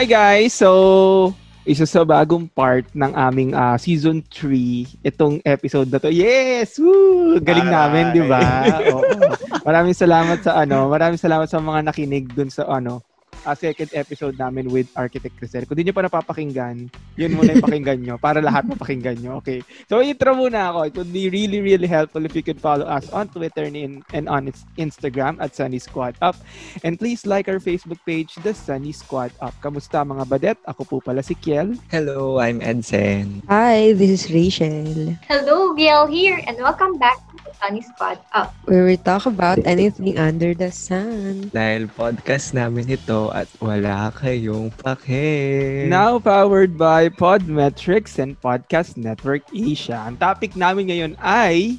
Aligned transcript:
Hi 0.00 0.08
guys! 0.08 0.56
So, 0.56 1.36
isa 1.68 1.84
sa 1.84 2.08
bagong 2.08 2.48
part 2.48 2.88
ng 2.96 3.12
aming 3.12 3.52
ah, 3.52 3.76
season 3.76 4.24
3, 4.32 5.04
itong 5.04 5.44
episode 5.44 5.92
na 5.92 6.00
to. 6.00 6.08
Yes! 6.08 6.80
Woo! 6.80 7.36
Galing 7.36 7.68
Aray! 7.68 7.76
namin, 7.76 8.04
di 8.16 8.24
ba? 8.24 8.40
Oo. 8.96 9.04
Maraming 9.60 9.92
salamat 9.92 10.40
sa 10.40 10.56
ano, 10.56 10.88
maraming 10.88 11.20
salamat 11.20 11.52
sa 11.52 11.60
mga 11.60 11.92
nakinig 11.92 12.32
dun 12.32 12.48
sa 12.48 12.64
ano, 12.64 13.04
ah, 13.44 13.56
second 13.56 13.90
episode 13.94 14.36
namin 14.36 14.68
with 14.68 14.88
Architect 14.96 15.36
Crisel. 15.36 15.64
Kung 15.64 15.76
di 15.76 15.84
nyo 15.86 15.94
pa 15.96 16.04
napapakinggan, 16.04 16.88
yun 17.16 17.30
muna 17.36 17.56
yung 17.56 17.64
pakinggan 17.64 17.98
nyo 18.02 18.14
para 18.20 18.40
lahat 18.40 18.68
mapakinggan 18.68 19.16
nyo. 19.20 19.40
Okay. 19.40 19.64
So, 19.88 20.00
intro 20.04 20.36
muna 20.36 20.72
ako. 20.72 20.78
It 20.88 20.94
would 20.96 21.12
be 21.12 21.28
really, 21.32 21.60
really 21.60 21.88
helpful 21.88 22.24
if 22.24 22.36
you 22.36 22.44
could 22.44 22.60
follow 22.60 22.84
us 22.84 23.08
on 23.10 23.28
Twitter 23.32 23.64
and, 23.64 24.04
and 24.12 24.24
on 24.28 24.48
its 24.48 24.64
Instagram 24.76 25.40
at 25.40 25.56
Sunny 25.56 25.78
Squad 25.78 26.16
Up. 26.20 26.36
And 26.84 26.98
please 26.98 27.24
like 27.24 27.48
our 27.48 27.62
Facebook 27.62 28.00
page, 28.04 28.36
The 28.40 28.52
Sunny 28.52 28.92
Squad 28.92 29.32
Up. 29.40 29.54
Kamusta 29.62 30.04
mga 30.04 30.24
badet? 30.28 30.58
Ako 30.68 30.84
po 30.84 30.96
pala 31.00 31.22
si 31.22 31.36
Kiel. 31.36 31.76
Hello, 31.88 32.40
I'm 32.40 32.60
Edsen. 32.60 33.40
Hi, 33.48 33.92
this 33.94 34.10
is 34.10 34.22
Rachel, 34.28 35.16
Hello, 35.26 35.72
Biel 35.74 36.06
here, 36.06 36.40
and 36.44 36.56
welcome 36.58 36.98
back 36.98 37.16
to 37.30 37.36
the 37.46 37.52
Sunny 37.56 37.80
Spot 37.82 38.18
Up. 38.34 38.52
where 38.66 38.84
we 38.84 38.96
talk 38.96 39.26
about 39.26 39.58
anything 39.64 40.18
under 40.18 40.54
the 40.54 40.70
sun. 40.70 41.50
Dahil 41.50 41.90
podcast 41.94 42.54
namin 42.54 42.86
ito 42.86 43.29
at 43.32 43.48
wala 43.62 44.10
kayong 44.14 44.74
pake. 44.82 45.86
Now 45.88 46.18
powered 46.18 46.76
by 46.76 47.08
Podmetrics 47.08 48.18
and 48.18 48.38
Podcast 48.38 48.98
Network 48.98 49.46
Asia. 49.54 50.02
Ang 50.06 50.18
topic 50.18 50.54
namin 50.58 50.90
ngayon 50.90 51.12
ay 51.22 51.78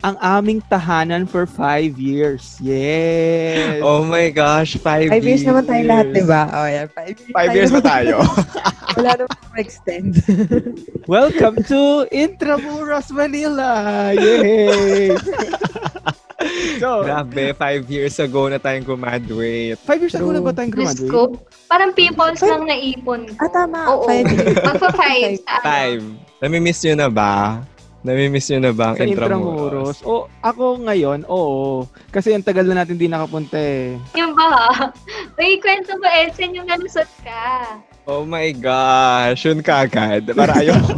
ang 0.00 0.16
aming 0.20 0.64
tahanan 0.72 1.28
for 1.28 1.44
five 1.44 2.00
years. 2.00 2.56
Yes! 2.60 3.84
Oh 3.84 4.00
my 4.04 4.32
gosh, 4.32 4.80
five, 4.80 5.12
Five 5.12 5.24
years 5.24 5.44
naman 5.44 5.68
tayo 5.68 5.82
lahat, 5.84 6.06
di 6.16 6.24
ba? 6.24 6.42
Oh, 6.48 6.68
yeah. 6.68 6.88
Five 6.88 7.16
years, 7.20 7.32
Five 7.36 7.52
years 7.52 7.70
ba 7.70 7.82
tayo? 7.84 8.16
Wala 8.96 9.10
naman 9.20 9.36
ma-extend. 9.52 10.12
Welcome 11.10 11.60
to 11.68 12.08
Intramuros, 12.08 13.12
Manila! 13.12 14.12
Yay! 14.16 15.16
so, 16.82 17.04
Grabe, 17.04 17.52
five 17.54 17.84
years 17.86 18.16
ago 18.16 18.48
na 18.48 18.56
tayong 18.56 18.84
graduate. 18.86 19.76
five 19.84 20.00
years 20.00 20.16
ago 20.16 20.32
na 20.32 20.40
ba 20.40 20.52
tayong 20.52 20.72
graduate? 20.72 21.12
ko, 21.12 21.36
parang 21.68 21.92
pimples 21.92 22.40
Five- 22.40 22.50
lang 22.56 22.64
naipon 22.66 23.20
ko. 23.36 23.40
ah, 23.44 23.50
tama. 23.52 23.78
Oo. 23.92 24.04
Five 24.08 24.26
years. 24.26 24.56
Magpa-five 24.58 25.32
sa 25.44 25.50
ano. 25.60 25.64
Five. 25.64 26.02
Namimiss 26.40 26.80
nyo 26.88 26.94
na 26.96 27.08
ba? 27.12 27.60
Namimiss 28.00 28.48
nyo 28.48 28.60
na 28.64 28.72
ba 28.72 28.92
ang 28.92 28.96
Sa 28.96 29.04
Intramuros? 29.04 30.00
Intramuros. 30.00 30.08
O, 30.08 30.24
ako 30.40 30.80
ngayon, 30.88 31.20
oo. 31.28 31.84
Kasi 32.08 32.32
ang 32.32 32.40
tagal 32.40 32.64
na 32.64 32.80
natin 32.80 32.96
di 32.96 33.12
nakapunta 33.12 33.60
eh. 33.60 34.00
Yung 34.16 34.32
ba? 34.32 34.88
May 35.36 35.60
kwento 35.60 35.92
ba, 36.00 36.08
Edson, 36.24 36.56
yung 36.56 36.64
nalusot 36.64 37.08
ka? 37.20 37.76
Oh 38.08 38.24
my 38.24 38.56
gosh, 38.56 39.44
yun 39.44 39.60
kagad. 39.60 40.32
Para 40.32 40.64
ayoko. 40.64 40.96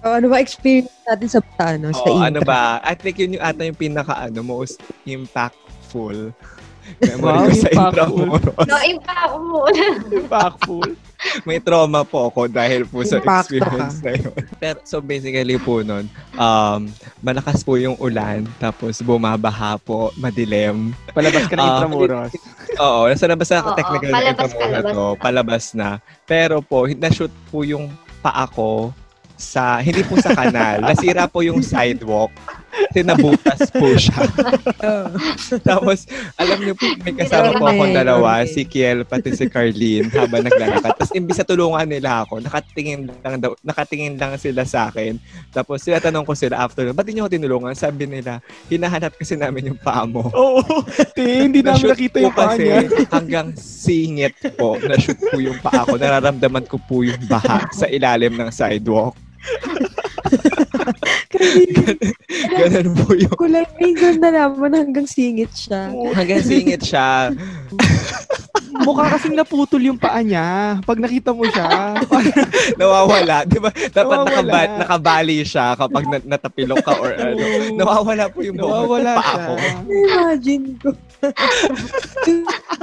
So, 0.00 0.06
ano 0.18 0.26
ba 0.32 0.40
experience 0.40 0.96
natin 1.04 1.28
sa, 1.28 1.40
ano, 1.60 1.92
sa 1.92 2.02
oh, 2.08 2.16
Intra? 2.16 2.26
ano 2.32 2.40
ba? 2.40 2.80
I 2.80 2.96
think 2.96 3.20
yun 3.20 3.36
yung 3.36 3.44
ata 3.44 3.68
yung 3.68 3.76
pinaka 3.76 4.16
ano, 4.16 4.40
most 4.40 4.80
impactful 5.04 6.32
memory 7.04 7.36
Wow, 7.36 7.46
ko 7.46 7.52
sa 7.52 7.68
impactful. 7.68 8.24
Intramuros. 8.24 8.66
No, 8.66 8.76
impact 8.80 9.34
mo. 9.36 9.60
Impactful. 10.08 10.88
May 11.42 11.58
trauma 11.58 12.02
po 12.02 12.28
ako 12.28 12.46
dahil 12.46 12.84
po 12.84 13.00
sa 13.02 13.18
experience 13.18 14.00
na 14.00 14.12
yun. 14.14 14.32
Pero, 14.56 14.78
so 14.82 15.00
basically 15.00 15.56
po 15.56 15.80
nun, 15.80 16.04
um, 16.34 16.80
malakas 17.20 17.60
po 17.60 17.76
yung 17.76 17.96
ulan, 17.96 18.44
tapos 18.56 19.00
bumabaha 19.00 19.76
po, 19.78 20.12
madilim. 20.14 20.92
Palabas 21.10 21.44
ka 21.46 21.54
ng 21.54 21.60
Ah. 21.60 21.70
Intramuros. 21.74 22.32
Oo, 22.84 23.00
nasa 23.06 23.24
labas 23.24 23.48
na 23.48 23.60
Oo, 23.62 23.74
technical 23.74 24.10
na 24.10 24.16
muna 24.16 24.34
palabas 24.36 24.52
to, 24.86 25.04
na. 25.06 25.16
palabas 25.18 25.64
na. 25.72 25.88
Pero 26.24 26.56
po, 26.60 26.84
na-shoot 26.86 27.32
po 27.48 27.64
yung 27.64 27.88
paa 28.20 28.44
ko 28.46 28.92
sa, 29.36 29.80
hindi 29.80 30.00
po 30.02 30.16
sa 30.16 30.32
kanal, 30.32 30.80
nasira 30.88 31.28
po 31.28 31.40
yung 31.40 31.60
sidewalk. 31.60 32.32
Kasi 32.76 33.00
nabutas 33.04 33.60
po 33.72 33.86
siya. 33.96 34.20
Oh. 34.84 35.08
Tapos, 35.68 36.04
alam 36.36 36.58
niyo 36.60 36.74
po, 36.76 36.86
may 37.02 37.14
kasama 37.16 37.56
po 37.56 37.64
akong 37.68 37.94
dalawa, 37.96 38.44
okay. 38.44 38.52
si 38.52 38.62
Kiel, 38.68 39.04
pati 39.08 39.32
si 39.32 39.48
Carlene, 39.48 40.12
habang 40.12 40.44
naglalakad. 40.44 40.92
Tapos, 40.96 41.12
imbis 41.16 41.40
na 41.40 41.46
tulungan 41.48 41.88
nila 41.88 42.24
ako, 42.24 42.44
nakatingin 42.44 43.08
lang, 43.24 43.40
daw, 43.40 43.52
nakatingin 43.64 44.20
lang 44.20 44.36
sila 44.36 44.62
sa 44.68 44.92
akin. 44.92 45.16
Tapos, 45.52 45.80
sila 45.80 46.00
tanong 46.00 46.24
ko 46.28 46.36
sila 46.36 46.60
after, 46.60 46.88
ba't 46.92 47.08
niyo 47.08 47.26
ako 47.26 47.36
tinulungan? 47.36 47.74
Sabi 47.76 48.04
nila, 48.04 48.40
hinahanap 48.68 49.16
kasi 49.16 49.36
namin 49.36 49.72
yung 49.72 49.80
paa 49.80 50.04
mo. 50.04 50.28
Oo. 50.32 50.84
Te, 51.16 51.48
hindi 51.48 51.64
namin 51.64 51.80
Na-shoot 51.80 51.92
nakita 51.96 52.16
yung 52.20 52.36
paa 52.36 52.54
niya. 52.56 52.78
hanggang 53.12 53.48
singit 53.56 54.36
po, 54.56 54.76
na-shoot 54.80 55.18
po 55.32 55.40
yung 55.40 55.58
paa 55.64 55.84
ko. 55.88 55.96
Nararamdaman 55.96 56.64
ko 56.68 56.76
po 56.80 57.02
yung 57.04 57.20
baha 57.28 57.66
sa 57.72 57.88
ilalim 57.88 58.36
ng 58.36 58.50
sidewalk. 58.52 59.16
Ganun 62.56 62.88
po 62.96 63.12
yung 63.12 63.34
Kulay 63.34 63.66
minsan 63.76 64.16
na 64.18 64.30
naman 64.30 64.72
hanggang 64.72 65.04
singit 65.04 65.52
siya. 65.52 65.90
hanggang 66.12 66.42
singit 66.42 66.82
siya. 66.82 67.30
Mukha 68.76 69.08
kasing 69.08 69.32
naputol 69.32 69.80
yung 69.80 69.96
paa 69.96 70.20
niya. 70.20 70.76
Pag 70.84 71.00
nakita 71.00 71.32
mo 71.32 71.42
siya. 71.44 71.96
nawawala. 72.80 73.42
Di 73.42 73.56
ba? 73.56 73.72
Dapat 73.72 74.16
Nawawala. 74.20 74.28
nakaba- 74.28 74.76
nakabali 74.78 75.36
siya 75.42 75.72
kapag 75.74 76.04
na- 76.04 76.26
natapilok 76.28 76.84
ka 76.84 76.92
or 76.94 77.10
ano. 77.10 77.40
Nawawala 77.72 78.28
po 78.28 78.44
yung 78.44 78.60
Nawawala 78.60 79.16
paa 79.16 79.24
siya. 79.24 79.40
ko. 79.40 79.52
Imagine 79.88 80.64
ko. 80.76 80.88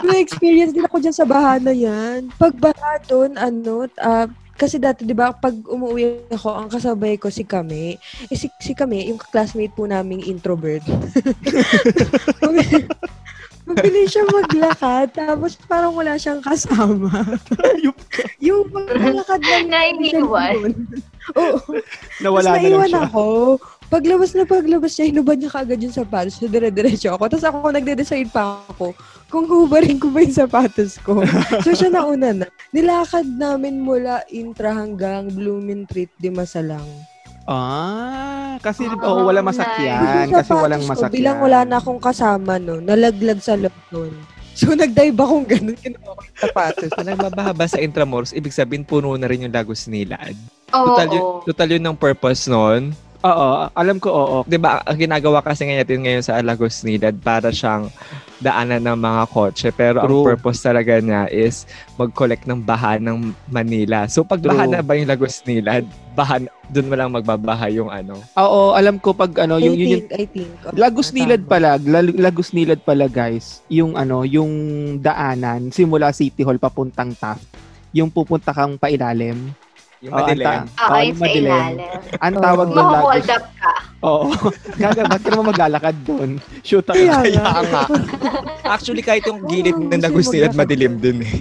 May 0.01 0.19
experience 0.19 0.73
din 0.73 0.83
ako 0.83 0.97
dyan 0.97 1.13
sa 1.13 1.23
baha 1.23 1.61
na 1.61 1.71
yan. 1.71 2.27
Pag 2.35 2.57
baha 2.57 2.91
doon, 3.05 3.37
ano, 3.37 3.85
ah, 3.97 4.25
kasi 4.63 4.79
dati, 4.79 5.03
di 5.03 5.11
ba, 5.11 5.35
pag 5.35 5.51
umuwi 5.67 6.31
ako, 6.31 6.55
ang 6.55 6.71
kasabay 6.71 7.19
ko 7.19 7.27
si 7.27 7.43
Kame. 7.43 7.99
Eh, 8.31 8.37
si, 8.39 8.47
si 8.63 8.71
Kame, 8.71 9.03
yung 9.11 9.19
classmate 9.19 9.75
po 9.75 9.83
naming 9.83 10.23
introvert. 10.23 10.79
Mabilis 13.63 14.11
siya 14.11 14.23
maglakad, 14.27 15.11
tapos 15.15 15.55
parang 15.67 15.91
wala 15.95 16.15
siyang 16.15 16.39
kasama. 16.39 17.11
Yung 18.39 18.71
maglakad 18.71 19.39
lang. 19.43 19.67
Naiiwan. 19.71 20.71
Oo. 21.39 21.59
Nawala 22.19 22.55
na 22.55 22.59
Tapos 22.59 22.59
lang 22.59 22.63
naiwan 22.63 22.91
siya. 22.91 23.03
ako. 23.07 23.23
Paglabas 23.91 24.31
na 24.33 24.43
paglabas 24.47 24.95
niya, 24.95 25.09
hinubad 25.09 25.37
niya 25.39 25.51
kaagad 25.51 25.79
yung 25.79 25.95
sapatos. 25.95 26.39
So, 26.39 26.47
dire-diretso 26.47 27.13
ako. 27.13 27.23
Tapos 27.31 27.45
ako, 27.45 27.57
nagde-decide 27.71 28.29
pa 28.31 28.63
ako 28.67 28.95
kung 29.27 29.45
hubarin 29.49 29.97
ko 29.97 30.13
ba 30.13 30.21
yung 30.21 30.35
sapatos 30.35 31.01
ko. 31.01 31.23
so, 31.65 31.73
siya 31.73 31.89
nauna 31.89 32.31
na. 32.31 32.47
Nilakad 32.71 33.25
namin 33.25 33.81
mula 33.81 34.23
Intra 34.29 34.73
hanggang 34.73 35.29
Blooming-Treat, 35.33 36.13
di 36.21 36.29
masalang. 36.29 36.85
Ah, 37.43 38.55
kasi 38.63 38.87
Ah, 38.87 39.03
oh, 39.03 39.27
wala 39.27 39.43
masakyan. 39.43 40.31
Kasi 40.31 40.51
walang 40.55 40.79
sapatos 40.79 40.87
ko, 40.87 40.91
masakyan. 40.95 41.17
Bilang 41.19 41.37
wala 41.43 41.59
na 41.67 41.75
akong 41.81 41.99
kasama, 41.99 42.55
no, 42.55 42.79
nalaglag 42.79 43.43
sa 43.43 43.59
loob 43.59 43.75
nun. 43.91 44.13
So, 44.53 44.77
nag-dive 44.77 45.17
akong 45.17 45.49
ganun. 45.49 45.77
Kinuha 45.81 46.13
ko 46.13 46.21
yung 46.21 46.39
sapatos. 46.39 46.89
Pag 46.97 47.09
nagbabahaba 47.09 47.65
sa 47.65 47.81
Intramuros, 47.81 48.37
ibig 48.37 48.53
sabihin 48.53 48.85
puno 48.85 49.17
na 49.17 49.25
rin 49.25 49.43
yung 49.43 49.53
Lagos 49.53 49.89
Nilad. 49.89 50.37
Oo. 50.71 50.93
Total, 50.93 51.07
yun, 51.09 51.23
total 51.49 51.69
yun 51.73 51.83
ng 51.83 51.97
purpose 51.97 52.45
nun. 52.45 52.93
Oo, 53.23 53.71
alam 53.71 53.97
ko, 54.03 54.09
oo. 54.11 54.37
'Di 54.43 54.59
ba? 54.59 54.83
Ang 54.83 54.99
ginagawa 54.99 55.39
kasi 55.39 55.63
ngayon 55.63 55.81
natin 55.87 55.99
ngayon 56.03 56.23
sa 56.27 56.43
Lagos 56.43 56.83
Nilad 56.83 57.15
para 57.23 57.55
siyang 57.55 57.87
daanan 58.43 58.83
ng 58.83 58.99
mga 58.99 59.23
kotse 59.31 59.71
pero 59.71 60.03
ang 60.03 60.11
True. 60.11 60.35
purpose 60.35 60.59
talaga 60.59 60.99
niya 60.99 61.31
is 61.31 61.63
mag-collect 61.95 62.43
ng 62.43 62.59
baha 62.59 62.99
ng 62.99 63.31
Manila. 63.47 64.03
So 64.11 64.27
pag 64.27 64.43
baha 64.43 64.67
True. 64.67 64.75
na 64.75 64.83
ba 64.83 64.99
yung 64.99 65.07
Lagos 65.07 65.39
Nilad, 65.47 65.87
baha 66.11 66.43
doon 66.67 66.87
mo 66.91 66.95
lang 66.99 67.15
magbabaha 67.15 67.71
yung 67.71 67.87
ano. 67.87 68.19
Oo, 68.35 68.75
alam 68.75 68.99
ko 68.99 69.15
pag 69.15 69.31
ano, 69.39 69.55
yung, 69.55 69.75
I 69.75 69.79
yun, 69.79 69.87
yung 69.87 70.03
think, 70.03 70.11
I 70.11 70.25
think. 70.27 70.51
Oo, 70.67 70.75
Lagos. 70.75 71.15
Nilad 71.15 71.47
pala, 71.47 71.79
Lag- 71.79 72.19
Lagos 72.19 72.51
Nilad 72.51 72.83
pala 72.83 73.07
guys, 73.07 73.63
yung 73.71 73.95
ano, 73.95 74.27
yung 74.27 74.51
daanan 74.99 75.71
simula 75.71 76.11
City 76.11 76.43
Hall 76.43 76.59
papuntang 76.59 77.15
Taft. 77.15 77.47
Yung 77.95 78.11
pupunta 78.11 78.51
kang 78.51 78.75
pailalim. 78.75 79.55
Yung 80.03 80.11
Oo, 80.11 80.19
madilim. 80.19 80.43
anta- 80.43 80.67
Okay, 80.67 80.91
Oo, 80.93 81.07
yung 81.07 81.15
sa 81.15 81.27
ilalim. 81.29 81.79
Ang 82.19 82.33
Oo. 82.33 82.43
tawag 82.43 82.67
doon 82.67 82.83
Maho-hold 82.85 83.23
Lagos. 83.23 83.31
up 83.31 83.45
ka. 83.55 83.73
Oo. 84.03 84.25
Gaga, 84.81 85.03
ba't 85.07 85.21
ka 85.21 85.29
naman 85.31 85.47
maglalakad 85.47 85.95
doon? 86.03 86.29
Shoot 86.59 86.83
ako. 86.83 86.99
Kaya 86.99 87.15
Kaya 87.23 87.43
nga. 87.63 87.83
Actually, 88.67 88.99
kahit 89.01 89.23
yung 89.23 89.39
gilid 89.45 89.71
Oo, 89.73 89.87
Lagos 89.89 90.27
mo 90.27 90.31
nila, 90.31 90.45
maglakad 90.45 90.59
madilim 90.59 90.93
doon. 90.93 91.17
dun 91.17 91.25
eh. 91.25 91.33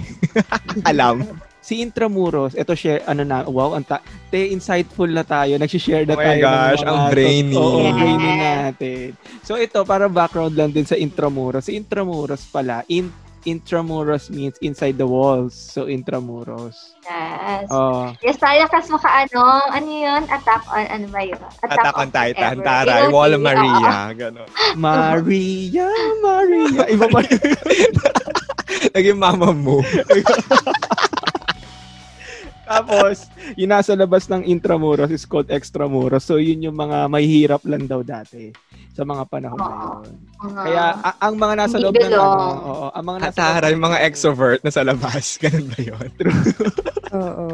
Alam. 0.91 1.15
Si 1.59 1.79
Intramuros, 1.79 2.55
ito 2.55 2.71
share, 2.73 3.03
ano 3.03 3.23
na, 3.23 3.43
wow, 3.45 3.71
ang 3.73 3.83
ta- 3.83 4.03
te, 4.27 4.47
insightful 4.47 5.07
na 5.07 5.23
tayo. 5.23 5.55
Nagsishare 5.55 6.03
na 6.03 6.11
Oh 6.11 6.19
my 6.19 6.23
tayo. 6.25 6.35
ng 6.37 6.43
gosh, 6.45 6.75
mga 6.77 6.87
ang 6.89 7.03
brainy. 7.09 7.55
Oo, 7.55 7.77
Yes. 7.79 7.93
brainy 7.93 8.31
natin. 8.37 9.05
So 9.41 9.55
ito, 9.55 9.79
para 9.83 10.07
background 10.07 10.55
lang 10.55 10.71
din 10.71 10.83
sa 10.83 10.95
Intramuros. 10.95 11.63
Si 11.63 11.71
Intramuros 11.73 12.43
pala, 12.45 12.83
in, 12.85 13.07
Intramuros 13.43 14.29
means 14.29 14.55
inside 14.63 14.97
the 14.97 15.07
walls. 15.07 15.53
So 15.53 15.85
Intramuros. 15.85 16.95
Yes. 17.03 17.67
Oh. 17.67 18.15
Yes, 18.23 18.39
tayo 18.39 18.63
kas 18.71 18.87
maka 18.87 19.27
ano, 19.27 19.43
ano 19.71 19.89
yun? 19.91 20.23
Attack 20.31 20.63
on, 20.71 20.85
ano 20.87 21.05
ba 21.11 21.21
yun? 21.23 21.39
Attack 21.63 21.95
on 21.99 22.09
Titan, 22.11 22.57
whatever. 22.63 22.87
Taray, 22.87 23.03
Wall 23.11 23.33
of 23.35 23.41
Maria, 23.43 23.95
gano'n. 24.15 24.49
Maria, 24.79 25.89
Maria. 26.23 26.83
Iba 26.87 27.05
pa 27.11 27.19
yun. 27.27 27.53
Naging 28.95 29.19
mama 29.19 29.51
mo. 29.51 29.83
Tapos, 32.63 33.27
yung 33.59 33.71
nasa 33.71 33.91
labas 33.93 34.27
ng 34.31 34.47
Intramuros 34.47 35.11
is 35.11 35.27
called 35.27 35.51
Extramuros. 35.51 36.23
So, 36.23 36.39
yun 36.39 36.63
yung 36.63 36.77
mga 36.79 37.11
mahihirap 37.11 37.61
lang 37.67 37.85
daw 37.85 37.99
dati 38.01 38.55
sa 38.93 39.03
mga 39.03 39.25
panahon 39.25 39.57
na 39.57 39.73
yun. 39.73 39.81
Oo. 39.83 40.63
Kaya, 40.63 40.83
a- 41.01 41.19
ang 41.27 41.35
mga 41.35 41.53
nasa 41.59 41.77
loob 41.81 41.97
ng 41.97 42.13
ano, 42.13 42.23
oo, 42.61 42.85
ang 42.93 43.05
mga 43.09 43.19
nasa 43.19 43.37
Taray, 43.41 43.73
loob, 43.73 43.83
mga 43.89 43.97
extrovert 44.05 44.61
na 44.61 44.71
sa 44.71 44.85
labas. 44.85 45.25
Ganun 45.43 45.67
ba 45.73 45.79
yun? 45.81 46.07
Oo. 47.13 47.45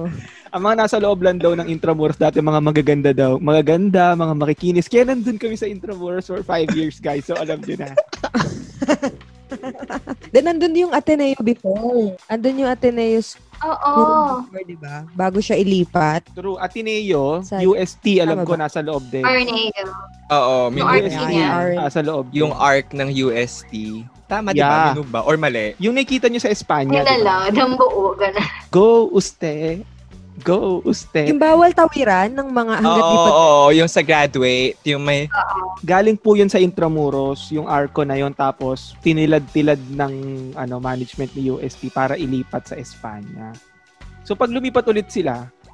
ang 0.49 0.61
mga 0.61 0.75
nasa 0.77 0.97
loob 0.99 1.19
lang 1.23 1.37
daw 1.39 1.55
ng 1.55 1.67
Intramuros 1.71 2.19
dati 2.19 2.43
mga 2.43 2.61
magaganda 2.61 3.11
daw. 3.15 3.39
Magaganda, 3.41 4.13
mga 4.13 4.33
makikinis. 4.35 4.91
Kaya 4.91 5.09
nandun 5.09 5.39
kami 5.39 5.55
sa 5.55 5.65
Intramuros 5.65 6.27
for 6.29 6.43
five 6.45 6.69
years, 6.75 7.01
guys. 7.01 7.25
So, 7.25 7.33
alam 7.39 7.63
nyo 7.63 7.75
na. 7.81 7.95
Then, 10.29 10.45
nandun 10.45 10.77
yung 10.77 10.93
Ateneo 10.93 11.39
before. 11.41 12.13
Andun 12.29 12.61
yung 12.61 12.69
Ateneo 12.69 13.17
Oo. 13.61 13.93
before, 14.41 14.63
di 14.63 14.75
ba? 14.75 15.03
Bago 15.11 15.37
siya 15.37 15.55
ilipat. 15.55 16.31
True. 16.31 16.55
Ateneo, 16.55 17.41
Sa- 17.41 17.59
UST, 17.59 18.17
alam 18.17 18.39
Tama 18.39 18.47
ko, 18.47 18.53
ba? 18.53 18.59
nasa 18.61 18.79
loob 18.79 19.03
din. 19.07 19.21
Tornado. 19.21 19.91
Oo, 20.29 20.55
may 20.69 20.79
Yung 20.79 20.89
arc 20.89 21.03
UST. 21.03 21.23
niya. 21.27 21.47
Arc. 21.49 21.75
Nasa 21.77 21.99
loob. 22.01 22.25
din. 22.27 22.37
Yung 22.37 22.53
arc 22.53 22.87
ng 22.91 23.09
UST. 23.11 23.73
Tama, 24.25 24.53
di 24.53 24.61
ba? 24.61 24.93
Yeah. 24.93 25.03
Ba? 25.05 25.19
Or 25.21 25.35
mali? 25.35 25.73
Yung 25.77 25.91
nakikita 25.91 26.29
nyo 26.29 26.37
sa 26.37 26.47
Espanya, 26.47 26.91
Yung 26.93 27.01
di 27.01 27.17
ba? 27.17 27.17
nala, 27.17 27.35
ng 27.49 27.71
buo, 27.75 28.13
gano'n. 28.13 28.47
Go, 28.69 29.09
uste. 29.09 29.81
Go, 30.43 30.79
uste. 30.85 31.27
Yung 31.27 31.41
bawal 31.41 31.73
tawiran 31.73 32.31
ng 32.31 32.49
mga 32.49 32.73
hanggat 32.79 33.03
di 33.03 33.17
oo, 33.17 33.25
pa. 33.25 33.31
oo, 33.31 33.67
yung 33.75 33.89
sa 33.89 34.01
graduate, 34.05 34.77
yung 34.85 35.03
may... 35.03 35.27
galing 35.83 36.15
po 36.15 36.35
yun 36.35 36.47
sa 36.47 36.61
Intramuros, 36.61 37.51
yung 37.51 37.67
arco 37.67 38.05
na 38.07 38.15
yun, 38.15 38.31
tapos 38.31 38.95
tinilad-tilad 39.03 39.79
ng 39.95 40.13
ano 40.55 40.75
management 40.77 41.33
ni 41.35 41.49
UST 41.49 41.91
para 41.91 42.15
ilipat 42.15 42.71
sa 42.71 42.75
Espanya. 42.77 43.51
So 44.23 44.37
pag 44.37 44.53
lumipat 44.53 44.85
ulit 44.87 45.09
sila, 45.09 45.49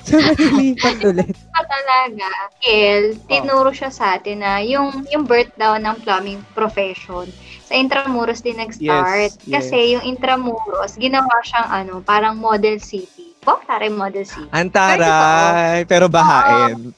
So, 0.00 0.16
malilipat 0.16 0.96
ulit. 1.04 1.36
pa 1.52 1.60
talaga, 1.68 2.24
Kel, 2.56 3.20
tinuro 3.28 3.68
siya 3.68 3.92
sa 3.92 4.16
atin 4.16 4.40
na 4.40 4.64
yung, 4.64 5.04
yung 5.12 5.28
birth 5.28 5.52
daw 5.60 5.76
ng 5.76 6.00
plumbing 6.00 6.40
profession 6.56 7.28
sa 7.70 7.78
Intramuros 7.78 8.42
din 8.42 8.58
nag-start. 8.58 9.38
Yes, 9.38 9.46
yes. 9.46 9.70
Kasi 9.70 9.94
yung 9.94 10.02
Intramuros, 10.02 10.98
ginawa 10.98 11.38
siyang 11.46 11.70
ano, 11.70 11.92
parang 12.02 12.34
model 12.34 12.82
city. 12.82 13.30
Wow, 13.46 13.62
taray 13.64 13.88
model 13.88 14.26
city. 14.26 14.50
Antaray, 14.50 15.86
pero 15.86 16.10
bahain. 16.10 16.90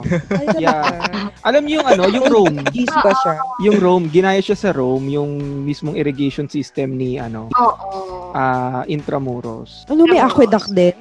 Yeah. 0.58 1.06
alam 1.44 1.62
niyo 1.68 1.84
yung 1.84 1.88
ano, 1.92 2.04
yung 2.08 2.26
Rome, 2.26 2.56
Cheese 2.74 2.90
ba 2.98 3.12
siya? 3.14 3.34
yung 3.62 3.76
Rome, 3.78 4.08
ginaya 4.08 4.40
siya 4.40 4.56
sa 4.56 4.72
Rome, 4.72 5.12
yung 5.12 5.30
mismong 5.62 5.94
irrigation 5.94 6.48
system 6.48 6.96
ni 6.96 7.20
ano, 7.20 7.52
Oo. 7.52 8.32
ah 8.32 8.82
Intramuros. 8.88 9.84
Ano, 9.92 10.08
may 10.08 10.18
aqueduct 10.18 10.72
din? 10.72 10.96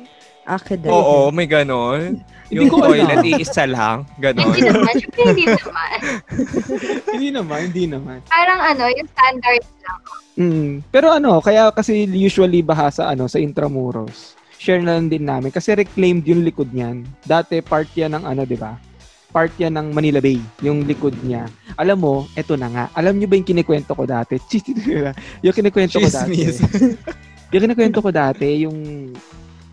Aqueduct. 0.45 0.89
Oo, 0.89 1.29
may 1.29 1.45
ganon. 1.45 2.21
Yung 2.51 2.67
ko 2.67 2.83
toilet, 2.83 3.23
iisa 3.23 3.63
lang. 3.63 4.03
Ganon. 4.19 4.51
Hindi 4.51 4.67
naman, 4.67 4.95
hindi 4.99 5.45
naman. 5.47 5.97
hindi 7.15 7.29
naman, 7.31 7.59
hindi 7.71 7.85
naman. 7.87 8.17
Parang 8.27 8.59
ano, 8.59 8.83
yung 8.91 9.07
standard 9.07 9.63
lang. 9.63 9.99
Mm. 10.35 10.71
Pero 10.91 11.07
ano, 11.11 11.39
kaya 11.39 11.71
kasi 11.71 12.07
usually 12.09 12.59
baha 12.59 12.91
sa 12.91 13.03
ano 13.13 13.29
sa 13.31 13.39
Intramuros. 13.39 14.35
Share 14.61 14.83
na 14.83 14.97
lang 14.97 15.09
din 15.09 15.25
namin 15.25 15.49
kasi 15.49 15.73
reclaimed 15.73 16.27
yung 16.27 16.45
likod 16.45 16.69
niyan. 16.69 17.07
Dati 17.25 17.63
part 17.63 17.89
yan 17.97 18.13
ng 18.19 18.23
ano, 18.27 18.45
'di 18.45 18.57
ba? 18.59 18.77
Part 19.31 19.55
yan 19.57 19.79
ng 19.79 19.95
Manila 19.95 20.19
Bay, 20.19 20.43
yung 20.59 20.83
likod 20.83 21.15
niya. 21.23 21.47
Alam 21.79 21.97
mo, 22.03 22.15
eto 22.35 22.59
na 22.59 22.67
nga. 22.67 22.85
Alam 22.91 23.15
niyo 23.15 23.31
ba 23.31 23.39
yung 23.39 23.47
kinikwento 23.47 23.95
ko 23.95 24.03
dati? 24.03 24.35
yung 25.45 25.55
kinikwento 25.55 26.03
ko 26.03 26.09
dati. 26.11 26.51
Yung 27.51 27.63
kinikwento 27.63 28.03
ko 28.03 28.09
dati, 28.11 28.67
yung 28.67 28.75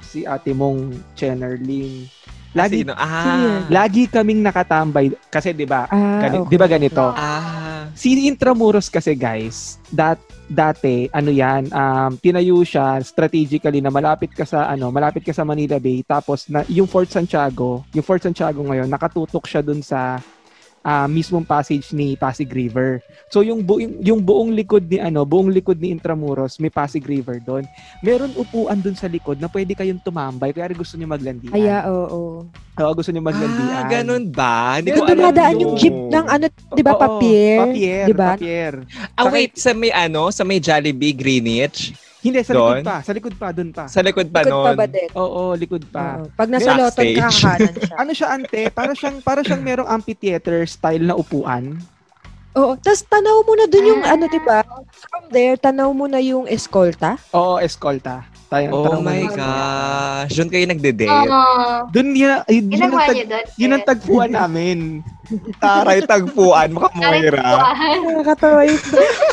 si 0.09 0.25
ate 0.25 0.57
mong 0.57 0.97
Chenerling. 1.13 2.09
Lagi, 2.57 2.81
Sino? 2.81 2.97
Ah. 2.97 3.61
lagi 3.69 4.09
kaming 4.09 4.41
nakatambay 4.41 5.13
kasi 5.29 5.53
'di 5.53 5.69
ba? 5.69 5.85
Ah, 5.87 6.25
Gani- 6.25 6.41
okay. 6.43 6.49
'Di 6.49 6.57
ba 6.57 6.67
ganito? 6.67 7.05
Ah. 7.13 7.93
Si 7.93 8.17
Intramuros 8.25 8.89
kasi 8.89 9.13
guys, 9.13 9.77
dat 9.93 10.17
dati 10.49 11.13
ano 11.13 11.29
'yan, 11.29 11.69
um 11.69 12.17
tinayo 12.17 12.65
siya 12.65 13.05
strategically 13.05 13.85
na 13.85 13.93
malapit 13.93 14.33
ka 14.33 14.49
sa 14.49 14.65
ano, 14.65 14.89
malapit 14.89 15.21
ka 15.21 15.37
sa 15.37 15.45
Manila 15.45 15.77
Bay 15.77 16.01
tapos 16.01 16.49
na 16.49 16.65
yung 16.73 16.89
Fort 16.89 17.13
Santiago, 17.13 17.85
yung 17.93 18.07
Fort 18.07 18.25
Santiago 18.25 18.65
ngayon 18.65 18.89
nakatutok 18.89 19.45
siya 19.45 19.61
dun 19.61 19.85
sa 19.85 20.17
ah, 20.89 21.05
mismong 21.07 21.45
passage 21.45 21.93
ni 21.93 22.17
Pasig 22.17 22.49
River. 22.49 23.05
So 23.29 23.45
yung 23.45 23.61
buong 23.61 24.01
yung 24.01 24.21
buong 24.21 24.57
likod 24.57 24.89
ni 24.89 24.97
ano, 24.97 25.21
buong 25.23 25.53
likod 25.53 25.77
ni 25.77 25.93
Intramuros 25.93 26.57
may 26.57 26.73
Pasig 26.73 27.05
River 27.05 27.37
doon. 27.39 27.69
Meron 28.01 28.33
upuan 28.35 28.81
doon 28.81 28.97
sa 28.97 29.05
likod 29.05 29.37
na 29.37 29.47
pwede 29.47 29.77
kayong 29.77 30.01
tumambay 30.01 30.51
kaya 30.51 30.73
gusto 30.73 30.97
niyo 30.97 31.05
maglandian. 31.07 31.53
Aya, 31.53 31.85
oo. 31.85 32.49
Oo, 32.79 32.93
gusto 32.95 33.11
niyo 33.11 33.21
maglandian. 33.21 33.75
Ah, 33.75 33.91
ganun 33.91 34.31
ba? 34.31 34.81
Hindi 34.81 34.95
ko 34.95 35.03
Yung 35.03 35.09
alam 35.09 35.19
dumadaan 35.21 35.53
yun. 35.53 35.61
yung 35.61 35.75
jeep 35.77 35.93
ng 35.93 36.27
ano, 36.27 36.45
di 36.73 36.83
ba, 36.83 36.93
papier? 36.95 37.59
Papier, 37.61 38.05
Di 38.07 38.15
ba? 38.15 38.29
papier. 38.33 38.73
Ah, 39.13 39.27
Saka- 39.27 39.35
wait. 39.35 39.51
Sa 39.59 39.71
may 39.75 39.93
ano? 39.93 40.23
Sa 40.31 40.43
may 40.43 40.57
Jollibee, 40.57 41.13
Greenwich? 41.13 41.93
Hindi, 42.19 42.39
sa 42.43 42.53
Doon? 42.53 42.83
likod 42.83 42.85
pa. 42.85 42.97
Sa 43.01 43.13
likod 43.15 43.35
pa, 43.35 43.49
doon 43.51 43.71
pa. 43.71 43.85
Sa 43.87 44.01
likod 44.03 44.27
pa 44.29 44.41
Likod 44.43 44.65
pa 44.65 44.73
ba 44.75 44.87
din? 44.87 45.09
Oo, 45.15 45.43
likod 45.55 45.83
pa. 45.87 46.19
Oo. 46.19 46.27
Pag 46.35 46.49
nasa 46.51 46.71
loton, 46.75 47.05
kakahanan 47.15 47.31
siya. 47.79 47.95
Ano 48.03 48.11
siya, 48.11 48.29
ante? 48.33 48.61
Para 48.69 48.93
siyang, 48.93 49.17
para 49.21 49.41
siyang 49.41 49.63
merong 49.63 49.87
amphitheater 49.89 50.67
style 50.67 51.05
na 51.05 51.15
upuan. 51.15 51.79
Oo. 52.55 52.75
Tapos 52.75 53.07
tanaw 53.07 53.47
mo 53.47 53.55
na 53.55 53.71
dun 53.71 53.87
yung 53.87 54.03
Ah. 54.03 54.19
ano, 54.19 54.27
di 54.27 54.41
ba? 54.43 54.67
From 54.91 55.31
there, 55.31 55.55
tanaw 55.55 55.95
mo 55.95 56.11
na 56.11 56.19
yung 56.19 56.51
eskolta. 56.51 57.15
Oo, 57.31 57.63
escolta. 57.63 58.27
Tayo, 58.49 58.73
Oh 58.73 58.99
my 58.99 59.23
yun. 59.23 59.37
gosh. 59.37 60.33
Doon 60.35 60.49
kayo 60.49 60.65
nagde-date? 60.67 61.13
Oo. 61.13 61.87
Doon 61.93 62.09
yun, 62.17 62.33
yun, 62.49 62.65
yun, 62.67 62.89
niyo 62.91 63.27
doon. 63.29 63.45
yun 63.55 63.71
ang 63.77 63.85
tagpuan 63.85 64.33
namin. 64.33 65.05
Taray 65.59 66.01
tagpuan. 66.03 66.73
Makamuhira. 66.73 67.45
Nakakatawa 68.01 68.61
yung 68.65 68.81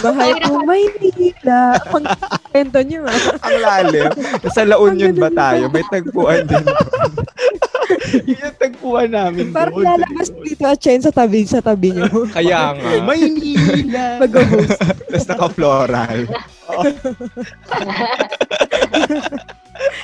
bahay 0.04 0.32
ko, 0.44 0.52
Maynila. 0.64 1.60
Ang 1.90 2.06
kwento 2.52 2.80
niyo, 2.84 3.08
ah. 3.08 3.20
Ang 3.42 3.58
lalim. 3.60 4.10
Sa 4.52 4.68
La 4.68 4.76
Union 4.78 5.16
ba 5.16 5.32
tayo? 5.32 5.72
May 5.72 5.86
tagpuan 5.88 6.44
din. 6.46 6.66
yun 8.30 8.42
ang 8.42 8.58
tagpuan 8.58 9.10
namin 9.14 9.54
Parang 9.54 9.78
doon. 9.78 9.86
lalabas 9.86 10.30
dito 10.42 10.66
at 10.66 10.80
Chen 10.82 11.02
sa 11.02 11.14
tabi, 11.14 11.46
sa 11.46 11.62
tabi 11.62 11.94
niyo. 11.94 12.26
Kaya 12.38 12.74
nga. 12.74 12.90
Maynila. 13.08 14.06
Mag-host. 14.22 14.80
Tapos 14.82 15.26
naka-floral. 15.30 16.20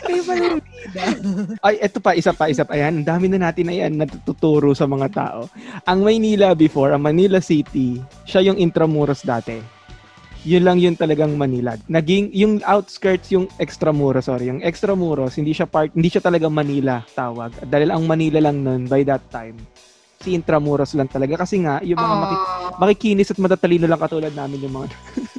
Kayo 0.02 0.22
pala 0.26 0.42
yung 0.44 0.64
bida. 0.64 1.04
Ay, 1.66 1.76
eto 1.80 2.00
pa, 2.04 2.12
isa 2.14 2.32
pa, 2.32 2.52
isa 2.52 2.64
pa. 2.68 2.76
Ayan, 2.76 3.02
ang 3.02 3.08
dami 3.08 3.32
na 3.32 3.40
natin 3.40 3.68
na 3.68 3.76
yan 3.76 3.96
natuturo 3.96 4.76
sa 4.76 4.86
mga 4.86 5.08
tao. 5.12 5.40
Ang 5.88 6.00
Maynila 6.04 6.52
before, 6.54 6.92
ang 6.92 7.04
Manila 7.04 7.40
City, 7.40 8.00
siya 8.28 8.52
yung 8.52 8.60
Intramuros 8.60 9.24
dati. 9.24 9.82
Yun 10.42 10.66
lang 10.66 10.82
yun 10.82 10.98
talagang 10.98 11.38
Manila. 11.38 11.78
Naging, 11.86 12.34
yung 12.34 12.66
outskirts, 12.66 13.30
yung 13.30 13.46
Extramuros, 13.62 14.26
sorry, 14.26 14.50
yung 14.50 14.66
Extramuros, 14.66 15.38
hindi 15.38 15.54
siya 15.54 15.70
part, 15.70 15.94
hindi 15.94 16.10
siya 16.10 16.26
talaga 16.26 16.50
Manila 16.50 17.06
tawag. 17.14 17.70
Dahil 17.70 17.94
ang 17.94 18.10
Manila 18.10 18.42
lang 18.42 18.66
nun, 18.66 18.90
by 18.90 19.06
that 19.06 19.22
time, 19.30 19.54
si 20.18 20.34
Intramuros 20.34 20.98
lang 20.98 21.10
talaga. 21.10 21.46
Kasi 21.46 21.62
nga, 21.62 21.78
yung 21.86 21.98
mga 21.98 22.16
maki- 22.18 22.42
Oo. 22.42 22.78
makikinis 22.82 23.30
at 23.30 23.38
matatalino 23.38 23.86
lang 23.86 24.02
katulad 24.02 24.34
namin 24.34 24.66
yung 24.66 24.76
mga 24.82 24.88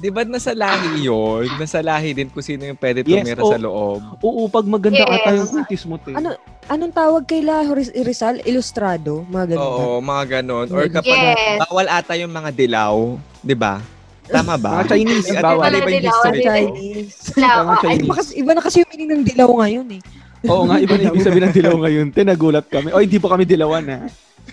Di 0.00 0.08
ba 0.08 0.24
nasa 0.24 0.56
lahi 0.56 1.04
yun? 1.04 1.44
Nasa 1.60 1.84
lahi 1.84 2.16
din 2.16 2.32
kung 2.32 2.40
sino 2.40 2.64
yung 2.64 2.80
pwede 2.80 3.04
Yes, 3.04 3.20
tumira 3.20 3.42
oh. 3.44 3.52
sa 3.52 3.60
loob. 3.60 4.00
Oo, 4.18 4.48
pag 4.48 4.64
maganda 4.64 5.04
Yes. 5.04 5.12
ata 5.12 5.30
yung 5.36 5.50
kutis 5.52 5.82
mo, 5.84 6.00
te. 6.00 6.16
Ano? 6.16 6.32
Anong 6.66 6.94
tawag 6.96 7.28
kay 7.28 7.44
La 7.44 7.60
Rizal? 8.00 8.40
Ilustrado? 8.42 9.28
Mga 9.28 9.54
ganun. 9.54 9.60
Oo, 9.60 10.00
mga 10.00 10.24
ganon. 10.40 10.66
Or 10.72 10.88
Yes. 10.88 10.94
kapag 10.96 11.20
Yes. 11.20 11.58
bawal 11.60 11.86
ata 11.86 12.16
yung 12.16 12.32
mga 12.32 12.50
dilaw. 12.50 12.96
Di 13.44 13.52
ba? 13.52 13.76
Tama 14.24 14.56
ba? 14.56 14.80
Mga 14.80 14.88
Chinese, 14.88 15.28
At 15.34 15.42
bawal. 15.44 15.64
mali 15.68 15.78
ba 15.78 15.90
yung 15.90 16.00
Dilaw, 16.00 16.14
history? 16.16 16.40
Chinese. 16.40 17.14
Dilaw, 17.36 17.58
Mga 17.60 17.76
Chinese. 17.76 18.00
iba, 18.00 18.14
kasi, 18.16 18.30
iba 18.40 18.50
na 18.56 18.60
kasi 18.62 18.76
yung 18.80 18.90
meaning 18.90 19.10
ng 19.10 19.24
dilaw 19.26 19.50
ngayon 19.52 19.88
eh. 19.90 20.02
Oo 20.48 20.62
nga, 20.64 20.76
iba 20.80 20.94
na 20.96 21.04
ibig 21.12 21.20
sabihin 21.20 21.44
ng 21.44 21.56
dilaw 21.60 21.76
ngayon. 21.76 22.06
Te, 22.08 22.20
nagulat 22.24 22.64
kami. 22.64 22.88
O, 22.88 23.02
hindi 23.04 23.18
po 23.20 23.28
kami 23.28 23.44
dilawan, 23.44 23.84
ha? 23.84 24.00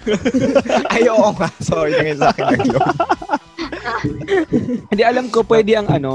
Ay, 0.92 1.08
oo 1.08 1.32
nga. 1.32 1.48
Sorry, 1.63 1.96
nangyay 1.96 2.18
sa 2.20 2.36
akin 2.36 2.60
yun. 2.60 2.75
Hindi, 4.88 5.03
alam 5.03 5.27
ko, 5.27 5.44
pwede 5.44 5.72
ang 5.74 5.88
ano. 5.88 6.13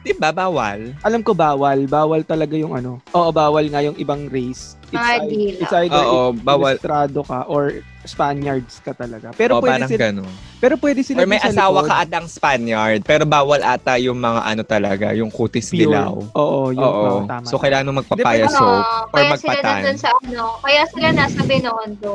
Di 0.00 0.12
ba, 0.12 0.30
bawal? 0.30 0.92
Alam 1.00 1.20
ko, 1.20 1.32
bawal. 1.32 1.84
Bawal 1.84 2.22
talaga 2.22 2.54
yung 2.54 2.72
ano. 2.72 3.00
Oo, 3.10 3.30
bawal 3.30 3.66
nga 3.66 3.80
yung 3.80 3.96
ibang 3.96 4.28
race. 4.28 4.76
It's, 4.86 4.94
Mga 4.94 5.16
dilaw. 5.26 5.58
it's 5.58 5.74
either 5.74 6.04
Oo, 6.04 6.20
bawal. 6.36 6.74
Ilustrado 6.74 7.20
ka 7.22 7.40
or 7.46 7.62
Spaniards 8.04 8.78
ka 8.78 8.92
talaga. 8.92 9.32
Pero 9.32 9.56
o, 9.56 9.60
pwede 9.60 9.80
parang 9.80 9.90
sila, 9.90 10.02
gano'n. 10.06 10.32
pero 10.60 10.74
pwede 10.76 11.00
sila 11.00 11.18
Or 11.18 11.26
may 11.26 11.40
dun 11.40 11.44
sa 11.46 11.52
asawa 11.56 11.78
likod. 11.80 11.88
ka 11.88 11.94
at 11.96 12.10
ang 12.12 12.26
Spaniard, 12.28 13.00
pero 13.00 13.24
bawal 13.24 13.64
ata 13.64 13.96
yung 13.96 14.20
mga 14.20 14.40
ano 14.44 14.62
talaga, 14.62 15.06
yung 15.10 15.32
kutis 15.32 15.72
Pure. 15.72 15.88
dilaw. 15.88 16.12
Oo, 16.30 16.68
yung 16.70 16.84
Oo. 16.84 17.08
oo, 17.16 17.26
tama. 17.26 17.48
So, 17.48 17.56
kailangan 17.56 17.88
mo 17.88 18.04
magpapaya 18.04 18.44
Hindi, 18.44 18.60
or 18.60 18.84
kaya 19.10 19.32
sila 19.32 19.32
magpatan. 19.32 19.64
nandun 19.80 19.96
sa 19.96 20.10
ano, 20.20 20.44
kaya 20.60 20.82
sila 20.86 21.08
nasa 21.10 21.40
Binondo. 21.42 22.14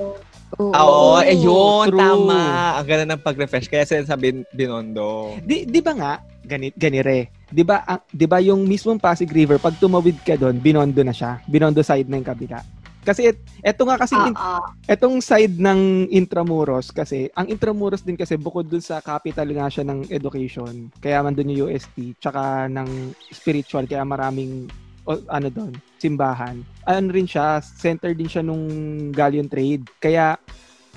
Oo. 0.58 0.74
Ah, 0.74 0.82
Oo, 0.82 1.22
eh 1.22 1.38
yun, 1.38 1.94
True. 1.94 2.00
tama. 2.00 2.40
Ang 2.76 2.88
ganda 2.88 3.06
ng 3.08 3.22
pag-refresh. 3.22 3.70
Kaya 3.70 3.86
sila 3.86 4.02
sa 4.04 4.18
bin- 4.18 4.50
Binondo. 4.50 5.38
Di, 5.40 5.64
di 5.64 5.78
ba 5.78 5.94
nga, 5.94 6.14
ganit, 6.42 6.74
ganire. 6.74 7.30
Di 7.46 7.62
ba, 7.62 7.86
ang- 7.86 8.02
di 8.10 8.26
ba 8.26 8.42
yung 8.42 8.66
mismong 8.66 8.98
Pasig 8.98 9.30
River, 9.30 9.62
pag 9.62 9.78
tumawid 9.78 10.18
ka 10.20 10.34
doon, 10.34 10.58
binondo 10.58 11.06
na 11.06 11.14
siya. 11.14 11.38
Binondo 11.46 11.86
side 11.86 12.10
na 12.10 12.18
yung 12.18 12.26
kabila. 12.26 12.58
Kasi 13.00 13.26
et, 13.26 13.40
eto 13.64 13.88
nga 13.88 13.96
kasi 13.96 14.14
in- 14.14 14.36
Oo. 14.36 14.62
etong 14.86 15.18
side 15.18 15.56
ng 15.56 16.12
Intramuros 16.12 16.92
kasi 16.92 17.32
ang 17.32 17.48
Intramuros 17.48 18.04
din 18.04 18.14
kasi 18.14 18.36
bukod 18.36 18.68
dun 18.68 18.84
sa 18.84 19.00
capital 19.00 19.48
nga 19.48 19.72
siya 19.72 19.88
ng 19.88 20.12
education 20.12 20.92
kaya 21.00 21.24
man 21.24 21.32
dun 21.32 21.48
yung 21.48 21.66
UST 21.66 22.20
tsaka 22.20 22.68
ng 22.68 23.10
spiritual 23.32 23.88
kaya 23.88 24.04
maraming 24.04 24.68
o, 25.08 25.16
ano 25.26 25.48
doon 25.48 25.74
simbahan 26.00 26.56
ano 26.84 27.08
rin 27.10 27.24
siya 27.24 27.46
center 27.60 28.12
din 28.12 28.26
siya 28.26 28.40
nung 28.40 28.66
galleon 29.12 29.46
trade 29.46 29.84
kaya 29.98 30.40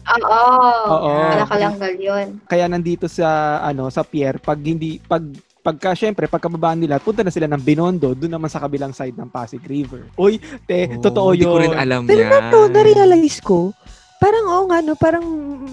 Oo. 0.03 0.43
Oo. 0.89 1.15
Malakalanggal 1.29 1.95
yun. 1.95 2.27
kaya 2.45 2.67
nandito 2.67 3.07
sa 3.07 3.29
ano 3.61 3.87
sa 3.87 4.03
pier 4.03 4.39
pag 4.39 4.59
hindi 4.59 4.99
pag 4.99 5.23
pagka 5.59 5.95
syempre 5.95 6.27
pagkababaan 6.27 6.75
nila 6.77 6.99
punta 6.99 7.23
na 7.23 7.31
sila 7.31 7.47
ng 7.47 7.63
Binondo 7.63 8.11
doon 8.13 8.33
naman 8.33 8.51
sa 8.51 8.59
kabilang 8.59 8.91
side 8.91 9.15
ng 9.15 9.31
Pasig 9.31 9.63
River. 9.63 10.11
Uy, 10.17 10.43
te, 10.61 10.91
Oh, 10.91 10.99
totoo 11.01 11.31
Hindi 11.31 11.47
yun. 11.47 11.53
ko 11.53 11.59
rin 11.61 11.75
alam 11.77 12.03
Pero 12.03 12.19
yan. 12.21 12.31
na 12.33 12.51
to, 12.51 12.67
na-realize 12.67 13.39
ko, 13.39 13.71
parang 14.19 14.43
oo 14.45 14.67
nga, 14.67 14.83
no, 14.83 14.99
parang 14.99 15.23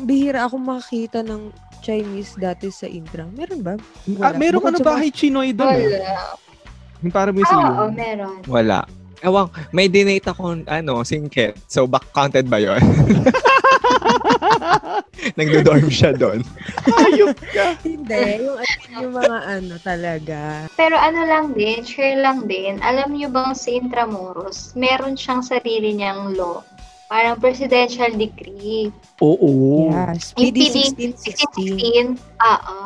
bihira 0.06 0.46
ako 0.46 0.62
makakita 0.62 1.26
ng 1.26 1.50
Chinese 1.82 2.38
dati 2.38 2.70
sa 2.70 2.86
Intra. 2.86 3.26
Meron 3.26 3.66
ba? 3.66 3.82
Ah, 4.22 4.30
Wala. 4.30 4.38
meron 4.38 4.62
ka 4.62 4.70
na 4.70 4.82
bahay 4.84 5.10
Chinoy 5.10 5.58
doon. 5.58 5.74
Eh. 5.74 5.90
Wala. 5.90 6.14
Yung 7.00 7.10
parang 7.10 7.34
Oo, 7.34 7.42
museum. 7.42 7.90
meron. 7.92 8.38
Wala. 8.46 8.80
Ewan, 9.20 9.52
may 9.76 9.92
dinate 9.92 10.32
akong, 10.32 10.64
ano, 10.68 11.04
singket. 11.04 11.60
So, 11.68 11.88
back 11.88 12.08
counted 12.16 12.48
ba 12.48 12.60
yun? 12.60 12.80
Nagdo-dorm 15.40 15.92
siya 15.92 16.16
doon. 16.16 16.40
Ayop 16.88 17.36
ka. 17.52 17.76
Hindi, 17.84 18.48
yung, 18.48 18.60
yung 18.96 19.12
mga 19.12 19.38
ano 19.60 19.76
talaga. 19.84 20.40
Pero 20.80 20.96
ano 20.96 21.28
lang 21.28 21.52
din, 21.52 21.84
share 21.84 22.24
lang 22.24 22.48
din, 22.48 22.80
alam 22.80 23.12
niyo 23.12 23.28
bang 23.28 23.52
si 23.52 23.76
Intramuros, 23.76 24.72
meron 24.80 25.20
siyang 25.20 25.44
sarili 25.44 25.96
niyang 25.96 26.36
law. 26.40 26.64
Parang 27.10 27.42
presidential 27.42 28.14
decree. 28.14 28.94
Oo. 29.20 29.90
Speedy 30.16 30.70
PD 30.70 30.94
1616. 31.18 32.16
16, 32.16 32.46
oo. 32.46 32.78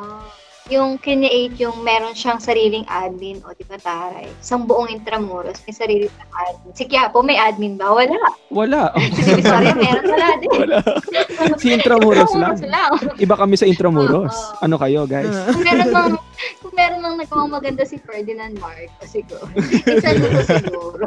Yung 0.71 0.95
create 0.95 1.59
yung 1.59 1.83
meron 1.83 2.15
siyang 2.15 2.39
sariling 2.39 2.87
admin, 2.87 3.43
o 3.43 3.51
di 3.51 3.67
ba 3.67 3.75
taray? 3.75 4.31
Isang 4.39 4.63
buong 4.63 4.87
Intramuros, 4.87 5.59
may 5.67 5.75
sarili 5.75 6.07
siyang 6.07 6.31
admin. 6.31 6.71
Si 6.71 6.83
Quiapo, 6.87 7.19
may 7.19 7.35
admin 7.35 7.75
ba? 7.75 7.91
Wala. 7.91 8.15
Wala. 8.47 8.83
Oh, 8.95 9.03
Si 9.11 9.21
Divisoria, 9.27 9.75
meron 9.75 10.05
wala 10.07 10.27
din. 10.39 10.49
Wala. 10.55 10.79
Si 11.59 11.67
Intramuros 11.67 12.31
lang. 12.39 12.55
Intramuros 12.55 13.03
lang. 13.11 13.19
Iba 13.19 13.35
kami 13.35 13.55
sa 13.59 13.67
Intramuros. 13.67 14.31
Oo. 14.31 14.63
Ano 14.63 14.75
kayo, 14.79 15.03
guys? 15.03 15.35
Kung 15.51 15.63
meron 15.67 15.89
mang, 15.91 16.13
kung 16.63 16.73
meron 16.73 16.99
mang 17.03 17.15
nagawang 17.19 17.51
maganda 17.51 17.83
si 17.83 17.99
Ferdinand 17.99 18.55
Marcos, 18.55 19.11
siguro. 19.11 19.43
Isa 19.99 20.15
nito 20.15 20.41
siguro. 20.47 21.05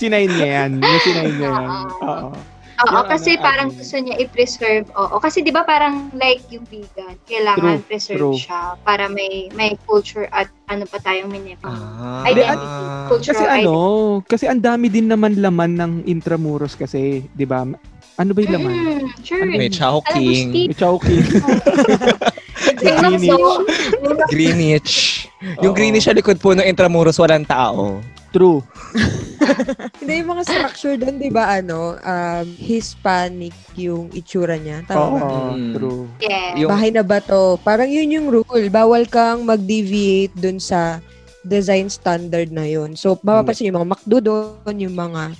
Sinayin 0.00 0.32
niya 0.32 0.48
yan. 0.64 0.70
Sinayin 0.80 1.34
niya 1.36 1.50
yan. 1.52 1.70
Oo. 2.00 2.32
Oo, 2.74 2.90
Yung 2.90 3.06
kasi 3.06 3.38
ano, 3.38 3.42
parang 3.42 3.68
admin. 3.70 3.78
gusto 3.78 3.96
niya 4.02 4.16
i-preserve. 4.18 4.86
Oo, 4.98 5.16
kasi 5.22 5.46
'di 5.46 5.54
ba 5.54 5.62
parang 5.62 6.10
like 6.18 6.42
yung 6.50 6.66
vegan, 6.66 7.14
kailangan 7.24 7.78
True, 7.78 7.86
preserve 7.86 8.18
true. 8.18 8.34
siya 8.34 8.74
para 8.82 9.06
may 9.06 9.46
may 9.54 9.78
culture 9.86 10.26
at 10.34 10.50
ano 10.66 10.82
pa 10.82 10.98
tayong 10.98 11.30
minimum. 11.30 11.70
Ah. 11.70 12.26
Identity, 12.26 12.66
cultural 13.06 13.38
Kasi 13.38 13.44
ano, 13.62 13.74
kasi 14.26 14.44
ang 14.50 14.58
dami 14.58 14.90
din 14.90 15.06
naman 15.06 15.38
laman 15.38 15.78
ng 15.78 15.92
Intramuros 16.04 16.74
kasi, 16.74 17.22
di 17.30 17.46
ba? 17.46 17.62
Ano 18.14 18.30
ba 18.30 18.38
yung 18.42 18.54
laman? 18.54 18.70
Mm, 18.70 19.06
sure. 19.26 19.42
May 19.42 19.66
Alam 19.66 19.74
mo, 19.74 19.78
Chowking, 19.78 20.46
May 20.50 20.74
Chowking. 20.74 21.24
Greenwich. 22.78 23.26
Greenwich. 24.32 24.92
Yung. 25.62 25.74
Greenwich 25.74 26.06
sa 26.06 26.14
likod 26.14 26.38
po 26.38 26.54
ng 26.54 26.62
Intramuros, 26.62 27.18
walang 27.18 27.42
tao. 27.42 27.98
True. 28.34 28.66
Hindi, 30.02 30.12
yung 30.20 30.30
mga 30.34 30.42
structure 30.42 30.98
doon, 30.98 31.22
di 31.22 31.30
ba, 31.30 31.54
ano, 31.54 31.94
um, 31.94 32.46
Hispanic 32.58 33.54
yung 33.74 34.10
itsura 34.10 34.58
niya. 34.58 34.82
Tama 34.82 34.98
ba? 35.14 35.22
Oo, 35.22 35.54
Mm. 35.54 35.72
true. 35.72 36.02
Yeah. 36.18 36.58
Yung- 36.58 36.70
Bahay 36.74 36.90
na 36.90 37.06
ba 37.06 37.22
to? 37.22 37.54
Parang 37.62 37.86
yun 37.86 38.10
yung 38.10 38.26
rule. 38.26 38.66
Bawal 38.68 39.06
kang 39.06 39.46
mag-deviate 39.46 40.34
dun 40.34 40.58
sa 40.58 40.98
design 41.40 41.86
standard 41.86 42.50
na 42.50 42.64
yun. 42.64 42.96
So, 42.96 43.14
mapapansin 43.16 43.70
yung 43.70 43.78
mga 43.78 43.90
McDo 43.94 44.18
doon, 44.18 44.74
yung 44.74 44.96
mga, 44.96 45.30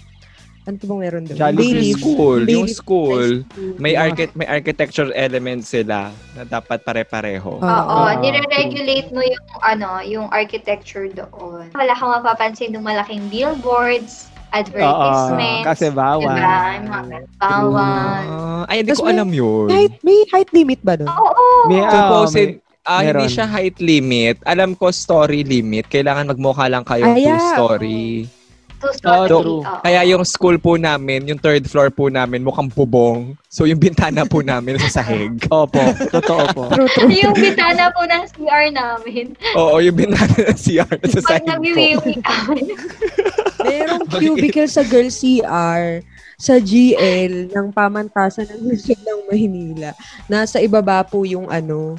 ano 0.64 0.80
bang 0.80 0.96
meron 0.98 1.22
doon? 1.22 1.36
Jollibee. 1.36 1.76
Yung 1.86 1.98
school, 1.98 2.40
yung 2.40 2.64
Bayleaf 2.64 2.72
school, 2.72 3.28
School. 3.44 3.76
may 3.76 3.92
archi- 3.94 4.32
may 4.32 4.48
architecture 4.48 5.12
elements 5.12 5.68
sila 5.68 6.08
na 6.32 6.42
dapat 6.42 6.80
pare-pareho. 6.80 7.60
Ah. 7.60 7.84
Oo, 7.84 7.98
Oo. 8.02 8.12
nire-regulate 8.18 9.08
mo 9.10 9.20
yung 9.20 9.44
ano, 9.60 9.88
yung 10.02 10.26
architecture 10.30 11.04
doon. 11.06 11.68
Wala 11.70 11.92
kang 11.92 12.12
mapapansin 12.14 12.72
ng 12.72 12.80
malaking 12.80 13.28
billboards, 13.28 14.24
Oo. 14.26 14.56
advertisements. 14.56 15.64
Kasi 15.66 15.84
bawal. 15.90 16.32
Diba? 16.32 16.56
Yung 16.72 16.88
mga 16.88 17.02
bawal. 17.36 18.24
Ah, 18.24 18.64
ay, 18.66 18.76
hindi 18.80 18.92
ko 18.92 19.04
may- 19.04 19.12
alam 19.12 19.30
yun. 19.30 19.68
Height, 19.68 19.94
may 20.00 20.18
height 20.26 20.50
limit 20.50 20.80
ba 20.80 20.96
doon? 20.96 21.08
Oo. 21.10 21.68
May, 21.68 21.78
ah, 21.78 21.92
Supposed, 21.92 22.56
ah, 22.82 23.00
hindi 23.02 23.12
meron. 23.20 23.28
siya 23.28 23.46
height 23.46 23.76
limit. 23.78 24.40
Alam 24.44 24.72
ko 24.72 24.88
story 24.88 25.44
limit. 25.44 25.84
Kailangan 25.86 26.24
magmukha 26.26 26.72
lang 26.72 26.88
kayo 26.88 27.04
Ah, 27.04 27.12
yeah. 27.12 27.52
Two-story. 28.84 29.28
Two-story. 29.28 29.32
Oh, 29.32 29.42
true. 29.42 29.60
Oo. 29.64 29.80
Kaya 29.80 30.00
yung 30.04 30.24
school 30.24 30.56
po 30.56 30.76
namin, 30.76 31.24
yung 31.24 31.40
third 31.40 31.64
floor 31.64 31.88
po 31.88 32.12
namin, 32.12 32.44
mukhang 32.44 32.68
bubong. 32.68 33.32
So 33.48 33.64
yung 33.64 33.80
bintana 33.80 34.28
po 34.28 34.44
namin 34.44 34.76
sa 34.78 35.00
sahig. 35.00 35.40
Opo, 35.52 35.80
totoo 36.10 36.42
po. 36.52 36.64
True, 36.70 36.90
true. 36.90 37.08
yung 37.08 37.32
bitana 37.32 37.88
po 37.90 38.04
ng 38.04 38.22
CR 38.28 38.64
namin. 38.68 39.32
Oo, 39.56 39.80
yung 39.80 39.96
bintana 39.96 40.34
ng 40.52 40.58
CR 40.58 40.96
sa 41.08 41.18
Pag 41.18 41.24
sahig 41.24 41.44
po. 41.44 41.50
nagwiwiwi 41.54 42.14
kami. 42.20 42.62
Merong 43.64 44.04
cubicle 44.20 44.68
sa 44.68 44.82
girl 44.84 45.08
CR 45.08 46.04
sa 46.44 46.60
GL 46.60 47.48
ng 47.48 47.72
pamantasan 47.72 48.44
ng 48.44 48.68
Luzon 48.68 49.00
ng 49.00 49.20
Maynila. 49.24 49.96
Nasa 50.28 50.60
ibaba 50.60 51.00
po 51.00 51.24
yung 51.24 51.48
ano, 51.48 51.96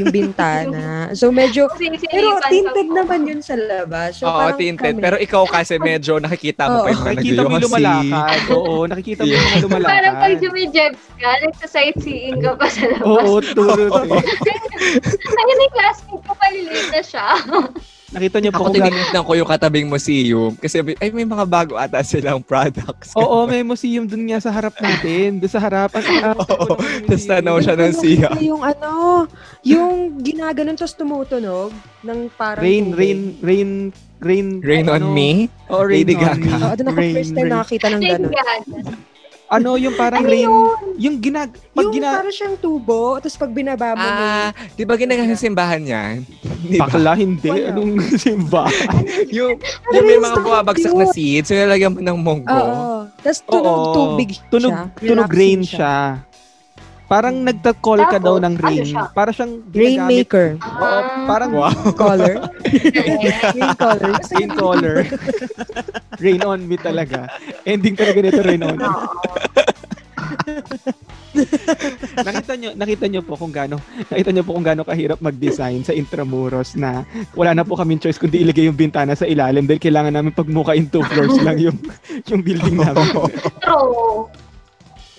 yung 0.00 0.08
bintana. 0.08 0.80
So 1.12 1.28
medyo 1.28 1.68
pero 2.08 2.40
tinted 2.48 2.88
naman 2.88 3.28
yun 3.28 3.44
sa 3.44 3.52
labas. 3.52 4.16
So, 4.16 4.24
Oo, 4.24 4.48
tinted. 4.56 4.96
kami- 4.96 5.04
Pero 5.04 5.16
ikaw 5.20 5.44
kasi 5.44 5.76
medyo 5.76 6.16
nakikita 6.16 6.72
mo 6.72 6.80
Oo. 6.80 6.84
pa 6.84 6.88
yung 6.88 7.02
mga 7.02 7.12
Nakikita 7.12 7.42
mo 7.42 7.52
yung 7.52 7.64
lumalakad. 7.68 8.40
Oo, 8.48 8.74
nakikita 8.90 9.20
mo 9.20 9.28
yung 9.28 9.44
mga 9.44 9.60
lumalakad. 9.60 9.92
Parang 9.92 10.14
pag 10.16 10.34
jumijebs 10.40 11.04
ka, 11.20 11.30
nagsa-sightseeing 11.44 12.38
ka 12.40 12.50
pa 12.56 12.66
sa 12.66 12.84
labas. 12.88 13.04
Oo, 13.04 13.32
turo. 13.44 13.84
Ay, 15.36 15.52
may 15.52 15.70
classmate 15.70 16.22
ko, 16.24 16.32
palilate 16.32 16.88
na 16.88 17.02
siya. 17.04 17.26
Nakita 18.12 18.36
niyo 18.38 18.50
po 18.50 18.56
Ako 18.58 18.64
kung 18.66 18.76
gaano. 18.76 18.88
tinignan 18.92 19.24
ko 19.24 19.32
yung 19.34 19.48
katabing 19.48 19.88
museum 19.88 20.52
kasi 20.54 20.76
ay 20.94 21.08
may 21.08 21.24
mga 21.24 21.44
bago 21.44 21.74
ata 21.74 22.00
silang 22.02 22.40
products. 22.40 23.16
Oo, 23.18 23.44
may 23.44 23.60
museum 23.62 24.04
dun 24.04 24.24
nga 24.24 24.36
sa 24.38 24.50
harap 24.50 24.76
natin. 24.76 25.40
Doon 25.40 25.48
sa 25.48 25.58
harap. 25.58 25.90
Ang 25.90 26.04
ang- 26.26 26.36
Oo. 26.38 26.76
Tapos 26.76 27.24
tanaw 27.24 27.56
siya 27.58 27.74
ng 27.74 27.88
Ano 27.88 27.96
siya. 27.98 28.28
nakita 28.28 28.38
Yung 28.38 28.60
ano, 28.60 28.90
yung 29.62 29.92
ginaganon 30.18 30.76
tapos 30.76 30.92
tumutunog 30.92 31.72
ng 32.00 32.18
parang 32.32 32.60
Rain, 32.60 32.84
tubig. 32.86 32.98
rain, 32.98 33.18
rain, 33.40 33.70
rain. 34.20 34.46
Rain 34.60 34.86
on 34.86 35.00
ano, 35.00 35.08
me? 35.08 35.48
Oh, 35.66 35.80
rain 35.80 36.04
Lady 36.04 36.14
on 36.14 36.20
Gaga. 36.36 36.36
me. 36.38 36.52
Oo, 36.54 36.72
doon 36.74 36.86
ako 36.86 36.98
Rain, 36.98 37.14
first 37.14 37.32
time 37.32 37.40
rain. 37.40 37.50
nakakita 37.50 37.86
ng 37.88 37.92
Thank 37.98 38.12
gano'n. 38.12 38.30
God. 38.30 39.11
Ano 39.52 39.76
yung 39.76 39.92
parang 39.92 40.24
Ano 40.24 40.32
rain, 40.32 40.48
yun? 40.48 40.96
yung 40.96 41.16
ginag, 41.20 41.52
pag 41.76 41.84
Yung 41.84 41.92
gina, 41.92 42.08
parang 42.14 42.32
siyang 42.32 42.56
tubo, 42.56 43.20
tapos 43.20 43.36
pag 43.36 43.52
binaba 43.52 43.92
mo. 43.92 44.00
Ah, 44.00 44.48
di 44.72 44.82
ba 44.82 44.96
ginagamit 44.96 45.36
sa 45.36 45.44
simbahan 45.44 45.84
yan? 45.84 46.24
Di 46.64 46.80
ba? 46.80 46.88
bakla 46.88 47.12
hindi, 47.12 47.52
Wala. 47.52 47.68
anong 47.68 47.92
simba? 48.24 48.64
yung, 49.28 49.60
Ano 49.60 49.92
yung 49.92 50.06
may 50.06 50.18
mga 50.18 50.36
bumabagsak 50.40 50.96
na 50.96 51.04
seeds, 51.06 51.46
so 51.46 51.54
nilagyan 51.54 51.92
mo 51.92 52.00
ng 52.00 52.18
monggo. 52.18 52.48
Oo. 52.48 53.12
Tapos 53.20 53.40
tunog 53.44 53.76
Oo. 53.76 53.92
tubig 53.92 54.30
Tunog, 54.48 54.72
siya. 54.72 55.04
tunog 55.04 55.28
rain 55.28 55.60
siya. 55.60 55.96
Parang 57.12 57.36
nagta-call 57.44 58.08
ka 58.08 58.16
Tapos, 58.16 58.24
daw 58.24 58.34
ng 58.40 58.54
ano 58.56 58.64
rain. 58.64 58.88
siya? 58.88 59.12
para 59.12 59.30
siyang 59.30 59.60
ginagamit. 59.68 59.76
Rainmaker. 59.76 60.48
Oo, 60.56 60.98
parang 61.28 61.50
Ah. 61.60 61.74
Color. 62.00 62.34
Green 63.52 63.72
color. 63.76 64.12
Skin 64.28 64.50
color. 64.50 64.96
rain 66.16 66.40
on 66.40 66.64
me 66.64 66.80
talaga. 66.80 67.28
Ending 67.62 67.92
talaga 67.92 68.18
nito 68.18 68.40
rain 68.40 68.64
on 68.64 68.80
me. 68.80 68.88
Oo. 68.88 69.12
nakita 72.18 72.52
nyo, 72.56 72.70
nakita 72.72 73.04
nyo 73.08 73.20
po 73.20 73.36
kung 73.36 73.52
gaano, 73.52 73.76
nakita 74.08 74.30
nyo 74.32 74.42
po 74.44 74.52
kung 74.52 74.64
gaano 74.64 74.84
kahirap 74.84 75.20
mag-design 75.20 75.80
sa 75.80 75.92
Intramuros 75.92 76.72
na 76.74 77.04
wala 77.32 77.52
na 77.52 77.64
po 77.64 77.76
kaming 77.76 77.96
choice 77.98 78.16
kundi 78.16 78.40
ilagay 78.40 78.68
yung 78.68 78.76
bintana 78.76 79.12
sa 79.12 79.24
ilalim 79.24 79.64
dahil 79.64 79.80
kailangan 79.80 80.12
namin 80.12 80.32
pagmukain 80.32 80.88
two 80.88 81.04
floors 81.04 81.36
lang 81.40 81.60
yung 81.60 81.76
yung 82.24 82.40
building 82.40 82.76
namin. 82.76 83.04
True. 83.60 84.28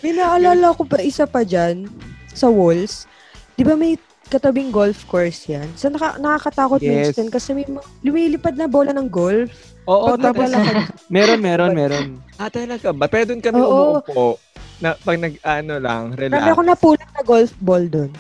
May 0.03 0.12
naalala 0.12 0.75
ko 0.75 0.83
pa 0.83 1.00
isa 1.00 1.24
pa 1.24 1.41
dyan 1.41 1.88
sa 2.36 2.51
walls. 2.51 3.07
Di 3.55 3.63
ba 3.63 3.74
may 3.74 3.95
katabing 4.27 4.67
golf 4.67 5.07
course 5.07 5.48
yan? 5.48 5.63
So 5.79 5.88
naka, 5.88 6.19
nakakatakot 6.19 6.83
Yes. 6.83 7.15
minsan 7.15 7.31
kasi 7.31 7.55
may 7.55 7.63
lumilipad 8.03 8.60
na 8.60 8.67
bola 8.67 8.91
ng 8.91 9.07
golf. 9.07 9.48
Oo, 9.88 10.12
Pag 10.12 10.31
tapos 10.31 10.51
meron, 11.13 11.39
meron, 11.39 11.72
meron. 11.72 12.05
Ah, 12.36 12.51
talaga 12.51 12.91
ba? 12.91 13.07
Pero 13.07 13.31
doon 13.31 13.39
kami 13.39 13.60
Oo. 13.60 13.72
umuupo. 14.00 14.36
Na, 14.83 15.00
pag 15.00 15.15
nag, 15.15 15.39
ano 15.39 15.79
lang, 15.79 16.12
relax. 16.12 16.43
ako 16.43 16.62
napulot 16.67 17.10
na 17.15 17.24
golf 17.24 17.55
ball 17.63 17.88
doon. 17.88 18.12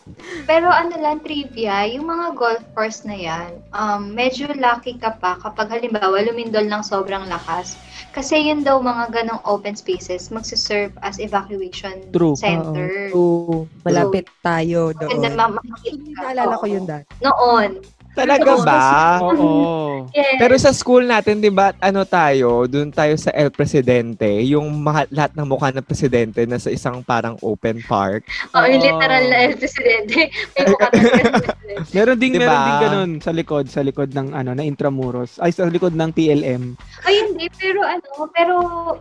Pero 0.48 0.72
ano 0.72 0.96
lang, 0.96 1.20
trivia, 1.20 1.84
yung 1.92 2.08
mga 2.08 2.32
golf 2.32 2.64
course 2.72 3.04
na 3.04 3.12
yan, 3.12 3.60
um, 3.68 4.16
medyo 4.16 4.48
lucky 4.56 4.96
ka 4.96 5.12
pa 5.12 5.36
kapag 5.36 5.68
halimbawa 5.68 6.24
lumindol 6.24 6.64
ng 6.64 6.80
sobrang 6.80 7.28
lakas. 7.28 7.76
Kasi 8.16 8.48
yun 8.48 8.64
daw 8.64 8.80
mga 8.80 9.12
ganong 9.12 9.44
open 9.44 9.76
spaces 9.76 10.32
magsiserve 10.32 10.96
as 11.04 11.20
evacuation 11.20 12.00
True. 12.08 12.32
center. 12.32 13.12
Oo. 13.12 13.68
Malapit 13.84 14.24
tayo 14.40 14.96
Maganda 14.96 15.28
doon. 15.28 15.36
ma- 15.36 15.52
makikita. 15.52 16.24
Naalala 16.24 16.56
ko 16.56 16.64
yun 16.64 16.84
dati. 16.88 17.12
Noon. 17.20 17.70
Talaga 18.16 18.52
ba? 18.64 18.84
Oo. 19.20 20.08
Yes. 20.16 20.40
Pero 20.40 20.54
sa 20.56 20.72
school 20.72 21.04
natin, 21.04 21.44
di 21.44 21.52
ba, 21.52 21.76
ano 21.84 22.08
tayo, 22.08 22.64
doon 22.64 22.88
tayo 22.88 23.12
sa 23.20 23.28
El 23.36 23.52
Presidente, 23.52 24.24
yung 24.48 24.72
mga, 24.80 25.12
lahat 25.12 25.32
ng 25.36 25.46
mukha 25.46 25.68
ng 25.76 25.84
presidente 25.84 26.48
na 26.48 26.56
sa 26.56 26.72
isang 26.72 27.04
parang 27.04 27.36
open 27.44 27.84
park. 27.84 28.24
oh, 28.56 28.64
yung 28.64 28.80
Oo. 28.80 28.88
literal 28.88 29.22
na 29.28 29.36
El 29.52 29.54
Presidente. 29.60 30.32
May 30.56 30.64
mukha 30.64 30.88
talaga 30.88 31.20
ng 31.20 31.34
presidente. 31.44 31.92
Meron 31.92 32.16
ding 32.16 32.34
Diba? 32.34 32.42
meron 32.48 32.62
ding 32.64 32.82
ganun 32.82 33.10
sa 33.20 33.32
likod, 33.36 33.64
sa 33.68 33.80
likod 33.84 34.10
ng 34.16 34.32
ano, 34.32 34.50
na 34.56 34.64
Intramuros. 34.64 35.36
Ay 35.36 35.52
sa 35.52 35.68
likod 35.68 35.92
ng 35.92 36.10
PLM. 36.16 36.72
Ay, 37.04 37.14
hindi. 37.28 37.46
Pero 37.60 37.84
ano, 37.84 38.08
pero 38.32 38.54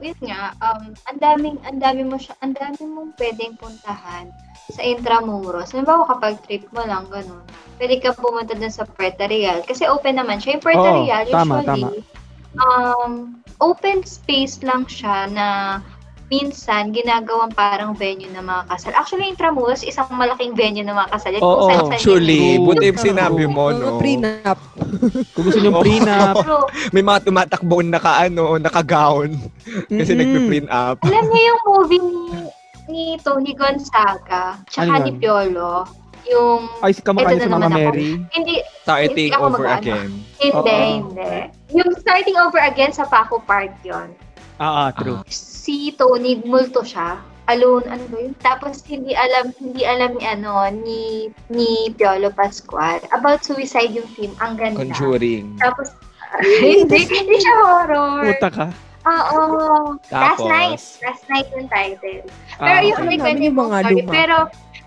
yun 0.03 0.19
nga, 0.27 0.51
um, 0.59 0.91
ang 1.07 1.19
daming, 1.23 1.57
ang 1.63 1.79
dami 1.79 2.03
mo 2.03 2.19
siya, 2.19 2.35
ang 2.43 2.51
dami 2.51 2.83
mong 2.83 3.15
pwedeng 3.15 3.55
puntahan 3.55 4.27
sa 4.71 4.81
Intramuros. 4.81 5.73
Halimbawa 5.73 6.09
kapag 6.09 6.41
trip 6.45 6.65
mo 6.73 6.81
lang, 6.85 7.05
ganun. 7.09 7.43
Pwede 7.77 7.99
ka 8.01 8.15
pumunta 8.15 8.55
dun 8.55 8.71
sa 8.71 8.87
Puerto 8.87 9.27
Real. 9.27 9.61
Kasi 9.67 9.85
open 9.85 10.17
naman 10.17 10.39
siya. 10.39 10.57
Yung 10.57 10.63
Puerto 10.63 10.89
Oo, 10.89 10.97
Real, 11.05 11.25
tama, 11.29 11.61
usually, 11.61 12.01
um, 12.57 13.11
open 13.59 14.01
space 14.07 14.63
lang 14.63 14.87
siya 14.87 15.27
na 15.29 15.47
minsan 16.25 16.89
ginagawang 16.89 17.53
parang 17.53 17.93
venue 17.93 18.31
ng 18.33 18.41
mga 18.41 18.63
kasal. 18.73 18.91
Actually, 18.97 19.29
Intramuros, 19.29 19.85
isang 19.85 20.09
malaking 20.09 20.57
venue 20.57 20.81
ng 20.81 20.95
mga 20.95 21.09
kasal. 21.13 21.31
Yan 21.37 21.41
Oo, 21.45 21.49
kung 21.53 21.69
saan-saan 21.69 21.99
Actually, 22.01 22.41
True. 22.57 22.65
buti 22.65 22.85
yung 22.89 23.01
sinabi 23.01 23.43
mo, 23.45 23.63
no? 23.69 24.01
prenup. 24.01 24.59
Kung 25.37 25.43
gusto 25.45 25.61
niyo 25.61 25.77
prenup, 25.77 26.35
yun. 26.41 26.45
True. 26.49 26.65
May 26.97 27.03
mga 27.05 27.19
tumatakbo 27.29 27.75
naka, 27.85 28.25
ano, 28.25 28.57
naka-gown. 28.57 29.37
Kasi 29.85 30.11
Mm-mm. 30.17 30.21
nagpe-print 30.25 30.69
up. 30.73 30.97
Alam 31.05 31.23
niyo 31.29 31.41
yung 31.45 31.61
movie 31.69 32.01
ni, 32.01 32.21
ni 32.87 33.17
Tony 33.21 33.53
Gonzaga, 33.53 34.59
tsaka 34.69 34.91
Ano 34.91 35.05
ni? 35.05 35.11
Piolo, 35.17 35.85
yung, 36.25 36.65
ay 36.81 36.89
si 36.89 37.01
kamukha 37.05 37.29
Ito 37.29 37.37
niya 37.37 37.45
na 37.45 37.45
sa 37.45 37.53
Mama 37.53 37.65
naman 37.69 37.77
ako. 37.77 37.91
Mary. 37.93 38.09
hindi, 38.33 38.55
Starting 38.81 39.29
Hindi 39.29 39.35
ako 39.37 39.43
over 39.45 39.57
mag-ano. 39.61 39.77
again. 39.77 40.09
hindi, 40.41 40.51
Oo. 40.51 40.89
hindi. 40.89 41.33
Yung 41.73 41.91
starting 42.01 42.37
over 42.37 42.61
again 42.61 42.91
sa 42.93 43.05
Paco 43.05 43.37
Park 43.41 43.73
yon 43.85 44.09
Ah, 44.57 44.87
ah, 44.87 44.89
true. 44.95 45.19
Si 45.27 45.91
Tony, 45.93 46.39
multo 46.41 46.81
siya. 46.81 47.19
Alone, 47.45 47.85
ano 47.85 48.03
ba 48.09 48.17
yun? 48.17 48.33
Tapos 48.41 48.81
hindi 48.89 49.13
alam, 49.13 49.53
hindi 49.61 49.85
alam 49.85 50.17
ni 50.17 50.25
ano, 50.25 50.65
ni, 50.73 51.29
ni 51.53 51.93
Piolo 51.93 52.33
Pascual. 52.33 52.97
About 53.13 53.45
suicide 53.45 53.93
yung 53.93 54.09
film. 54.17 54.33
Ang 54.41 54.57
ganda. 54.57 54.81
Conjuring. 54.81 55.53
Tapos, 55.61 55.93
hindi, 56.41 57.05
hindi 57.05 57.35
siya 57.37 57.55
horror. 57.61 58.33
Puta 58.33 58.49
ka. 58.49 58.67
Oo. 59.05 59.41
Last 60.03 60.09
Tapos? 60.09 60.49
night. 60.49 60.81
Last 60.99 61.23
night 61.27 61.47
yung 61.51 61.67
title. 61.67 62.21
Pero 62.55 62.75
Ah, 62.75 62.81
yung 62.81 62.97
okay. 62.97 63.05
may 63.05 63.17
Namin 63.17 63.27
ganyan 63.27 63.45
yung 63.45 63.57
mga 63.59 63.77
story. 63.79 63.95
luma. 63.95 64.11
Pero, 64.11 64.37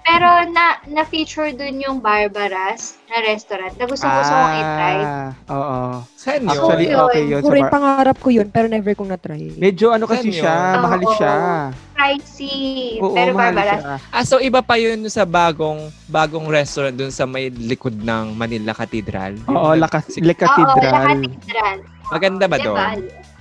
pero 0.00 0.28
na, 0.48 0.64
na-feature 0.86 1.50
dun 1.52 1.76
yung 1.78 1.96
Barbaras 2.00 2.96
na 3.06 3.16
restaurant 3.22 3.70
na 3.70 3.84
kong 3.84 4.00
i-try. 4.56 4.98
Ah, 4.98 5.30
oo. 5.46 5.78
Saan 6.14 6.40
yun? 6.40 6.50
Actually, 6.50 6.86
yun. 6.88 6.98
okay 6.98 7.22
yun. 7.24 7.40
Ko 7.40 7.48
Sa 7.48 7.54
rin 7.54 7.62
bar- 7.62 7.72
pangarap 7.72 8.16
ko 8.16 8.28
yun, 8.30 8.48
pero 8.48 8.66
never 8.66 8.92
kong 8.92 9.10
na-try. 9.10 9.52
Medyo 9.54 9.92
ano 9.92 10.04
kasi 10.04 10.28
Saan 10.28 10.40
siya, 10.40 10.54
yun? 10.56 10.80
mahal 10.80 11.00
Oo. 11.00 11.12
siya. 11.14 11.34
Pricey. 11.92 12.56
Oo, 12.98 13.12
pero 13.12 13.30
mahal 13.32 13.52
Barbaras. 13.52 13.80
siya. 13.80 13.96
Ah, 14.08 14.24
so 14.24 14.38
iba 14.38 14.60
pa 14.60 14.74
yun 14.74 14.98
sa 15.06 15.22
bagong 15.22 15.78
bagong 16.06 16.46
restaurant 16.46 16.96
dun 16.96 17.10
sa 17.10 17.22
may 17.22 17.50
likod 17.50 17.94
ng 17.94 18.32
Manila 18.32 18.72
Cathedral. 18.72 19.36
Oo, 19.46 19.74
Lakas, 19.74 20.08
Oo, 20.10 20.24
Le 20.24 20.32
Cathedral. 20.32 21.20
Cathedral. 21.20 21.78
Maganda 22.08 22.44
ba 22.44 22.56
Diba? 22.56 22.64
doon? 22.64 22.98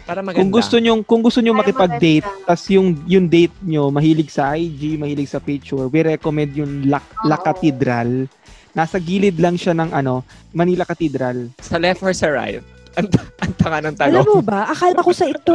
Para 0.07 0.23
maganda. 0.23 0.39
Kung 0.39 0.51
gusto 0.55 0.75
nyo, 0.79 0.93
kung 1.03 1.19
gusto 1.19 1.43
nyo 1.43 1.51
Para 1.51 1.59
makipag-date, 1.67 2.27
tas 2.47 2.63
yung, 2.71 2.95
yung 3.03 3.27
date 3.27 3.51
nyo, 3.59 3.91
mahilig 3.91 4.31
sa 4.31 4.55
IG, 4.55 4.95
mahilig 4.95 5.27
sa 5.27 5.43
picture, 5.43 5.91
we 5.91 5.99
recommend 5.99 6.55
yung 6.55 6.87
La, 6.87 7.03
La. 7.27 7.35
Cathedral. 7.35 8.31
Nasa 8.71 9.03
gilid 9.03 9.35
lang 9.35 9.59
siya 9.59 9.75
ng 9.75 9.91
ano, 9.91 10.23
Manila 10.55 10.87
Cathedral. 10.87 11.51
Sa 11.59 11.75
left 11.75 11.99
or 11.99 12.15
sa 12.15 12.31
right? 12.31 12.63
Ang, 12.97 13.11
ang 13.37 13.51
tanga 13.59 13.79
ng 13.83 13.95
Alam 13.99 14.25
tanong. 14.25 14.25
mo 14.25 14.41
ba, 14.41 14.71
akala 14.71 15.05
ko 15.05 15.11
sa 15.13 15.27
ito, 15.27 15.53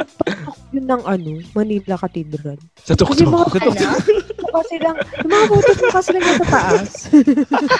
yun 0.70 0.84
ng 0.84 1.02
ano, 1.02 1.30
Manila 1.56 1.96
Cathedral. 1.96 2.60
Sa 2.78 2.92
Kasi 2.92 3.24
tuktok. 3.24 3.56
Sa 3.56 3.60
tuktok. 3.66 4.52
kasi 4.52 4.76
lang, 4.78 4.96
yung 5.24 5.30
mga 5.32 5.44
photos 5.48 5.78
na 5.80 5.88
kasi 5.90 6.10
lang 6.12 6.24
sa 6.28 6.46
taas. 6.46 6.90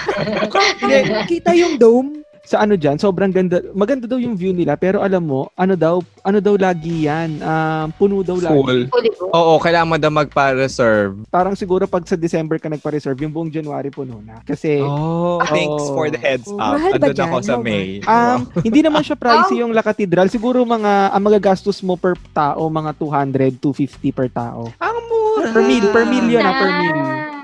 Kita 1.31 1.51
yung 1.53 1.77
dome. 1.77 2.25
Sa 2.43 2.59
ano 2.59 2.75
dyan, 2.75 2.99
sobrang 2.99 3.31
ganda. 3.31 3.63
Maganda 3.71 4.03
daw 4.03 4.19
yung 4.19 4.35
view 4.35 4.51
nila, 4.51 4.75
pero 4.75 4.99
alam 4.99 5.23
mo, 5.23 5.47
ano 5.55 5.73
daw, 5.73 6.03
ano 6.21 6.43
daw 6.43 6.59
lagi 6.59 7.07
yan, 7.07 7.39
um, 7.39 7.87
puno 7.95 8.19
daw 8.19 8.35
lagi. 8.35 8.51
Full. 8.51 8.81
Hollywood. 8.91 9.31
Oo, 9.31 9.55
kailangan 9.57 9.87
mo 9.87 9.95
daw 9.95 10.11
magpa-reserve. 10.11 11.23
Parang 11.29 11.55
siguro 11.55 11.87
pag 11.87 12.03
sa 12.03 12.19
December 12.19 12.59
ka 12.59 12.67
nagpa-reserve, 12.67 13.15
yung 13.17 13.31
buong 13.31 13.47
January 13.47 13.87
puno 13.87 14.19
na. 14.19 14.43
Kasi, 14.43 14.83
Oh, 14.83 15.39
thanks 15.47 15.87
for 15.87 16.11
the 16.11 16.19
heads 16.19 16.43
Oh, 16.45 16.59
up. 16.59 16.75
mahal 16.75 16.91
ba 16.93 17.07
Andun 17.07 17.15
ako 17.17 17.37
dyan? 17.39 17.47
sa 17.47 17.53
No, 17.53 17.63
May. 17.63 17.87
um, 18.03 18.39
hindi 18.67 18.79
naman 18.83 19.01
siya 19.01 19.15
pricey 19.15 19.63
yung 19.63 19.71
La 19.71 19.79
Cathedral. 19.81 20.27
Siguro 20.27 20.67
mga, 20.67 21.15
ang 21.15 21.23
magagastos 21.23 21.79
mo 21.79 21.95
per 21.95 22.19
tao, 22.35 22.67
mga 22.67 22.91
200, 22.99 23.55
250 23.55 24.11
per 24.11 24.27
tao. 24.27 24.67
Ang 24.77 24.97
mura. 25.07 25.47
Per 25.47 25.63
meal, 25.63 25.85
per 25.89 26.03
meal 26.05 26.27
yun 26.27 26.43
ah, 26.43 26.53
per 26.53 26.69
meal. 26.75 26.97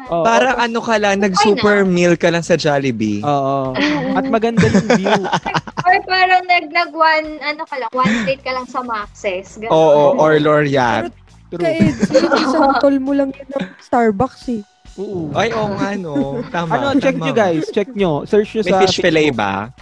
Oo. 0.10 0.26
Parang 0.26 0.58
ano 0.58 0.80
ka 0.82 0.96
lang, 0.98 1.22
nag-super 1.22 1.86
meal 1.86 2.18
ka 2.18 2.34
lang 2.34 2.42
sa 2.42 2.58
Jollibee. 2.58 3.22
Oo. 3.22 3.78
At 4.18 4.26
maganda 4.26 4.66
yung 4.66 4.90
view. 4.98 5.22
Or 5.90 5.96
parang 6.06 6.44
nag, 6.46 6.70
nag 6.70 6.92
one, 6.94 7.38
ano 7.42 7.64
ka 7.66 7.76
lang, 7.78 7.90
one 7.94 8.14
plate 8.26 8.44
ka 8.46 8.52
lang 8.54 8.66
sa 8.70 8.82
Maxes. 8.86 9.58
Ganun. 9.58 9.74
Oo, 9.74 10.22
or 10.22 10.38
L'Oreal. 10.38 11.10
True. 11.50 11.66
Kaya 11.66 11.90
isang 11.98 12.78
tol 12.84 12.98
mo 13.02 13.18
lang 13.18 13.34
yun 13.34 13.48
ng 13.58 13.66
Starbucks 13.82 14.54
eh. 14.54 14.62
Oo. 15.02 15.34
Ay, 15.34 15.50
oo 15.56 15.72
nga 15.80 15.98
no. 15.98 16.44
Tama. 16.54 16.72
Ano, 16.78 16.86
check 17.02 17.18
tama. 17.18 17.26
nyo 17.26 17.34
guys. 17.34 17.66
Check 17.74 17.90
nyo. 17.98 18.28
Search 18.30 18.54
nyo 18.54 18.62
May 18.68 18.74
sa 18.74 18.80
fish 18.86 18.98
fillet 19.02 19.32
ba? 19.34 19.74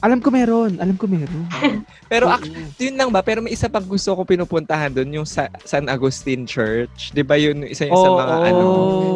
Alam 0.00 0.18
ko 0.18 0.28
meron. 0.28 0.76
Alam 0.76 0.96
ko 0.96 1.04
meron. 1.04 1.44
Pero 2.12 2.26
ak- 2.26 2.48
yun 2.76 2.96
lang 2.96 3.08
ba? 3.08 3.20
Pero 3.20 3.40
may 3.40 3.52
isa 3.52 3.68
pang 3.68 3.84
gusto 3.84 4.12
ko 4.12 4.24
pinupuntahan 4.24 4.88
doon, 4.90 5.12
yung 5.14 5.28
sa 5.28 5.46
San 5.62 5.86
Agustin 5.86 6.44
Church. 6.44 7.12
Di 7.12 7.20
ba 7.20 7.36
yun, 7.36 7.62
isa 7.62 7.84
yun 7.84 7.94
sa 7.94 8.08
Oo. 8.08 8.16
mga 8.16 8.36
ano? 8.46 8.64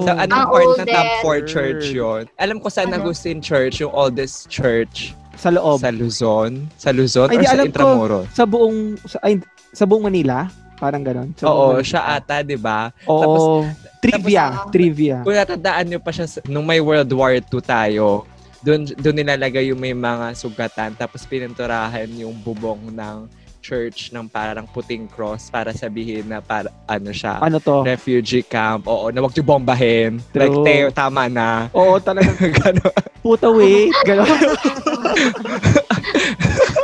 Sa 0.02 0.12
anong 0.14 0.36
Ang 0.36 0.46
part 0.46 0.68
na 0.76 0.84
top 0.86 1.08
oldest. 1.18 1.24
4 1.24 1.50
church 1.50 1.84
yon? 1.90 2.22
Alam 2.36 2.56
ko 2.58 2.68
San 2.68 2.88
Ano? 2.88 3.00
Agustin 3.00 3.40
Church, 3.40 3.80
yung 3.80 3.90
oldest 3.90 4.46
church 4.46 5.16
Sa 5.34 5.48
loob. 5.48 5.80
sa 5.80 5.88
Luzon. 5.88 6.68
Sa 6.76 6.90
Luzon 6.90 7.26
Ay, 7.26 7.34
or 7.34 7.40
di, 7.40 7.46
sa 7.46 7.54
alam 7.54 7.64
ko. 7.64 7.70
Intramuros? 7.72 8.26
Sa 8.30 8.44
buong, 8.44 8.78
sa, 9.02 9.16
ay, 9.20 9.40
sa 9.70 9.84
buong 9.84 10.04
Manila. 10.04 10.46
Parang 10.74 11.00
ganon. 11.00 11.32
Sa 11.34 11.44
buong 11.44 11.48
Oo, 11.48 11.66
Manila. 11.72 11.86
siya 11.86 12.00
ata, 12.12 12.36
di 12.40 12.54
ba? 12.54 12.92
Oo. 13.04 13.64
trivia. 13.98 14.52
tapos, 14.52 14.60
ah, 14.60 14.70
trivia. 14.70 15.16
Kung 15.24 15.32
natandaan 15.32 15.84
nyo 15.88 15.98
pa 15.98 16.12
siya, 16.12 16.28
sa- 16.28 16.44
nung 16.44 16.62
may 16.62 16.78
World 16.78 17.08
War 17.10 17.32
II 17.32 17.42
tayo, 17.58 18.28
doon 18.64 18.88
doon 18.96 19.16
nilalagay 19.16 19.68
yung 19.68 19.78
may 19.78 19.92
mga 19.92 20.32
sugatan 20.32 20.94
tapos 20.94 21.22
pininturahan 21.22 22.08
yung 22.10 22.32
bubong 22.34 22.88
ng 22.88 23.28
church 23.60 24.08
ng 24.10 24.24
parang 24.26 24.64
puting 24.66 25.04
cross 25.06 25.48
para 25.48 25.72
sabihin 25.72 26.24
na 26.26 26.38
para 26.38 26.68
ano 26.84 27.08
siya 27.10 27.40
Ano 27.40 27.56
to? 27.58 27.80
refugee 27.82 28.40
camp 28.42 28.84
oo 28.84 29.08
na 29.08 29.20
wag 29.20 29.32
niyo 29.32 29.40
bombahin 29.42 30.20
True. 30.30 30.40
like 30.42 30.56
Teo 30.62 30.88
tama 30.90 31.28
na 31.28 31.72
Oo, 31.72 31.96
talagang 31.98 32.36
Ganon. 32.60 32.92
puta 33.20 33.48
wait. 33.48 33.88
Ganon. 34.04 34.28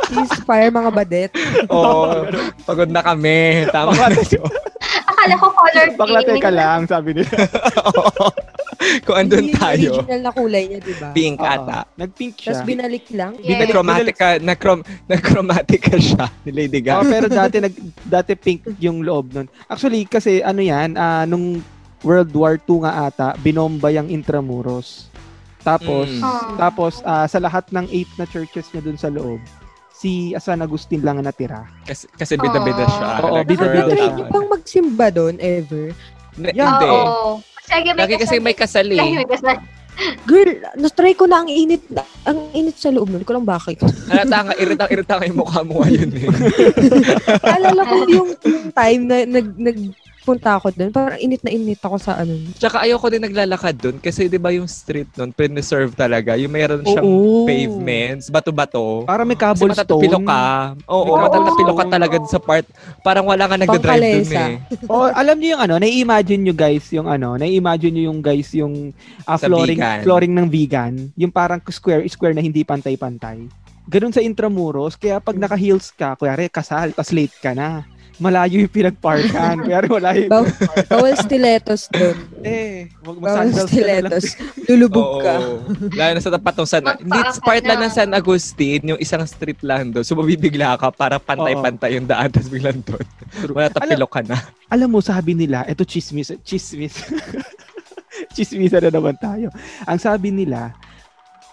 Ceasefire 0.03 0.69
mga 0.69 0.91
badet. 0.91 1.31
oo 1.67 2.25
pagod 2.61 2.89
na 2.89 3.01
kami 3.01 3.65
tama 3.69 3.93
Bakla, 3.93 4.41
Akala 5.07 5.33
ko 5.37 5.47
color 5.51 5.87
bakla 5.95 6.19
teka 6.23 6.49
lang, 6.49 6.79
sabi 6.83 7.13
nila. 7.13 7.29
Kung 9.01 9.15
andun 9.15 9.37
Hindi 9.39 9.51
yung 9.51 9.57
tayo. 9.57 9.89
original 9.95 10.19
na 10.19 10.31
kulay 10.31 10.63
niya, 10.65 10.79
di 10.79 10.95
ba? 10.95 11.09
Pink 11.11 11.37
Oo. 11.37 11.47
ata. 11.47 11.79
Nag-pink 11.93 12.33
siya. 12.35 12.51
Tapos 12.51 12.65
binalik 12.65 13.05
lang. 13.11 13.31
Yeah. 13.39 13.59
Nag-chromatic 13.61 14.15
ka, 14.15 14.29
nag-chrom- 14.37 14.81
nag-chromatic 15.05 15.81
ka 15.81 15.97
siya 16.07 16.23
ni 16.41 16.51
Lady 16.51 16.79
Oh, 16.83 16.99
Gaga. 16.99 17.07
pero 17.07 17.25
dati 17.27 17.55
nag 17.59 17.75
dati 18.03 18.31
pink 18.33 18.59
yung 18.77 19.01
loob 19.01 19.31
nun. 19.31 19.45
Actually 19.65 20.03
kasi 20.03 20.41
ano 20.41 20.59
'yan, 20.59 20.93
ah, 20.93 21.23
nung 21.23 21.61
World 22.01 22.31
War 22.31 22.57
II 22.57 22.81
nga 22.81 23.05
ata, 23.05 23.27
binomba 23.37 23.89
yung 23.89 24.07
Intramuros. 24.07 25.07
Tapos 25.59 26.09
Mm. 26.09 26.21
Oh. 26.21 26.57
tapos 26.57 26.93
ah, 27.01 27.25
sa 27.25 27.37
lahat 27.37 27.69
ng 27.69 27.85
eight 27.87 28.09
na 28.15 28.25
churches 28.25 28.65
niya 28.69 28.81
dun 28.81 28.95
sa 28.95 29.07
loob, 29.07 29.37
si 29.93 30.33
San 30.35 30.57
Agustin 30.59 30.99
lang 30.99 31.15
ang 31.15 31.23
natira. 31.23 31.69
Kasi, 31.83 32.09
kasi 32.11 32.33
bida-bida 32.35 32.81
siya. 32.87 33.07
Oo, 33.21 33.37
Like, 33.37 33.47
bida-bida 33.47 33.93
siya. 33.93 34.09
tama. 34.17 34.25
bang 34.27 34.47
magsimba 34.49 35.07
doon 35.09 35.35
ever? 35.37 35.93
Na- 36.33 36.49
Yeah. 36.49 36.73
Hindi. 36.73 36.87
Oo. 36.89 37.31
Kasi 37.71 37.87
may 37.87 37.95
Lagi 37.95 38.15
kasi 38.19 38.35
may 38.43 38.55
kasal 38.55 38.87
Lagi 38.91 39.15
eh. 39.15 39.19
may 39.23 39.29
kasal. 39.29 39.57
Girl, 40.25 40.49
na-try 40.79 41.13
ko 41.13 41.29
na 41.29 41.45
ang 41.45 41.49
init, 41.51 41.83
ang 42.25 42.49
init 42.55 42.73
sa 42.79 42.89
loob 42.89 43.11
nun. 43.11 43.21
Hindi 43.21 43.27
ko 43.27 43.37
lang 43.37 43.45
bakit. 43.45 43.77
Halata 44.09 44.49
nga, 44.49 44.53
iritang-irita 44.57 45.13
nga 45.19 45.27
yung 45.29 45.39
mukha 45.43 45.61
mo 45.61 45.83
ngayon 45.83 46.09
eh. 46.15 46.25
Alala 47.59 47.81
ko 47.85 47.95
yung, 48.09 48.29
yung 48.33 48.67
time 48.73 49.01
na 49.05 49.17
nag, 49.29 49.77
nagpunta 50.21 50.53
ako 50.53 50.69
doon, 50.77 50.93
parang 50.93 51.17
init 51.17 51.41
na 51.41 51.49
init 51.49 51.81
ako 51.81 51.97
sa 51.97 52.21
ano. 52.21 52.37
Tsaka 52.53 52.85
ayoko 52.85 53.09
din 53.09 53.25
naglalakad 53.25 53.73
dun 53.73 53.97
kasi 53.97 54.29
di 54.29 54.37
ba 54.37 54.53
yung 54.53 54.69
street 54.69 55.09
nun, 55.17 55.33
preserve 55.33 55.97
talaga. 55.97 56.37
Yung 56.37 56.53
mayroon 56.53 56.85
siyang 56.85 57.01
Oo. 57.03 57.49
pavements, 57.49 58.29
bato-bato. 58.29 59.01
Para 59.09 59.25
may 59.25 59.33
Kasi 59.33 59.65
matatapilo 59.65 60.21
cobblestone. 60.21 60.29
ka. 60.29 60.43
Oo, 60.85 61.05
May 61.09 61.25
matatapilo 61.25 61.73
ka 61.73 61.85
talaga 61.89 62.15
dun 62.21 62.29
sa 62.29 62.37
part. 62.37 62.69
Parang 63.01 63.25
wala 63.25 63.49
nga 63.49 63.57
nagdadrive 63.57 63.81
dun 63.81 64.29
Pangkalesa. 64.29 64.45
eh. 64.45 64.55
Oh, 64.93 65.09
alam 65.09 65.41
niyo 65.41 65.57
yung 65.57 65.63
ano, 65.65 65.75
nai-imagine 65.81 66.41
niyo 66.45 66.53
guys 66.53 66.85
yung 66.93 67.09
ano, 67.09 67.33
nai-imagine 67.33 67.89
niyo 67.89 68.13
yung 68.13 68.21
guys 68.21 68.53
yung 68.53 68.93
ah, 69.25 69.41
Sa 69.41 69.49
flooring 69.49 69.81
vegan. 69.81 69.99
flooring 70.05 70.33
ng 70.37 70.47
vegan, 70.47 70.93
yung 71.17 71.33
parang 71.33 71.57
square 71.73 72.05
square 72.05 72.37
na 72.37 72.45
hindi 72.45 72.61
pantay-pantay. 72.61 73.49
Ganun 73.89 74.13
sa 74.13 74.21
Intramuros, 74.21 74.93
kaya 74.93 75.17
pag 75.17 75.33
naka-heels 75.33 75.89
ka, 75.91 76.13
kuya 76.13 76.37
kasal, 76.47 76.93
tas 76.93 77.09
late 77.09 77.33
ka 77.41 77.57
na. 77.57 77.81
Malayo 78.21 78.61
yung 78.61 78.69
pinagparkan. 78.69 79.55
Kaya 79.65 79.81
wala 79.89 80.13
yung... 80.13 80.29
Bawal, 80.29 80.53
bawal 80.85 81.13
stilettos 81.17 81.89
doon. 81.89 82.13
Eh, 82.45 82.85
wag 83.01 83.17
Bawal 83.17 83.49
mag-sandals 83.49 83.65
ka 83.65 83.81
na 83.81 83.97
lang. 83.97 84.13
stilettos. 84.13 84.25
Lulubog 84.69 85.09
ka. 85.19 85.35
Lalo 85.97 86.11
na 86.13 86.21
sa 86.21 86.29
tapat 86.29 86.53
ng 86.53 86.69
San... 86.69 86.83
Hindi, 86.85 87.09
Magpaa 87.09 87.33
ka 87.33 87.41
part 87.41 87.63
lang 87.65 87.79
na. 87.81 87.85
ng 87.89 87.93
San 87.93 88.11
Agustin, 88.13 88.81
yung 88.85 89.01
isang 89.01 89.25
street 89.25 89.65
lang 89.65 89.89
doon. 89.89 90.05
So, 90.05 90.13
mabibigla 90.13 90.77
ka 90.77 90.93
para 90.93 91.17
pantay-pantay 91.17 91.97
yung 91.97 92.05
daan, 92.05 92.29
tapos 92.29 92.53
biglang 92.53 92.85
doon. 92.85 93.05
True. 93.41 93.55
Matatapilo 93.57 94.05
ka 94.05 94.21
na. 94.21 94.37
Alam 94.69 94.93
mo, 94.93 94.99
sabi 95.01 95.33
nila, 95.33 95.65
eto 95.65 95.81
chismis, 95.81 96.29
chismis. 96.45 96.93
Chismisa 98.31 98.79
na 98.79 98.91
naman 98.91 99.15
tayo. 99.17 99.51
Ang 99.83 99.99
sabi 99.99 100.31
nila, 100.31 100.71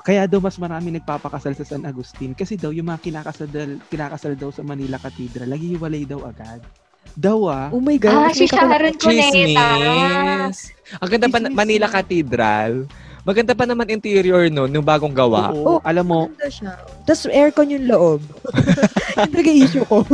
kaya 0.09 0.25
daw 0.25 0.41
mas 0.41 0.57
marami 0.57 0.89
nagpapakasal 0.97 1.53
sa 1.53 1.69
San 1.69 1.85
Agustin 1.85 2.33
kasi 2.33 2.57
daw 2.57 2.73
yung 2.73 2.89
mga 2.89 3.05
kinakasal, 3.05 3.45
kinakasal 3.93 4.33
daw 4.41 4.49
sa 4.49 4.65
Manila 4.65 4.97
Cathedral, 4.97 5.53
lagi 5.53 5.77
hiwalay 5.77 6.09
daw 6.09 6.25
agad. 6.25 6.65
Daw 7.13 7.39
ah. 7.45 7.69
Oh 7.69 7.85
my 7.85 8.01
God. 8.01 8.17
Ah, 8.17 8.33
si 8.33 8.49
Sharon 8.49 8.97
Cuneta. 8.97 9.69
Chismis. 9.77 10.73
Ang 10.97 11.09
ganda 11.13 11.29
pa, 11.29 11.39
Manila. 11.53 11.93
Cathedral. 11.93 12.89
Maganda 13.23 13.53
pa 13.53 13.63
naman 13.63 13.89
interior 13.89 14.47
no, 14.47 14.65
yung 14.65 14.83
bagong 14.83 15.13
gawa. 15.13 15.51
Oo, 15.51 15.69
Oh, 15.69 15.81
alam 15.81 16.05
mo, 16.05 16.21
Maganda 16.27 16.49
siya. 16.49 16.73
Tapos 17.03 17.25
aircon 17.27 17.71
yung 17.71 17.87
loob. 17.87 18.21
Yung 19.19 19.35
nag-issue 19.35 19.83
ko. 19.83 20.07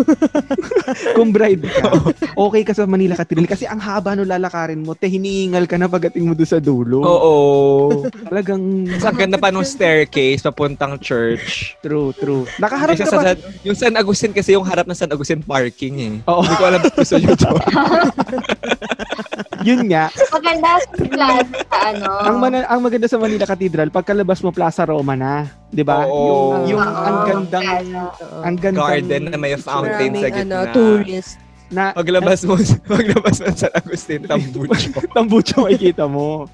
kung 1.16 1.28
bride 1.28 1.60
ka, 1.60 1.92
okay 2.34 2.64
ka 2.64 2.72
sa 2.72 2.84
Manila 2.84 3.12
Cathedral 3.12 3.44
kasi 3.44 3.68
ang 3.68 3.76
haba 3.76 4.16
no 4.16 4.24
lalakarin 4.24 4.80
mo, 4.80 4.96
te 4.96 5.04
hinihingal 5.06 5.68
ka 5.68 5.76
na 5.76 5.86
pagdating 5.86 6.24
mo 6.24 6.32
doon 6.32 6.48
sa 6.48 6.56
dulo. 6.56 7.04
Oo. 7.04 7.34
Talagang 8.32 8.88
Tapos 8.88 9.04
ang 9.04 9.18
ganda 9.18 9.36
pa 9.36 9.52
nung 9.52 9.60
staircase 9.62 10.40
papuntang 10.40 10.96
church. 10.96 11.76
true, 11.78 12.16
true. 12.16 12.48
Nakaharap 12.56 12.96
ka 12.96 13.04
sa, 13.04 13.18
ba? 13.18 13.24
San- 13.28 13.42
yung 13.62 13.76
San 13.76 13.92
Agustin 13.92 14.32
kasi 14.32 14.56
yung 14.56 14.64
harap 14.64 14.88
ng 14.88 14.96
San 14.96 15.12
Agustin 15.12 15.44
parking 15.44 15.94
eh. 16.00 16.12
Oo, 16.24 16.40
Hindi 16.40 16.56
ko 16.56 16.64
alam 16.64 16.80
gusto 16.80 17.14
nyo 17.14 17.34
to. 17.36 17.52
yun 19.60 19.84
nga. 19.86 20.08
Maganda 20.30 20.68
sa 20.76 21.04
plaza 21.04 21.44
sa 21.62 21.78
ano. 21.90 22.10
Ang, 22.22 22.36
mana- 22.38 22.68
ang 22.68 22.80
maganda 22.94 23.11
sa 23.11 23.18
Manila 23.18 23.42
Cathedral, 23.42 23.90
pagkalabas 23.90 24.38
mo 24.38 24.54
Plaza 24.54 24.87
Roma 24.87 25.18
na, 25.18 25.50
'di 25.66 25.83
ba? 25.83 26.07
Oo. 26.07 26.62
Yung 26.62 26.78
yung 26.78 26.78
Oo, 26.78 27.02
ang 27.02 27.18
gandang 27.26 27.66
plaza. 27.66 28.02
ang 28.38 28.54
gandang 28.54 28.87
Garden 28.87 29.22
na 29.26 29.35
may 29.35 29.59
fountain 29.59 30.14
sa 30.14 30.22
Maraming 30.22 30.38
gitna. 30.38 30.54
ano, 30.62 30.70
tourist. 30.70 31.33
na 31.74 31.90
Paglabas 31.90 32.46
mo, 32.46 32.54
paglabas 32.87 33.35
mo 33.35 33.50
San 33.50 33.74
Agustin, 33.74 34.22
tambucho. 34.30 34.94
tambucho 35.11 35.66
makikita 35.66 36.07
mo. 36.07 36.46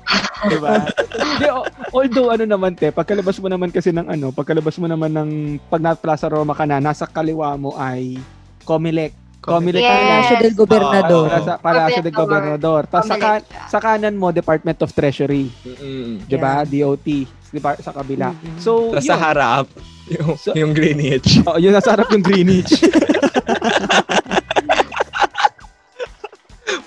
'Di 0.48 0.56
ba? 0.56 0.88
Although 1.92 2.32
ano 2.32 2.44
naman 2.48 2.72
te, 2.72 2.88
pagkalabas 2.88 3.36
mo 3.36 3.52
naman 3.52 3.68
kasi 3.68 3.92
ng 3.92 4.08
ano, 4.08 4.32
pagkalabas 4.32 4.80
mo 4.80 4.88
naman 4.88 5.12
ng 5.12 5.30
pag 5.68 5.84
na 5.84 5.92
Plaza 5.92 6.24
Roma 6.24 6.56
ka 6.56 6.64
na, 6.64 6.80
nasa 6.80 7.04
kaliwa 7.04 7.52
mo 7.60 7.76
ay 7.76 8.16
Comelec. 8.64 9.12
Comelec 9.40 9.80
Yes. 9.80 9.88
na. 9.88 9.96
Palacio 9.96 10.36
del 10.38 10.54
Gobernador. 10.54 11.26
Para 11.26 11.40
sa 11.42 11.54
Palacio 11.58 12.00
de 12.00 12.12
Gobernador. 12.12 12.80
Tapos 12.86 13.06
sa, 13.06 13.16
kan- 13.16 13.40
sa 13.66 13.78
kanan 13.78 14.14
mo, 14.14 14.28
Department 14.30 14.78
of 14.78 14.90
Treasury. 14.90 15.48
Mm-mm. 15.60 16.20
'Di 16.22 16.36
ba? 16.36 16.62
DOT. 16.62 17.08
Depart- 17.50 17.80
sa 17.80 17.90
kabila. 17.90 18.30
Mhm. 18.30 18.56
So, 18.58 18.94
Tapos 18.94 19.02
sa 19.04 19.18
harap, 19.18 19.66
yung, 20.08 20.36
So- 20.36 20.54
yung 20.54 20.70
Greenwich. 20.70 21.42
Oh, 21.42 21.56
yun 21.56 21.72
nasa 21.72 21.90
harap 21.90 22.06
yung 22.08 22.22
Greenwich. 22.22 22.70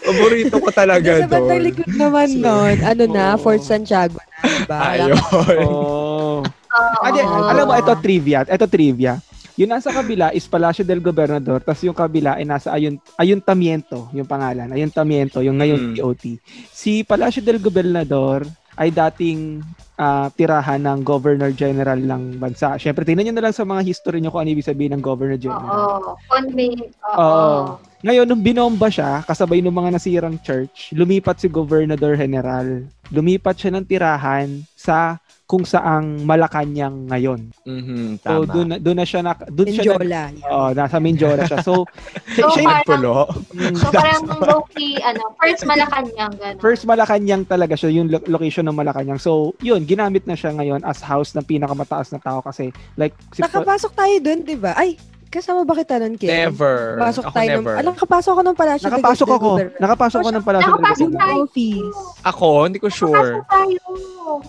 Paborito 0.04 0.56
ko 0.58 0.70
talaga 0.70 1.10
Sa 1.18 1.28
bandang 1.28 1.58
doon. 1.58 1.66
likod 1.66 1.90
naman 1.90 2.28
So, 2.30 2.40
nun, 2.40 2.78
ano 2.82 3.04
na, 3.08 3.26
oo. 3.30 3.40
Fort 3.40 3.62
Santiago 3.62 4.20
na, 4.20 4.36
diba? 4.40 4.78
Ayun. 4.80 5.18
oh. 5.64 6.40
Oo. 6.74 7.02
Ade, 7.04 7.22
alam 7.22 7.64
mo, 7.64 7.74
ito 7.76 7.94
trivia. 8.00 8.42
Ito 8.44 8.66
trivia. 8.66 9.22
Yung 9.54 9.70
nasa 9.70 9.94
kabila 9.94 10.34
is 10.34 10.50
Palacio 10.50 10.82
del 10.82 10.98
Gobernador, 10.98 11.62
tapos 11.62 11.86
yung 11.86 11.94
kabila 11.94 12.42
ay 12.42 12.46
nasa 12.46 12.74
Ayun, 12.74 12.98
Ayuntamiento, 13.16 14.10
yung 14.10 14.26
pangalan. 14.26 14.74
Ayuntamiento, 14.74 15.46
yung 15.46 15.62
ngayon 15.62 15.94
Mm. 15.94 15.96
DOT. 16.02 16.24
Si 16.74 17.06
Palacio 17.06 17.46
del 17.46 17.62
Gobernador 17.62 18.42
ay 18.74 18.90
dating 18.90 19.62
ah, 19.94 20.34
tirahan 20.34 20.82
ng 20.82 21.06
Governor 21.06 21.54
General 21.54 21.96
ng 21.96 22.42
bansa. 22.42 22.82
Siyempre, 22.82 23.06
tingnan 23.06 23.30
nyo 23.30 23.34
na 23.38 23.44
lang 23.46 23.54
sa 23.54 23.62
mga 23.62 23.86
history 23.86 24.18
nyo 24.18 24.34
kung 24.34 24.42
ano 24.42 24.50
ibig 24.50 24.66
sabihin 24.66 24.98
ng 24.98 25.04
Governor 25.06 25.38
General. 25.38 26.02
Oo. 26.02 26.18
Convent. 26.26 26.90
Oo. 27.14 27.22
Oo. 27.22 27.62
Ngayon, 28.04 28.26
nung 28.28 28.44
binomba 28.44 28.90
siya, 28.90 29.22
kasabay 29.24 29.62
ng 29.62 29.72
mga 29.72 29.94
nasirang 29.96 30.36
church, 30.42 30.92
lumipat 30.92 31.40
si 31.40 31.48
Governador 31.48 32.18
General. 32.18 32.84
Lumipat 33.14 33.56
siya 33.56 33.72
ng 33.72 33.86
tirahan 33.86 34.66
sa 34.74 35.22
kung 35.44 35.64
saang 35.64 36.24
Malacanang 36.24 37.06
ngayon. 37.06 37.52
Mhm, 37.62 38.18
So 38.18 38.42
tama. 38.42 38.48
doon 38.50 38.68
na- 38.70 38.80
doon 38.80 38.98
na 38.98 39.06
siya 39.06 39.22
na 39.22 39.36
doon 39.36 39.68
siya 39.70 40.00
na, 40.00 40.22
oh, 40.48 40.72
nasa 40.72 40.98
Mindoro 40.98 41.44
siya. 41.44 41.60
So 41.60 41.84
So, 42.34 42.48
siya 42.54 42.64
yung- 42.64 42.72
parang, 42.74 42.88
Pulo. 42.88 43.14
so 43.78 43.86
parang 43.90 44.24
low-key, 44.26 44.98
ano, 45.00 45.22
first 45.36 45.64
Malacanang, 45.64 46.12
gano'n. 46.34 46.58
first 46.58 46.84
Malacanang 46.84 47.44
talaga 47.44 47.76
siya 47.76 47.92
yung 47.92 48.08
lo- 48.08 48.26
location 48.26 48.64
ng 48.64 48.74
Malacanang. 48.74 49.18
So 49.18 49.52
yun, 49.60 49.84
ginamit 49.84 50.24
na 50.24 50.34
siya 50.34 50.52
ngayon 50.52 50.82
as 50.82 51.00
house 51.00 51.32
ng 51.32 51.44
pinakamataas 51.44 52.10
na 52.10 52.20
tao 52.20 52.40
kasi 52.40 52.70
like 52.96 53.14
si 53.30 53.44
Nakapasok 53.44 53.92
tayo 53.94 54.16
dun, 54.20 54.42
di 54.42 54.56
ba? 54.56 54.74
Ay, 54.74 54.96
kasama 55.34 55.66
ba 55.66 55.74
kita 55.74 55.98
nun, 55.98 56.14
Ken? 56.14 56.30
Never. 56.30 57.02
Pasok 57.02 57.24
Ako 57.26 57.34
tayo 57.34 57.48
ng... 57.50 57.56
never. 57.58 57.76
Alam, 57.82 57.92
nakapasok 57.98 58.32
ako 58.32 58.42
ng 58.46 58.56
Palacio. 58.56 58.86
nakapasok 58.86 59.28
ako. 59.34 59.50
de. 59.58 59.66
Nakapasok 59.82 60.18
ako 60.22 60.30
ng 60.30 60.46
Palacio 60.46 60.70
Nakapasok 60.70 61.10
tayo. 61.10 61.42
Office. 61.44 61.98
Ako, 62.22 62.48
hindi 62.70 62.80
ko 62.80 62.88
sure. 62.94 63.42
Pasok 63.42 63.48
tayo. 63.50 63.82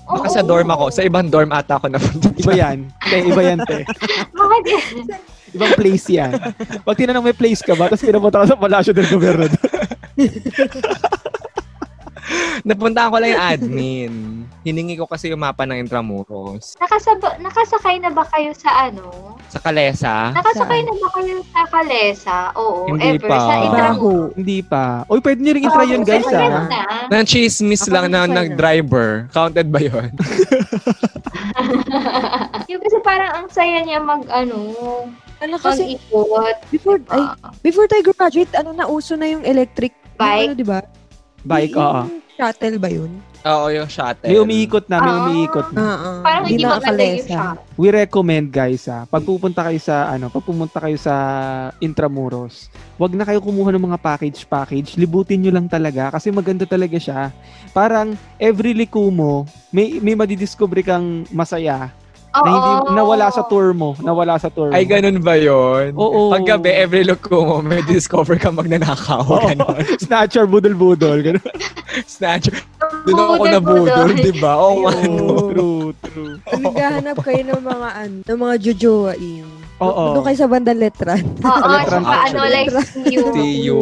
Baka 0.04 0.28
Oo. 0.28 0.34
sa 0.36 0.42
dorm 0.44 0.68
ako. 0.68 0.84
Sa 0.92 1.02
ibang 1.02 1.26
dorm 1.32 1.50
ata 1.50 1.80
ako 1.80 1.86
napunta. 1.88 2.28
Iba 2.36 2.52
yan. 2.52 2.78
Te, 3.00 3.16
iba 3.24 3.40
yan, 3.40 3.58
te. 3.64 3.78
Bakit 4.36 4.64
Ibang 5.54 5.72
place 5.78 6.06
yan. 6.10 6.34
Pag 6.82 6.96
tinanong 6.98 7.24
may 7.24 7.36
place 7.36 7.62
ka 7.62 7.78
ba, 7.78 7.86
tapos 7.86 8.02
pinapunta 8.02 8.42
ka 8.42 8.46
sa 8.52 8.58
Palacio 8.58 8.90
del 8.90 9.06
Gobernador. 9.06 9.54
Napunta 12.62 13.10
ko 13.10 13.18
lang 13.18 13.30
yung 13.32 13.44
admin. 13.48 14.12
Hiningi 14.60 14.94
ko 14.94 15.04
kasi 15.04 15.28
yung 15.28 15.40
mapa 15.40 15.64
ng 15.64 15.76
Intramuros. 15.78 16.78
Nakasab- 16.78 17.36
nakasakay 17.36 17.98
na 17.98 18.08
ba 18.08 18.22
kayo 18.24 18.54
sa 18.54 18.86
ano? 18.86 19.34
Sa 19.46 19.58
Kalesa. 19.58 20.30
Nakasakay 20.30 20.80
na 20.80 20.92
ba 20.94 21.08
kayo 21.12 21.36
sa 21.46 21.60
Kalesa? 21.66 22.36
Oo, 22.54 22.86
Hindi 22.86 23.18
ever. 23.18 23.26
pa. 23.26 23.38
Sa 23.40 23.54
Intramuros. 23.60 24.30
Hindi 24.34 24.58
pa. 24.60 24.84
Uy, 25.06 25.18
pwede 25.18 25.38
nyo 25.38 25.52
rin 25.52 25.64
i-try 25.64 25.86
yun, 25.88 26.02
guys, 26.02 26.22
Sakay 26.22 26.46
ha? 26.46 26.62
na. 26.64 26.80
Nang 27.08 27.24
chismis 27.24 27.82
Ako 27.82 27.90
lang 27.90 28.06
na 28.08 28.22
sa'yo. 28.22 28.36
nag-driver. 28.36 29.08
Counted 29.30 29.68
ba 29.68 29.80
yun? 29.80 30.08
Yung 32.66 32.80
kasi 32.80 32.98
parang 33.00 33.30
ang 33.34 33.48
saya 33.48 33.80
niya 33.80 33.98
mag, 33.98 34.24
ano, 34.26 34.56
Ano 35.36 35.54
kasi, 35.58 35.98
mag-ikot. 36.00 36.56
before, 36.70 36.98
ay, 37.08 37.20
Ah, 37.20 37.52
before 37.60 37.84
tayo 37.84 38.00
graduate, 38.06 38.52
ano 38.54 38.72
na, 38.72 38.86
uso 38.86 39.12
na 39.12 39.26
yung 39.26 39.42
electric, 39.42 39.92
Bike? 40.14 40.40
Yung 40.40 40.48
ano, 40.48 40.54
di 40.56 40.64
ba? 40.64 40.80
Bike, 41.42 41.74
oo. 41.74 42.02
Yung 42.06 42.23
shuttle 42.34 42.76
ba 42.78 42.90
yun? 42.90 43.10
Oo, 43.44 43.68
yung 43.68 43.86
shuttle. 43.86 44.24
May 44.24 44.40
umiikot 44.40 44.88
na, 44.88 44.96
may 44.98 45.12
Ah. 45.12 45.20
umiikot 45.22 45.68
na. 45.70 45.78
Oo. 45.78 46.10
Parang 46.24 46.44
Hindi 46.48 46.52
hindi 46.56 46.64
maganda 46.64 47.02
yung 47.04 47.26
shop. 47.28 47.56
We 47.76 47.88
recommend 47.90 48.46
guys 48.48 48.88
ah, 48.88 49.04
pag 49.04 49.20
pupunta 49.20 49.60
kayo 49.62 49.76
sa 49.76 50.08
ano, 50.08 50.32
pag 50.32 50.42
pumunta 50.42 50.78
kayo 50.80 50.96
sa 50.96 51.14
Intramuros, 51.78 52.72
wag 52.96 53.12
na 53.12 53.22
kayo 53.22 53.38
kumuha 53.38 53.70
ng 53.70 53.84
mga 53.84 53.98
package 54.00 54.40
package, 54.44 54.96
libutin 54.96 55.44
nyo 55.44 55.52
lang 55.52 55.68
talaga 55.68 56.10
kasi 56.10 56.32
maganda 56.32 56.64
talaga 56.64 56.96
siya. 56.96 57.30
Parang 57.70 58.16
every 58.36 58.72
liko 58.72 59.12
mo, 59.12 59.44
may 59.68 60.00
may 60.00 60.16
madidiscover 60.16 60.80
kang 60.80 61.28
masaya 61.30 61.92
na 62.34 62.48
hindi 62.50 62.72
nawala 62.98 63.26
sa 63.30 63.46
tour 63.46 63.70
mo, 63.70 63.94
nawala 64.02 64.34
sa 64.42 64.50
tour 64.50 64.70
mo. 64.70 64.74
Ay, 64.74 64.82
ganun 64.82 65.22
ba 65.22 65.38
yun? 65.38 65.94
Oo. 65.94 66.34
Pag 66.34 66.42
gabi, 66.42 66.74
every 66.74 67.06
look 67.06 67.22
ko 67.22 67.46
mo, 67.46 67.56
may 67.62 67.78
discover 67.86 68.34
ka 68.34 68.50
magnanakaw. 68.50 69.22
Oo. 69.22 69.46
Ganon. 69.46 69.78
Snatcher, 70.04 70.50
budol-budol. 70.50 71.22
Ganun. 71.22 71.46
Snatch. 72.14 72.50
Doon 73.06 73.38
ako 73.38 73.44
nabudol, 73.46 74.10
di 74.18 74.34
ba? 74.42 74.58
Oo, 74.58 74.90
ano. 74.90 75.52
true, 75.54 75.88
true. 76.10 76.34
Naghahanap 76.50 77.16
kayo 77.22 77.42
ng 77.46 77.62
mga 77.62 77.88
ano, 77.94 78.16
ng 78.26 78.38
mga 78.38 78.54
jojoain. 78.60 79.63
Oo. 79.76 80.14
Doon 80.14 80.22
kayo 80.22 80.38
sa 80.38 80.46
bandang 80.46 80.78
letran. 80.78 81.20
Oo, 81.40 81.60
Electron 81.66 82.00
tsaka 82.00 82.16
ano, 82.30 82.40
action. 82.40 82.48
like 82.48 82.68
you. 83.04 83.20
See 83.34 83.54
you. 83.60 83.76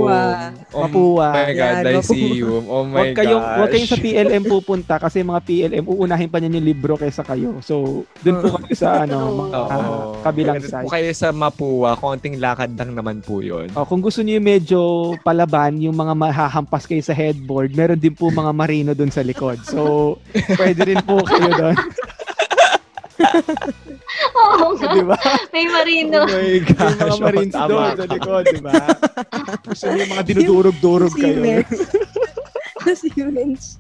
Oh 0.73 0.89
my 0.89 1.53
God, 1.53 1.53
Yan, 1.53 1.85
I 1.85 1.93
mapuwa. 1.93 2.01
see 2.03 2.27
you. 2.33 2.49
Oh 2.65 2.83
my 2.83 2.97
Huwag 2.97 3.13
kayong, 3.13 3.39
gosh. 3.39 3.55
huwag 3.61 3.69
kayong 3.71 3.87
sa 3.87 3.99
PLM 4.01 4.43
pupunta 4.43 4.95
kasi 4.97 5.21
mga 5.21 5.41
PLM, 5.43 5.85
uunahin 5.85 6.27
pa 6.27 6.41
niyan 6.41 6.57
yung 6.57 6.67
libro 6.67 6.93
kaysa 6.97 7.21
kayo. 7.23 7.61
So, 7.61 8.03
dun 8.19 8.41
po 8.41 8.57
kayo 8.59 8.73
sa 8.73 9.05
ano, 9.05 9.45
mga 9.45 9.59
Oo. 9.59 9.93
kabilang 10.23 10.57
Kung 10.59 10.71
side. 10.73 10.89
kayo 10.89 11.11
sa 11.13 11.29
Mapua, 11.29 11.95
konting 11.95 12.39
lakad 12.39 12.73
lang 12.73 12.93
naman 12.93 13.21
po 13.21 13.39
yun. 13.39 13.69
Oh, 13.73 13.85
kung 13.85 14.01
gusto 14.01 14.21
niyo 14.21 14.41
yung 14.41 14.47
medyo 14.49 14.79
palaban, 15.21 15.77
yung 15.77 15.95
mga 15.95 16.13
mahahampas 16.15 16.85
kayo 16.85 17.01
sa 17.01 17.13
headboard, 17.13 17.73
meron 17.73 17.97
din 17.97 18.13
po 18.13 18.27
mga 18.27 18.51
marino 18.51 18.91
dun 18.93 19.09
sa 19.09 19.21
likod. 19.21 19.61
So, 19.63 20.17
pwede 20.57 20.89
rin 20.89 21.01
po 21.03 21.21
kayo 21.21 21.49
doon. 21.53 21.77
Oo 24.63 24.73
nga. 24.79 24.91
di 24.95 25.03
ba? 25.03 25.19
May 25.51 25.67
marino. 25.67 26.21
Oh 26.23 26.31
my 26.31 26.39
May 26.39 26.59
gosh. 26.63 26.97
mga 26.97 27.17
marines 27.19 27.55
doon 27.59 27.91
sa 27.93 28.07
likod, 28.07 28.45
di 28.47 28.61
ba? 28.63 28.73
Gusto 29.69 29.87
niyo 29.91 30.05
mga 30.07 30.23
dinudurog-durog 30.25 31.13
kayo. 31.19 31.41
Siemens. 32.93 33.79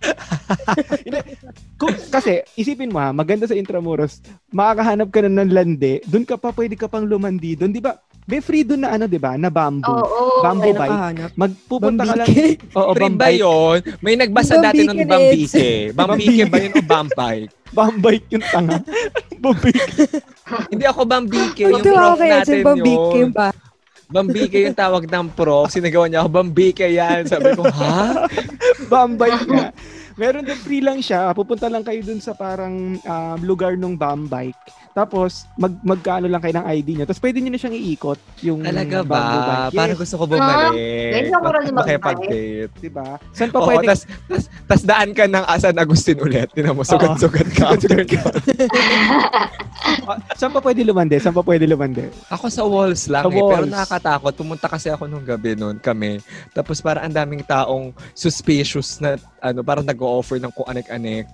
Siemens. 0.96 1.38
Kung, 1.80 1.94
kasi, 2.08 2.46
isipin 2.54 2.90
mo 2.90 2.98
ha, 2.98 3.10
maganda 3.10 3.44
sa 3.44 3.58
Intramuros, 3.58 4.22
makakahanap 4.48 5.10
ka 5.10 5.26
na 5.26 5.42
ng 5.42 5.50
lande, 5.50 5.98
doon 6.06 6.22
ka 6.22 6.38
pa, 6.38 6.54
pwede 6.54 6.78
ka 6.78 6.86
pang 6.86 7.02
lumandi 7.02 7.58
doon. 7.58 7.74
Di 7.74 7.82
ba? 7.82 7.98
May 8.22 8.38
free 8.38 8.62
doon 8.62 8.86
na 8.86 8.94
ano, 8.94 9.10
di 9.10 9.18
ba? 9.18 9.34
Na 9.34 9.50
bamboo. 9.50 9.90
Oo. 9.90 10.46
Bamboo 10.46 10.70
Ay, 10.70 10.78
bike. 10.78 10.92
nakahanap. 10.94 11.30
Magpupunta 11.34 12.02
ka 12.06 12.14
lang. 12.14 12.28
Bambike. 12.30 12.62
Oo, 12.72 12.90
Free 12.94 13.02
ba 13.02 13.10
bambike. 13.10 13.40
yun? 13.42 13.78
May 13.98 14.14
nagbasa 14.14 14.54
dati 14.62 14.82
ng 14.86 14.98
Bambike 15.02 15.10
Bambike. 15.10 15.94
Bambike 15.98 16.46
ba 16.46 16.58
yun 16.62 16.72
o 16.72 16.82
Bambike? 16.86 17.50
Bambike 17.72 18.26
yung 18.30 18.46
tanga. 18.46 18.78
Bambike. 19.40 19.84
Hindi 20.70 20.84
ako 20.86 21.00
Bambike. 21.02 21.56
Yung 21.58 21.82
prof 21.82 22.20
natin 22.20 22.56
Bambike 22.62 23.10
yun. 23.18 23.32
ba? 23.34 23.48
Bambike 24.12 24.60
yung 24.60 24.76
tawag 24.76 25.08
ng 25.08 25.32
prof. 25.32 25.72
Sinagawa 25.72 26.06
niya 26.06 26.20
ako, 26.20 26.30
Bambike 26.30 26.84
yan. 26.84 27.24
Sabi 27.24 27.56
ko, 27.56 27.64
ha? 27.64 28.28
Bambike 28.92 29.48
nga. 29.48 29.72
Meron 30.20 30.44
din 30.44 30.60
free 30.60 30.84
lang 30.84 31.00
siya. 31.00 31.32
Pupunta 31.32 31.72
lang 31.72 31.80
kayo 31.80 32.04
dun 32.04 32.20
sa 32.20 32.36
parang 32.36 33.00
um, 33.00 33.38
lugar 33.40 33.80
ng 33.80 33.96
Bambike. 33.96 34.60
Tapos, 34.92 35.48
mag 35.56 35.72
magkano 35.80 36.28
lang 36.28 36.36
kayo 36.38 36.54
ng 36.54 36.66
ID 36.68 36.88
nyo. 36.94 37.04
Tapos, 37.04 37.18
pwede 37.18 37.40
nyo 37.40 37.48
na 37.48 37.56
siyang 37.56 37.72
iikot. 37.74 38.20
Yung 38.40 38.60
Talaga 38.60 39.00
bamboo 39.00 39.16
ba? 39.40 39.48
bike. 39.48 39.64
Yes, 39.64 39.78
Parang 39.80 39.98
gusto 39.98 40.14
ko 40.14 40.24
bumalik. 40.26 40.72
Ngayon 41.08 41.32
ako 41.32 41.48
rin 41.48 41.72
Makipag-date. 41.72 42.72
diba? 42.78 43.06
Saan 43.32 43.48
pa 43.48 43.58
Oo, 43.58 43.66
pwede? 43.66 43.86
tas, 43.88 44.00
tas, 44.28 44.44
tas 44.62 44.82
daan 44.82 45.10
ka 45.10 45.24
ng 45.24 45.44
Asan 45.44 45.76
Agustin 45.76 46.20
ulit. 46.20 46.52
Tinan 46.52 46.76
mo, 46.76 46.84
sugat-sugat 46.84 47.48
ka. 47.50 47.72
Ah, 50.02 50.14
saan 50.34 50.50
pa 50.50 50.62
pwede 50.62 50.82
lumande? 50.82 51.18
Saan 51.18 51.34
pa 51.34 51.42
pwede 51.42 51.66
lumande? 51.66 52.06
Ako 52.28 52.46
sa 52.46 52.62
walls 52.62 53.10
lang 53.10 53.22
Sa 53.22 53.28
eh. 53.28 53.34
Pero 53.34 53.46
walls. 53.60 53.66
nakakatakot. 53.68 54.32
Pumunta 54.32 54.66
kasi 54.70 54.88
ako 54.88 55.04
nung 55.04 55.22
gabi 55.22 55.52
noon 55.52 55.76
kami. 55.76 56.22
Tapos 56.52 56.78
parang 56.78 57.04
ang 57.04 57.14
daming 57.14 57.42
taong 57.42 57.90
suspicious 58.12 58.98
na 58.98 59.14
ano, 59.38 59.60
parang 59.60 59.82
nag-o-offer 59.82 60.38
ng 60.38 60.50
kung 60.50 60.66
anik-anik. 60.66 61.26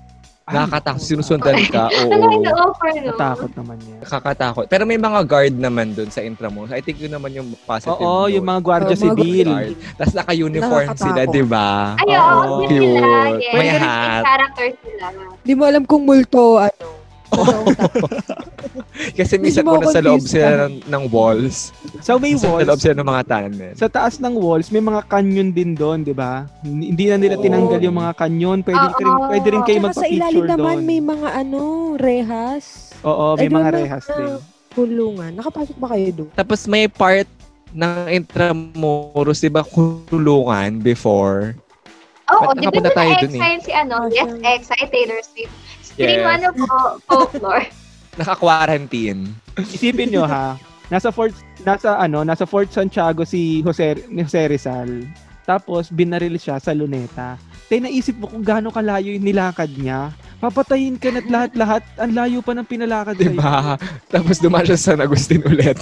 Nakakatakot. 0.48 1.00
Sinusundan 1.00 1.56
ka. 1.66 1.88
Ano 1.88 2.12
Oo. 2.18 2.40
yung 2.40 2.58
offer, 2.58 2.90
no? 2.96 3.12
Natakot 3.12 3.50
naman 3.54 3.76
yan. 3.80 3.98
Nakakatakot. 4.00 4.64
Pero 4.66 4.82
may 4.82 4.96
mga 4.96 5.20
guard 5.22 5.54
naman 5.54 5.92
doon 5.92 6.08
sa 6.08 6.20
Intramuros. 6.20 6.70
I 6.70 6.80
think 6.80 6.98
yun 6.98 7.11
naman 7.11 7.30
yung 7.32 7.48
positive 7.62 7.94
Oo, 7.94 8.24
note. 8.24 8.32
yung 8.32 8.44
mga 8.44 8.61
gwardiya 8.61 8.96
sibil. 8.96 9.46
guard. 9.46 9.74
Tapos 9.94 10.14
naka-uniform 10.14 10.87
sila, 10.94 11.20
di 11.24 11.42
ba? 11.42 11.68
Ay, 11.96 12.11
oo, 12.11 12.24
yun 12.64 12.80
sila. 12.90 13.18
Cute. 13.28 13.38
Yes. 13.38 13.54
May 13.54 13.68
hat. 13.70 14.22
character 14.24 14.66
sila. 14.78 15.06
Di 15.40 15.52
mo 15.52 15.62
alam 15.64 15.82
kung 15.82 16.02
multo, 16.02 16.58
ano. 16.58 16.97
Kasi 19.14 19.35
minsan 19.37 19.62
ko 19.62 19.79
na 19.79 19.88
sa 19.88 20.01
loob 20.01 20.21
sila 20.21 20.67
ng, 20.67 20.83
ng 20.83 21.05
walls. 21.09 21.71
So, 22.01 22.17
may 22.17 22.35
Minsan 22.35 22.51
sa 22.51 22.57
loob 22.59 22.69
walls. 22.69 22.83
sila 22.83 22.95
ng 22.95 23.09
mga 23.09 23.23
tunnel. 23.25 23.73
Sa 23.75 23.87
taas 23.87 24.14
ng 24.17 24.35
walls, 24.35 24.69
may 24.69 24.81
mga 24.81 25.01
canyon 25.07 25.49
din 25.51 25.73
doon, 25.73 26.03
di 26.03 26.12
ba? 26.12 26.47
Hindi 26.62 27.05
na 27.07 27.17
nila 27.17 27.37
Oo. 27.37 27.43
tinanggal 27.43 27.81
yung 27.81 27.97
mga 27.97 28.12
canyon. 28.17 28.59
Pwede, 28.61 28.81
Oo. 28.81 28.99
rin, 28.99 29.14
pwede 29.29 29.47
rin 29.49 29.62
kayo 29.62 29.79
Tsaka 29.81 29.95
sa 29.95 30.07
ilalim 30.07 30.19
magpa-picture 30.43 30.49
naman, 30.51 30.75
doon. 30.75 30.85
may 30.85 31.01
mga 31.01 31.29
ano, 31.37 31.61
rehas. 31.95 32.64
Oo, 33.01 33.27
may 33.35 33.38
Ay, 33.38 33.47
doon 33.47 33.55
mga 33.55 33.64
na- 33.64 33.77
rehas 33.77 34.05
din. 34.07 34.33
Kulungan. 34.71 35.31
Nakapasok 35.35 35.77
ba 35.77 35.88
kayo 35.91 36.09
doon? 36.14 36.31
Tapos 36.33 36.61
may 36.64 36.87
part 36.87 37.29
ng 37.71 37.93
Intramuros, 38.09 39.38
di 39.38 39.49
ba, 39.49 39.62
kulungan 39.62 40.79
before. 40.79 41.53
Oo, 42.29 42.45
Ba't 42.47 42.57
di 42.57 42.67
ba 42.67 42.77
nakapunta 42.85 42.93
tayo 42.93 43.09
na 43.09 43.19
dun 43.19 43.31
eh? 43.31 43.41
exile 43.41 43.61
si 43.62 43.73
ano? 43.73 43.95
Ah, 43.99 44.09
Yes, 44.09 44.29
siya. 44.29 44.49
exile 44.53 44.88
Taylor 44.91 45.21
Swift. 45.23 45.55
Yes. 45.98 46.22
ano 46.22 46.48
po, 46.54 46.66
folklore. 47.11 47.66
Naka-quarantine. 48.18 49.34
Isipin 49.58 50.11
nyo 50.14 50.26
ha, 50.26 50.54
nasa 50.90 51.11
Fort 51.11 51.34
nasa 51.66 51.98
ano, 51.98 52.22
nasa 52.22 52.46
Fort 52.46 52.70
Santiago 52.70 53.26
si 53.26 53.62
Jose 53.62 54.06
ni 54.11 54.22
Jose 54.22 54.46
Rizal. 54.46 55.06
Tapos 55.42 55.90
binaril 55.90 56.38
siya 56.38 56.61
sa 56.62 56.70
Luneta. 56.76 57.40
Tay 57.68 57.80
naisip 57.80 58.16
mo 58.16 58.28
kung 58.28 58.44
gaano 58.44 58.72
kalayo 58.72 59.12
yung 59.12 59.24
nilakad 59.24 59.68
niya. 59.76 60.12
Papatayin 60.38 61.00
ka 61.00 61.11
na't 61.11 61.26
lahat-lahat. 61.26 61.82
Ang 61.98 62.12
layo 62.14 62.38
pa 62.46 62.54
ng 62.54 62.68
pinalakad 62.68 63.18
sa'yo. 63.18 63.34
ba? 63.34 63.74
Tapos 64.06 64.38
dumaan 64.38 64.64
siya 64.64 64.78
sa 64.78 64.94
San 64.94 65.02
Agustin 65.02 65.42
ulit. 65.42 65.76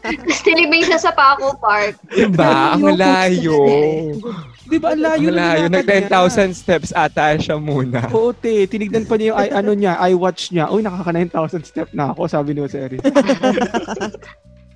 Tapos 0.00 0.40
nilibing 0.48 0.86
siya 0.86 0.98
sa 0.98 1.12
Paco 1.12 1.52
Park. 1.60 2.00
Di 2.08 2.24
ba? 2.30 2.72
Ang 2.74 2.96
layo. 2.96 3.58
Di 4.64 4.80
ba 4.80 4.96
ang 4.96 5.02
layo 5.04 5.28
Ang 5.28 5.36
ng 5.36 5.38
layo. 5.38 5.64
Nag 5.68 5.84
niya? 5.84 6.08
10,000 6.08 6.56
steps 6.56 6.90
ata 6.96 7.36
siya 7.36 7.56
muna. 7.60 8.08
Oo, 8.10 8.32
te. 8.32 8.64
Tinignan 8.64 9.04
pa 9.04 9.20
niya 9.20 9.36
yung 9.36 9.40
ano 9.40 9.70
niya, 9.76 9.92
iWatch 10.12 10.56
niya. 10.56 10.72
Uy, 10.72 10.80
nakaka 10.80 11.12
9,000 11.12 11.68
step 11.68 11.88
na 11.92 12.16
ako, 12.16 12.28
sabi 12.28 12.56
ni 12.56 12.64
Jose 12.64 12.80
Rizal. 12.80 13.12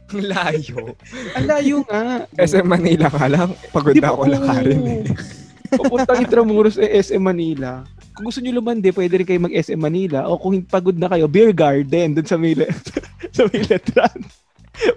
Ang 0.08 0.24
layo. 0.24 0.96
Ang 1.36 1.44
layo 1.44 1.76
nga. 1.84 2.24
SM 2.40 2.64
Manila 2.64 3.12
ka 3.12 3.28
lang. 3.28 3.52
Pagod 3.68 3.92
na 3.92 4.08
ako 4.08 4.22
lakarin 4.24 4.82
eh. 4.88 5.02
Pupuntang 5.68 6.24
Intramuros 6.24 6.80
eh, 6.80 6.96
SM 6.96 7.20
Manila. 7.20 7.84
Kung 8.16 8.32
gusto 8.32 8.40
nyo 8.40 8.56
lumandi, 8.56 8.88
pwede 8.90 9.20
rin 9.20 9.28
kayo 9.28 9.40
mag-SM 9.44 9.76
Manila. 9.76 10.24
O 10.32 10.40
kung 10.40 10.56
pagod 10.64 10.96
na 10.96 11.12
kayo, 11.12 11.28
beer 11.28 11.52
garden 11.52 12.16
dun 12.16 12.24
sa 12.24 12.40
Mile, 12.40 12.72
sa 13.36 13.44
Miletran. 13.52 14.16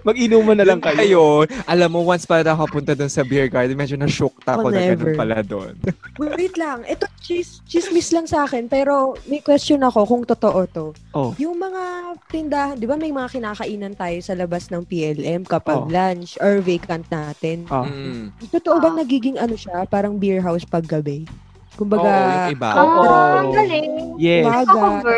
Mag-inuman 0.02 0.54
na 0.54 0.64
lang 0.64 0.78
kayo. 0.78 0.98
Ayun, 0.98 1.44
alam 1.64 1.88
mo, 1.88 2.02
once 2.02 2.24
pa 2.24 2.40
na 2.40 2.52
ako 2.52 2.64
punta 2.72 2.92
doon 2.92 3.08
sa 3.08 3.22
beer 3.22 3.46
garden, 3.46 3.74
medyo 3.74 3.94
na-shook 3.94 4.34
ako 4.42 4.68
Oh, 4.68 4.72
na 4.72 4.82
ganun 4.88 5.14
pala 5.14 5.38
doon. 5.40 5.74
Wait 6.18 6.54
lang. 6.54 6.82
Ito, 6.84 7.06
chis, 7.18 7.62
chismis 7.64 8.10
lang 8.10 8.24
sa 8.24 8.44
akin. 8.44 8.66
Pero 8.66 9.14
may 9.24 9.38
question 9.38 9.80
ako 9.80 10.04
kung 10.04 10.22
totoo 10.22 10.60
to. 10.66 10.86
Oh. 11.12 11.30
Yung 11.36 11.56
mga 11.56 11.82
tindahan, 12.28 12.74
di 12.74 12.84
ba 12.84 12.94
may 12.94 13.10
mga 13.10 13.28
kinakainan 13.32 13.94
tayo 13.94 14.18
sa 14.18 14.32
labas 14.32 14.68
ng 14.68 14.82
PLM 14.82 15.42
kapag 15.42 15.78
Oh. 15.78 15.88
lunch 15.88 16.38
or 16.38 16.58
vacant 16.58 17.06
natin. 17.08 17.64
Oh. 17.68 17.82
Mm. 17.82 18.30
Totoo 18.48 18.78
bang 18.78 18.96
Ah. 18.96 19.00
nagiging 19.02 19.36
ano 19.36 19.54
siya? 19.54 19.84
Parang 19.84 20.16
beer 20.16 20.38
house 20.38 20.62
pag 20.62 20.84
gabi? 20.84 21.26
Oo, 21.26 21.40
Kumbaga, 21.74 22.10
yung 22.46 22.54
iba. 22.54 22.68
Ang 22.76 23.50
galing. 23.50 23.92
Yes, 24.20 24.44
umaga. 24.68 25.16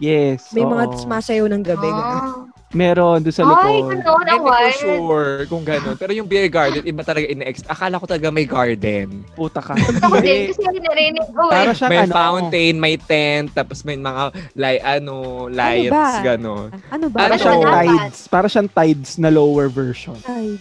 Yes. 0.00 0.48
May 0.50 0.64
mga 0.64 0.84
oo. 0.88 0.96
sumasayaw 0.96 1.46
ng 1.46 1.62
gabi. 1.62 1.86
ganun. 1.86 2.49
Meron 2.70 3.18
doon 3.18 3.34
sa 3.34 3.42
Ay, 3.42 3.50
likod. 3.82 3.98
ano, 3.98 4.12
Hindi 4.14 4.36
ko 4.38 4.50
sure 4.78 5.32
kung 5.50 5.66
gano'n. 5.66 5.98
Pero 5.98 6.14
yung 6.14 6.24
beer 6.24 6.46
garden, 6.46 6.86
iba 6.86 7.02
talaga 7.02 7.26
ina-ex. 7.26 7.66
Akala 7.66 7.98
ko 7.98 8.06
talaga 8.06 8.30
may 8.30 8.46
garden. 8.46 9.26
Puta 9.34 9.58
ka. 9.58 9.74
Ako 9.74 10.22
din, 10.22 10.54
kasi 10.54 10.78
narinig 10.78 11.26
ko 11.34 11.50
Para 11.50 11.70
eh. 11.70 11.74
siyang 11.74 11.90
may 11.90 12.00
ano. 12.06 12.14
fountain, 12.14 12.74
may 12.78 12.94
tent, 12.94 13.50
tapos 13.50 13.82
may 13.82 13.98
mga 13.98 14.22
li 14.54 14.78
ano, 14.78 15.14
lights, 15.50 15.90
ba? 15.90 16.22
gano'n. 16.24 16.68
Ano 16.94 17.04
ba? 17.10 17.18
Para 17.18 17.34
Ano? 17.34 17.42
siyang 17.42 17.58
Dapat. 17.60 17.74
tides. 17.82 18.18
Para 18.30 18.46
siyang 18.46 18.70
tides 18.70 19.10
na 19.18 19.28
lower 19.28 19.66
version. 19.66 20.14
Ay, 20.24 20.54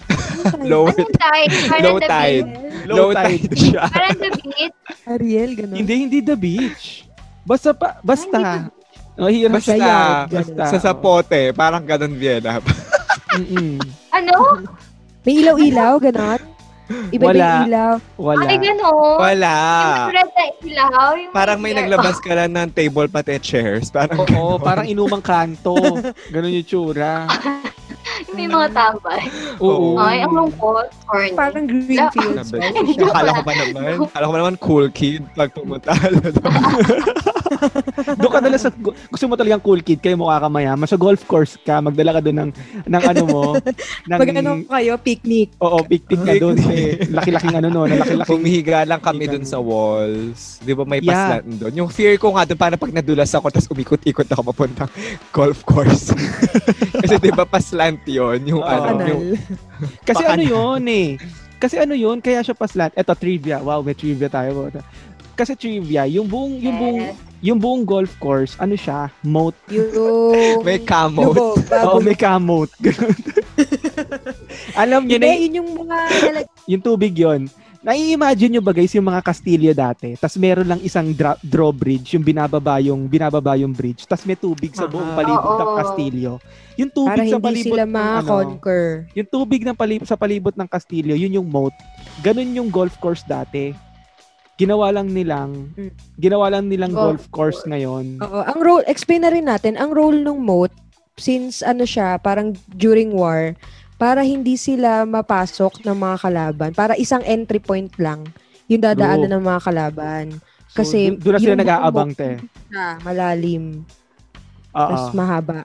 ano? 0.50 0.65
Low, 0.72 0.86
Anong 0.89 1.13
tide? 1.13 1.54
Parang 1.69 1.86
low 1.86 1.95
the 1.95 2.10
tide. 2.10 2.45
beach. 2.50 2.89
Low 2.89 3.10
tide 3.13 3.45
siya. 3.54 3.84
Parang 3.86 4.17
the 4.17 4.32
beach. 4.34 4.78
Ariel, 5.06 5.52
gano'n. 5.54 5.78
Hindi, 5.78 5.93
hindi 6.00 6.19
the 6.19 6.34
beach. 6.34 7.06
Basta 7.45 7.69
pa, 7.69 8.02
basta. 8.02 8.74
Oh, 9.19 9.27
hirap 9.27 9.60
Basta, 9.60 9.75
siya. 9.75 10.65
sa 10.71 10.77
sapote, 10.79 11.51
parang 11.51 11.84
gano'n 11.84 12.15
Vienna. 12.15 12.58
Ano? 14.10 14.36
May 15.21 15.43
ilaw-ilaw, 15.43 16.01
gano'n. 16.01 16.41
Iba-iba 17.13 17.29
Wala. 17.29 17.45
yung 17.45 17.67
ilaw. 17.69 17.93
Wala. 18.17 18.45
Ay, 18.49 18.58
gano'n. 18.58 19.17
Wala. 19.21 19.55
Yung 20.10 20.15
red 20.17 20.29
na 20.34 20.45
ilaw. 20.65 21.10
Yung 21.13 21.34
Parang 21.38 21.60
may 21.62 21.73
naglabas 21.77 22.17
ka 22.17 22.34
lang 22.34 22.58
ng 22.58 22.73
table 22.73 23.05
pati 23.05 23.38
chairs. 23.38 23.93
Parang 23.93 24.25
Oo, 24.34 24.58
parang 24.58 24.89
inumang 24.89 25.21
kanto. 25.21 25.77
Ganun 26.34 26.55
yung 26.55 26.65
tsura. 26.65 27.29
May 28.36 28.49
mga 28.49 28.73
tambay. 28.73 29.21
Oo. 29.62 29.95
Ay, 29.95 30.25
ang 30.25 30.34
lungkot. 30.34 30.89
Corny. 31.05 31.38
Parang 31.38 31.65
green 31.69 32.03
fields. 32.12 32.51
Sabi, 32.51 32.60
Wow, 32.60 32.91
siya. 32.91 33.05
Akala 33.13 33.29
ko 33.32 33.41
pa 33.45 33.53
naman. 33.53 33.93
Akala 34.10 34.23
ko 34.27 34.32
pa 34.34 34.39
naman 34.41 34.55
cool 34.60 34.86
kid 34.91 35.23
pag 35.38 35.51
pumunta. 35.53 35.93
Doon 38.20 38.32
ka 38.32 38.40
dala 38.40 38.56
sa, 38.56 38.70
gusto 39.08 39.26
mo 39.26 39.34
talagang 39.34 39.60
cool 39.60 39.80
kid, 39.80 40.00
kayo 40.00 40.16
mukha 40.16 40.38
ka 40.38 40.48
mayaman. 40.48 40.86
Sa 40.86 40.96
golf 40.96 41.24
course 41.24 41.58
ka, 41.60 41.80
magdala 41.80 42.14
ka 42.14 42.22
doon 42.22 42.38
ng, 42.40 42.52
ng 42.86 43.04
ano 43.06 43.22
mo, 43.26 43.42
ng, 44.10 44.20
Pag 44.20 44.30
ano 44.36 44.52
kayo, 44.64 44.94
picnic. 44.98 45.50
oo, 45.58 45.78
picnic 45.84 46.20
ka 46.20 46.34
doon. 46.36 46.56
Eh, 46.70 47.10
laki-laking 47.10 47.56
ano 47.56 47.68
no, 47.68 47.82
laki-laking 47.86 48.28
Humihiga 48.32 48.84
lang 48.84 49.00
kami 49.00 49.26
nun. 49.26 49.44
sa 49.44 49.58
walls. 49.58 50.62
Di 50.62 50.72
ba 50.72 50.84
may 50.84 51.00
Yeah. 51.00 51.40
paslan 51.40 51.46
doon? 51.58 51.74
Yung 51.76 51.90
fear 51.90 52.16
ko 52.16 52.32
nga 52.32 52.44
doon, 52.44 52.60
parang 52.60 52.78
pag 52.78 52.92
nadulas 52.92 53.32
ako, 53.32 53.50
tapos 53.50 53.70
umikot-ikot 53.70 54.28
ako 54.28 54.42
papuntang 54.52 54.92
golf 55.32 55.64
course. 55.64 56.12
Kasi 57.02 57.16
di 57.18 57.32
ba 57.32 57.44
paslant 57.44 58.00
yun? 58.04 58.40
Yung 58.46 58.60
Oo. 58.60 58.68
ano, 58.68 58.86
Kanal. 58.96 59.08
yung 59.10 59.24
Kasi 60.04 60.24
ano 60.24 60.44
yun 60.44 60.84
eh. 60.86 61.10
Kasi 61.56 61.76
ano 61.76 61.92
yun, 61.92 62.20
kaya 62.20 62.40
siya 62.40 62.56
paslat. 62.56 62.92
Eto, 62.94 63.12
trivia. 63.12 63.60
Wow, 63.60 63.80
may 63.80 63.92
trivia 63.92 64.28
tayo. 64.28 64.72
Kasi 65.39 65.56
trivia, 65.56 66.04
yung 66.06 66.28
buong, 66.28 66.60
yung 66.60 66.75
buong, 66.75 66.99
Yes. 66.99 67.15
yung 67.39 67.58
buong 67.58 67.84
golf 67.84 68.12
course, 68.19 68.60
ano 68.60 68.75
siya, 68.75 69.08
moat. 69.23 69.56
Yung... 69.71 69.88
may. 70.62 70.84
Lubog, 71.32 71.56
Oo, 71.56 71.63
bago. 71.63 71.99
may. 72.04 72.15
Ganun. 72.78 73.15
Alam 74.75 75.08
niyo 75.08 75.17
na, 75.17 75.28
yun 75.34 75.58
yung 75.58 75.69
mga 75.78 75.97
yung 76.67 76.84
tubig 76.84 77.15
yon 77.15 77.47
Nai-imagine 77.80 78.52
nyo 78.52 78.62
ba 78.62 78.75
guys 78.75 78.91
yung 78.91 79.08
mga 79.08 79.23
Kastilyo 79.23 79.71
dati? 79.71 80.12
Tapos 80.19 80.36
meron 80.36 80.67
lang 80.67 80.84
isang 80.84 81.15
dra- 81.15 81.39
drawbridge, 81.39 82.12
yung 82.12 82.28
binababa 82.28 82.75
yung 82.84 83.08
binababa 83.08 83.56
yung 83.56 83.71
bridge. 83.71 84.04
Tapos 84.04 84.28
may 84.28 84.36
tubig 84.36 84.75
sa 84.75 84.84
buong 84.84 85.15
Ah. 85.15 85.15
palibot 85.15 85.54
ng 85.56 85.63
Oo. 85.63 85.78
Kastilyo. 85.80 86.32
Yung 86.75 86.91
tubig 86.91 87.15
para 87.15 87.23
sa 87.23 87.39
hindi 87.39 87.47
palibot 87.47 87.67
sila 87.71 87.84
ng 87.88 87.95
ano, 87.95 88.36
yung 89.15 89.28
tubig 89.32 89.62
ng 89.63 89.75
palib- 89.80 90.04
sa 90.04 90.19
palibot 90.19 90.52
ng 90.52 90.67
Kastilyo, 90.67 91.15
yun 91.15 91.32
yung 91.34 91.47
moat. 91.47 91.71
Ganun 92.19 92.52
yung 92.52 92.67
golf 92.67 92.99
course 92.99 93.23
dati. 93.23 93.71
Ginawa 94.60 94.91
lang 94.91 95.08
nilang 95.08 95.72
Mm. 95.74 95.91
ginawa 96.19 96.45
lang 96.52 96.67
nilang 96.67 96.91
golf, 96.91 97.24
Golf 97.24 97.32
course 97.32 97.62
ngayon. 97.63 98.19
Oo, 98.19 98.39
ang 98.43 98.60
role, 98.60 98.84
explain 98.86 99.24
na 99.24 99.32
rin 99.32 99.48
natin, 99.48 99.80
ang 99.80 99.89
role 99.89 100.19
ng 100.19 100.36
moat, 100.36 100.76
since 101.15 101.63
ano 101.63 101.88
siya, 101.88 102.19
parang 102.19 102.52
during 102.69 103.15
war, 103.15 103.56
para 103.95 104.19
hindi 104.19 104.56
sila 104.56 105.04
mapasok 105.04 105.84
ng 105.84 105.95
mga 105.95 106.17
kalaban. 106.19 106.72
Para 106.72 106.95
isang 106.95 107.24
entry 107.24 107.60
point 107.60 107.91
lang 107.95 108.28
yung 108.67 108.80
dadaanan 108.80 109.28
True. 109.28 109.36
ng 109.36 109.43
mga 109.43 109.62
kalaban. 109.62 110.26
So, 110.69 110.84
Kasi 110.84 111.10
dun- 111.10 111.19
dun 111.19 111.34
na 111.34 111.39
sila 111.39 111.56
nag-aabang, 111.56 112.12
te. 112.13 112.38
Na, 112.67 113.00
malalim, 113.02 113.84
Oo. 114.69 114.76
tapos 114.76 115.04
mahaba. 115.12 115.63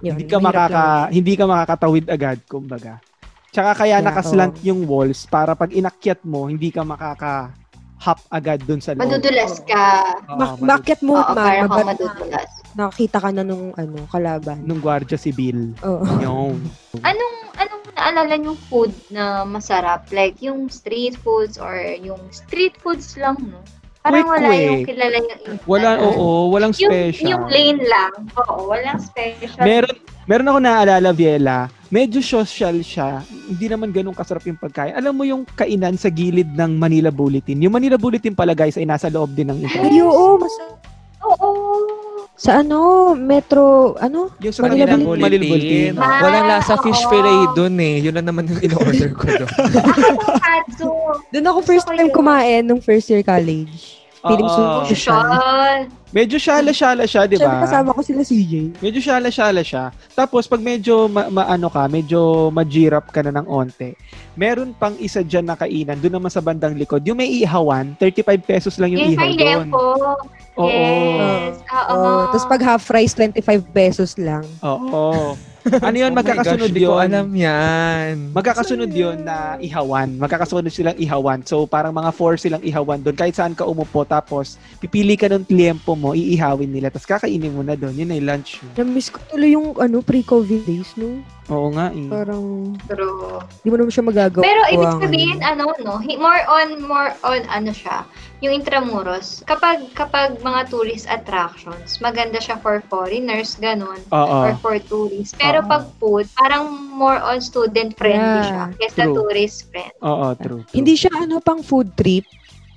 Yun, 0.00 0.16
hindi 0.16 0.28
ka 0.28 0.36
makaka 0.36 0.84
lang. 1.08 1.12
hindi 1.12 1.32
ka 1.32 1.44
makakatawid 1.44 2.04
agad 2.08 2.38
kumbaga. 2.44 3.00
Tsaka 3.48 3.72
kaya 3.74 3.96
Yeah, 3.96 4.04
nakaslant 4.04 4.60
yung 4.60 4.84
walls 4.84 5.24
para 5.24 5.56
pag 5.56 5.72
inakyat 5.72 6.20
mo 6.20 6.44
hindi 6.44 6.68
ka 6.68 6.84
makaka 6.84 7.56
hop 7.98 8.18
agad 8.28 8.62
dun 8.62 8.78
sa 8.78 8.92
loob. 8.92 9.02
Madudulas 9.04 9.58
ka. 9.62 9.86
Oo, 10.24 10.34
Ma- 10.34 10.54
madud- 10.54 10.64
bakit 10.64 10.98
mo 11.00 11.14
Oo, 11.14 11.24
ma, 11.24 11.34
parang 11.34 11.66
kang 11.66 11.74
mabat- 11.82 11.88
madudulas. 11.98 12.48
nakakita 12.72 13.18
ka 13.18 13.28
na 13.30 13.42
nung 13.42 13.74
ano, 13.74 13.98
kalaban. 14.06 14.58
nung 14.62 14.78
gwardiya 14.78 15.16
sibil. 15.16 15.74
Oo. 15.80 16.02
Yung 16.18 16.62
Anong, 17.00 17.34
anong 17.54 17.84
naalala 17.92 18.34
yung 18.36 18.58
food 18.64 18.90
na 19.08 19.42
masarap? 19.44 20.06
Like, 20.08 20.38
yung 20.38 20.66
street 20.68 21.14
foods 21.16 21.56
or 21.56 21.74
yung 21.98 22.22
street 22.30 22.74
foods 22.76 23.14
lang, 23.14 23.34
no? 23.44 23.58
Parang 23.98 24.22
Quick, 24.22 24.30
wala 24.32 24.48
yung 24.54 24.78
quick. 24.78 24.86
kilala 24.88 25.16
yung 25.18 25.58
wala 25.66 25.88
oo, 26.00 26.26
walang 26.48 26.72
Yung, 26.72 26.86
special. 26.88 27.28
yung 27.28 27.44
lane 27.50 27.82
lang. 27.82 28.12
Oo, 28.38 28.70
walang 28.70 29.02
special. 29.02 29.58
Meron 29.60 29.98
meron 30.28 30.46
ako 30.46 30.58
naalala 30.60 31.10
Viela, 31.10 31.58
medyo 31.88 32.20
social 32.20 32.78
siya. 32.78 33.24
Hindi 33.24 33.66
naman 33.66 33.88
ganun 33.88 34.12
kasarap 34.12 34.44
yung 34.44 34.60
pagkain. 34.60 34.92
Alam 34.92 35.14
mo 35.14 35.24
yung 35.24 35.48
kainan 35.50 35.96
sa 35.96 36.08
gilid 36.08 36.52
ng 36.52 36.76
Manila 36.76 37.08
Bulletin. 37.08 37.58
Yung 37.58 37.72
Manila 37.72 37.96
Bulletin 37.96 38.36
pala 38.36 38.52
guys 38.52 38.76
ay 38.76 38.84
nasa 38.84 39.08
loob 39.08 39.32
din 39.32 39.48
ng 39.48 39.58
ito. 39.58 39.72
Ay, 39.74 39.98
oo, 39.98 40.36
mas, 40.36 40.52
Oo. 41.18 41.48
sa 42.36 42.60
ano, 42.60 42.78
metro, 43.12 43.96
ano? 43.98 44.30
Yung 44.38 44.52
sa 44.52 44.62
Manila 44.62 44.84
kanilang 44.86 45.02
Bulletin. 45.02 45.24
Manila 45.24 45.44
Bulletin. 45.48 45.92
Ah, 45.96 46.20
Walang 46.22 46.46
lasa 46.46 46.74
fish 46.78 47.02
oo. 47.02 47.10
fillet 47.10 47.40
doon 47.52 47.74
eh. 47.80 47.94
Yun 47.98 48.14
na 48.14 48.22
naman 48.22 48.44
yung 48.46 48.60
in-order 48.62 49.10
ko 49.10 49.24
doon. 49.34 49.50
Doon 51.28 51.46
ako 51.46 51.58
first 51.64 51.84
time 51.84 52.12
kumain 52.12 52.62
nung 52.62 52.78
first 52.78 53.08
year 53.08 53.24
college. 53.24 53.96
Feeling 54.18 54.44
Oo. 54.44 54.84
so 54.84 54.92
Social. 54.92 55.24
Medyo 56.08 56.40
syala-syala 56.40 57.04
siya, 57.04 57.28
di 57.28 57.36
Siyempre 57.36 57.60
ba? 57.60 57.64
kasama 57.68 57.92
ko 57.92 58.00
sila 58.00 58.24
CJ. 58.24 58.80
Medyo 58.80 58.96
syala-syala 58.98 59.60
siya. 59.60 59.92
Tapos 60.16 60.48
pag 60.48 60.56
medyo 60.58 61.04
ma- 61.04 61.28
maano 61.28 61.68
ka, 61.68 61.84
medyo 61.84 62.48
majirap 62.48 63.12
ka 63.12 63.20
na 63.20 63.28
ng 63.30 63.44
onte, 63.44 63.92
meron 64.32 64.72
pang 64.72 64.96
isa 64.96 65.20
dyan 65.20 65.44
na 65.44 65.54
kainan, 65.54 66.00
doon 66.00 66.16
naman 66.16 66.32
sa 66.32 66.40
bandang 66.40 66.72
likod. 66.72 67.04
Yung 67.04 67.20
may 67.20 67.28
ihawan, 67.28 67.92
35 67.94 68.24
pesos 68.40 68.80
lang 68.80 68.96
yung 68.96 69.04
Yung 69.04 69.12
ihaw 69.14 69.32
doon. 69.36 69.68
Oo. 70.56 70.64
Yes. 70.64 71.60
Oo. 71.68 71.92
Oh, 71.92 72.20
Tapos 72.28 72.46
pag 72.48 72.62
half 72.64 72.82
price, 72.82 73.12
25 73.12 73.44
pesos 73.68 74.16
lang. 74.16 74.42
Oo. 74.64 75.36
Ano 75.68 75.96
yun, 76.00 76.08
Oh 76.08 76.16
magkakasunod 76.16 76.70
gosh, 76.70 76.80
yun. 76.80 76.96
alam 76.96 77.28
yan. 77.28 78.32
Magkakasunod 78.32 78.88
yun 78.88 79.20
na 79.20 79.60
ihawan. 79.60 80.16
Magkakasunod 80.16 80.72
silang 80.72 80.96
ihawan. 80.96 81.44
So, 81.44 81.68
parang 81.68 81.92
mga 81.92 82.08
four 82.10 82.40
silang 82.40 82.64
ihawan 82.64 83.04
doon. 83.04 83.12
Kahit 83.12 83.36
saan 83.36 83.52
ka 83.52 83.68
umupo. 83.68 84.00
Tapos, 84.02 84.56
pipili 84.78 85.12
ka 85.12 85.28
ng 85.28 85.44
tiempo 85.44 85.92
mo, 85.98 86.14
iihawin 86.14 86.70
nila. 86.70 86.88
Tapos, 86.88 87.04
kakainin 87.04 87.50
mo 87.50 87.60
na 87.60 87.74
doon. 87.74 87.92
Yun 87.92 88.10
ay 88.10 88.22
lunch 88.22 88.58
mo. 88.58 88.70
Na-miss 88.74 89.10
ko 89.10 89.18
tuloy 89.26 89.52
yung 89.52 89.74
ano, 89.74 89.98
pre-COVID 89.98 90.62
days, 90.62 90.94
no? 90.94 91.18
Oo 91.48 91.72
nga 91.72 91.88
eh. 91.90 92.06
Parang, 92.06 92.76
True. 92.84 93.40
di 93.60 93.68
mo 93.68 93.76
naman 93.76 93.88
siya 93.88 94.04
magagawa. 94.04 94.44
Pero 94.44 94.60
ibig 94.68 94.94
sabihin, 95.00 95.38
ano, 95.40 95.72
no? 95.80 95.96
More 95.98 96.44
on, 96.46 96.68
more 96.80 97.12
on, 97.22 97.40
ano 97.48 97.72
siya, 97.72 98.04
yung 98.38 98.52
Intramuros. 98.54 99.40
Kapag, 99.44 99.80
kapag 99.92 100.38
mga 100.38 100.68
tourist 100.68 101.08
attractions, 101.08 101.98
maganda 101.98 102.36
siya 102.36 102.54
for 102.56 102.78
foreigners, 102.86 103.56
ganun. 103.56 103.98
Oo. 104.08 104.36
Or 104.44 104.52
for 104.60 104.76
tourists. 104.78 105.32
Pero 105.34 105.60
Oo. 105.60 105.66
pag 105.66 105.84
food, 105.96 106.28
parang 106.34 106.68
more 106.88 107.18
on 107.18 107.40
student-friendly 107.40 108.20
Yeah. 108.20 108.44
siya. 108.44 108.64
Kesa 108.78 109.02
tourist-friend. 109.08 109.92
Oo, 110.00 110.36
true. 110.36 110.60
true. 110.62 110.76
Hindi 110.76 110.94
siya 110.94 111.10
ano 111.16 111.40
pang 111.40 111.60
food 111.60 111.92
trip. 111.94 112.28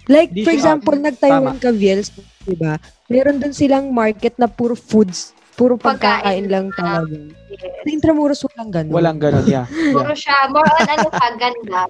Like, 0.07 0.31
Hindi 0.31 0.41
for 0.41 0.51
siya- 0.51 0.57
example, 0.57 0.97
nag-Taiwan 0.97 1.57
ka, 1.59 1.69
Viels, 1.69 2.09
di 2.41 2.55
ba? 2.55 2.79
Meron 3.11 3.43
dun 3.43 3.51
silang 3.51 3.91
market 3.91 4.39
na 4.39 4.47
puro 4.47 4.71
foods, 4.71 5.35
puro 5.59 5.75
Pagkain 5.75 6.23
pagkain 6.23 6.45
lang 6.47 6.65
talaga. 6.71 7.11
Yes. 7.51 7.83
Sa 7.83 7.89
Intramuros, 7.91 8.39
walang 8.47 8.71
ganun. 8.71 8.93
Walang 8.95 9.19
ganun, 9.19 9.45
yeah. 9.45 9.67
yeah. 9.75 9.91
Puro 9.91 10.15
siya, 10.15 10.47
more 10.47 10.63
on 10.63 10.87
ano 10.87 11.09
ka, 11.11 11.27
ganda. 11.35 11.81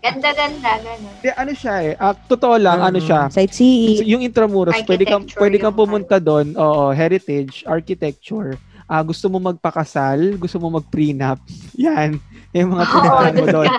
Ganda-ganda, 0.00 0.70
ganun. 0.80 1.12
Hindi, 1.20 1.30
ano 1.36 1.52
siya 1.52 1.74
eh. 1.84 1.92
ah, 2.00 2.16
totoo 2.16 2.56
lang, 2.56 2.80
ano 2.80 2.96
Oo. 2.96 3.04
siya. 3.04 3.28
Sightseeing. 3.28 4.00
So, 4.00 4.08
yung 4.08 4.24
Intramuros, 4.24 4.76
pwede 4.88 5.04
kang, 5.04 5.28
pwede 5.36 5.56
kang 5.60 5.76
pumunta 5.76 6.16
doon. 6.16 6.56
Oo, 6.56 6.92
heritage, 6.96 7.60
architecture. 7.68 8.56
Ah, 8.84 9.00
gusto 9.00 9.28
mo 9.28 9.40
magpakasal, 9.40 10.40
gusto 10.40 10.56
mo 10.60 10.80
mag-prenup. 10.80 11.40
Yan. 11.76 12.16
Yung 12.54 12.70
mga 12.70 12.84
pinuntahan 12.86 13.34
mo 13.34 13.46
doon. 13.50 13.70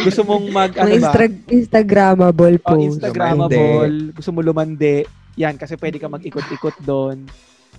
Gusto 0.00 0.20
mong 0.24 0.44
mag, 0.48 0.70
ano 0.74 0.88
ba? 0.88 0.96
Instra- 0.96 1.44
Instagrammable 1.52 2.56
Oh, 2.62 2.66
post. 2.74 2.98
Instagrammable. 2.98 3.94
Gusto 4.16 4.30
mo 4.32 4.40
lumande. 4.40 5.04
Yan, 5.34 5.56
kasi 5.56 5.74
pwede 5.76 5.96
ka 5.96 6.06
mag-ikot-ikot 6.06 6.76
doon. 6.82 7.24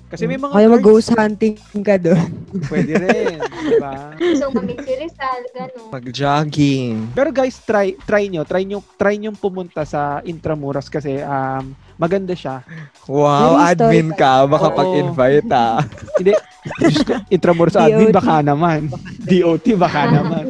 Kasi 0.10 0.26
may 0.26 0.38
mga 0.38 0.54
Kaya 0.54 0.70
mag-ghost 0.70 1.10
hunting 1.10 1.58
ka 1.82 1.98
doon. 1.98 2.30
Pwede 2.70 2.98
rin. 2.98 3.38
diba? 3.66 4.14
Gusto 4.14 4.46
mo 4.54 4.62
meet 4.62 4.78
si 4.82 4.94
Rizal, 4.94 5.42
ganun. 5.50 5.90
Mag-jogging. 5.90 6.94
Pero 7.12 7.30
guys, 7.30 7.58
try 7.60 7.98
try 8.00 8.30
nyo. 8.30 8.46
Try 8.46 8.62
nyo, 8.62 8.86
try 8.94 9.18
nyo 9.18 9.34
pumunta 9.34 9.82
sa 9.82 10.22
Intramuros 10.22 10.86
kasi 10.86 11.18
um, 11.18 11.74
maganda 11.98 12.38
siya. 12.38 12.62
Wow, 13.10 13.58
Very 13.58 13.74
admin 13.74 14.10
ka. 14.14 14.46
Baka 14.46 14.70
Oo. 14.70 14.78
pag-invite 14.78 15.50
ah. 15.50 15.82
Hindi, 16.22 16.34
Diyos 16.78 17.02
ko, 17.02 17.14
Intramuros 17.30 17.74
admin, 17.74 18.14
DOT. 18.14 18.18
baka 18.18 18.36
naman. 18.46 18.80
DOT, 19.20 19.66
baka 19.78 20.02
naman. 20.14 20.46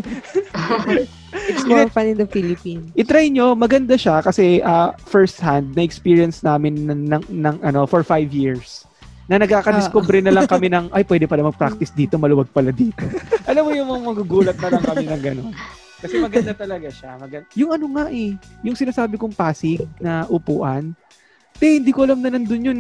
It's 1.50 1.66
more 1.68 1.88
fun 1.92 2.08
in 2.08 2.18
the 2.18 2.30
Philippines. 2.30 2.92
I-try 2.96 3.28
nyo, 3.28 3.56
maganda 3.56 4.00
siya 4.00 4.24
kasi 4.24 4.64
uh, 4.64 4.96
first 5.04 5.40
hand 5.44 5.76
na 5.76 5.84
experience 5.84 6.42
namin 6.42 6.88
ng, 6.88 7.02
ng, 7.10 7.24
ng, 7.30 7.56
ano 7.64 7.84
for 7.88 8.04
five 8.04 8.32
years 8.32 8.88
na 9.28 9.40
nagkakadiscover 9.40 10.20
na 10.20 10.32
lang 10.36 10.48
kami 10.48 10.68
ng, 10.68 10.92
ay, 10.96 11.04
pwede 11.08 11.26
pala 11.28 11.48
mag-practice 11.48 11.96
dito, 11.96 12.20
maluwag 12.20 12.52
pala 12.52 12.76
dito. 12.76 13.00
Alam 13.50 13.68
mo 13.68 13.72
yung 13.72 13.88
mga 13.88 14.02
magugulat 14.04 14.58
na 14.60 14.70
lang 14.78 14.84
kami 14.84 15.06
ng 15.08 15.24
gano'n. 15.24 15.54
Kasi 16.04 16.20
maganda 16.20 16.52
talaga 16.52 16.92
siya. 16.92 17.16
Maganda. 17.16 17.48
Yung 17.56 17.72
ano 17.72 17.86
nga 17.96 18.06
eh, 18.12 18.36
yung 18.60 18.76
sinasabi 18.76 19.16
kong 19.16 19.32
Pasig 19.32 19.80
na 20.04 20.28
upuan, 20.28 20.92
Te, 21.54 21.78
hindi 21.78 21.92
ko 21.92 22.04
alam 22.04 22.20
na 22.20 22.30
nandun 22.30 22.62
yun. 22.64 22.80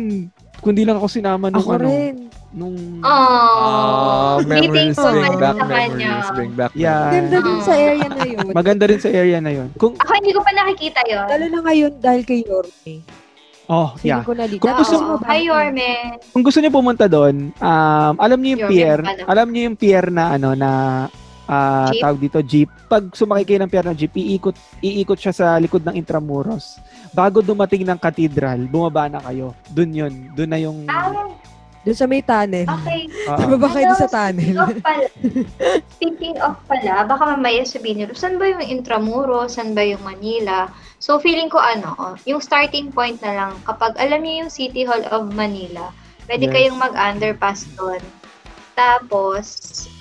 Kundi 0.59 0.83
lang 0.83 0.95
ako 0.95 1.07
sinama 1.07 1.51
nung 1.51 1.59
Ako 1.59 1.71
ano. 1.75 1.85
rin. 1.85 2.15
Nung... 2.53 2.75
Ah, 3.01 4.37
Oh, 4.37 4.37
memories 4.43 4.95
ko 4.95 5.09
bring 5.09 5.35
back 5.35 5.57
memories. 5.57 6.27
Bring 6.31 6.53
back 6.53 6.71
Yeah. 6.73 7.11
Ganda 7.11 7.37
din 7.39 7.59
sa 7.59 7.73
area 7.73 8.07
na 8.07 8.23
yun. 8.23 8.45
Maganda 8.51 8.83
rin 8.87 8.99
sa 8.99 9.09
area 9.09 9.39
na 9.39 9.51
yun. 9.51 9.69
Kung, 9.75 9.93
Ako 9.95 10.11
hindi 10.15 10.31
ko 10.31 10.39
pa 10.39 10.51
nakikita 10.53 11.01
yun. 11.03 11.25
Lalo 11.27 11.45
na 11.49 11.59
ngayon 11.61 11.91
dahil 11.97 12.21
kay 12.23 12.39
Yorme. 12.41 12.93
oh, 13.65 13.89
Feeling 13.95 14.07
yeah. 14.07 14.23
ko 14.23 14.33
na 14.33 14.45
dito. 14.45 14.61
Kung 14.61 14.75
gusto 14.77 14.95
mo 14.97 15.19
Hi, 15.23 15.41
Yorme. 15.41 15.89
Kung 16.31 16.43
gusto 16.43 16.59
niyo 16.59 16.71
pumunta 16.71 17.05
doon, 17.07 17.51
um, 17.53 18.13
alam 18.15 18.39
niyo 18.39 18.51
yung 18.53 18.63
Yorme 18.63 18.71
pier, 18.71 18.99
alam 19.25 19.47
niyo 19.49 19.61
yung 19.67 19.77
pier 19.77 20.05
na 20.07 20.23
ano 20.31 20.49
na 20.53 20.69
ah, 21.45 21.89
Jeep? 21.89 21.99
tawag 21.99 22.19
dito 22.19 22.39
jeep. 22.41 22.69
Pag 22.85 23.11
sumakay 23.11 23.43
kayo 23.43 23.59
ng 23.59 23.67
pier 23.67 23.83
ng 23.83 23.95
jeep, 23.95 24.13
iikot 24.13 24.53
iikot 24.79 25.17
siya 25.17 25.31
sa 25.31 25.47
likod 25.55 25.81
ng 25.81 25.93
Intramuros. 25.93 26.79
Bago 27.09 27.39
dumating 27.39 27.83
ng 27.83 27.97
cathedral, 27.97 28.65
bumaba 28.65 29.07
na 29.07 29.19
kayo. 29.21 29.51
Doon 29.67 29.91
'yun. 29.91 30.13
Doon 30.31 30.49
na 30.49 30.57
yung 30.57 30.77
Ah, 30.85 31.11
Doon 31.83 31.97
sa 31.97 32.07
may 32.07 32.23
tunnel. 32.23 32.63
okay. 32.65 33.11
ah, 33.27 33.43
Baba 33.45 33.67
kayo 33.69 33.85
doon 33.85 33.99
sa 33.99 34.07
tunnel. 34.09 34.55
Speaking 34.55 34.63
of 34.63 34.79
pala, 34.79 35.05
speaking 35.91 36.35
of 36.39 36.55
pala, 36.63 36.93
baka 37.03 37.23
mamaya 37.29 37.61
sabihin 37.61 37.95
nyo, 37.99 38.07
saan 38.13 38.35
ba 38.35 38.47
yung 38.47 38.63
Intramuros? 38.63 39.59
Saan 39.59 39.75
ba 39.75 39.83
yung 39.83 39.99
Manila? 39.99 40.71
So, 40.97 41.19
feeling 41.19 41.51
ko 41.51 41.59
ano, 41.59 41.91
yung 42.23 42.39
starting 42.39 42.87
point 42.87 43.19
na 43.19 43.35
lang, 43.35 43.51
kapag 43.61 43.99
alam 43.99 44.23
niyo 44.23 44.47
yung 44.47 44.51
City 44.53 44.87
Hall 44.87 45.03
of 45.09 45.27
Manila, 45.29 45.91
pwede 46.23 46.47
Yes. 46.47 46.53
kayong 46.53 46.79
mag-underpass 46.79 47.67
doon. 47.75 47.99
Tapos, 48.73 49.45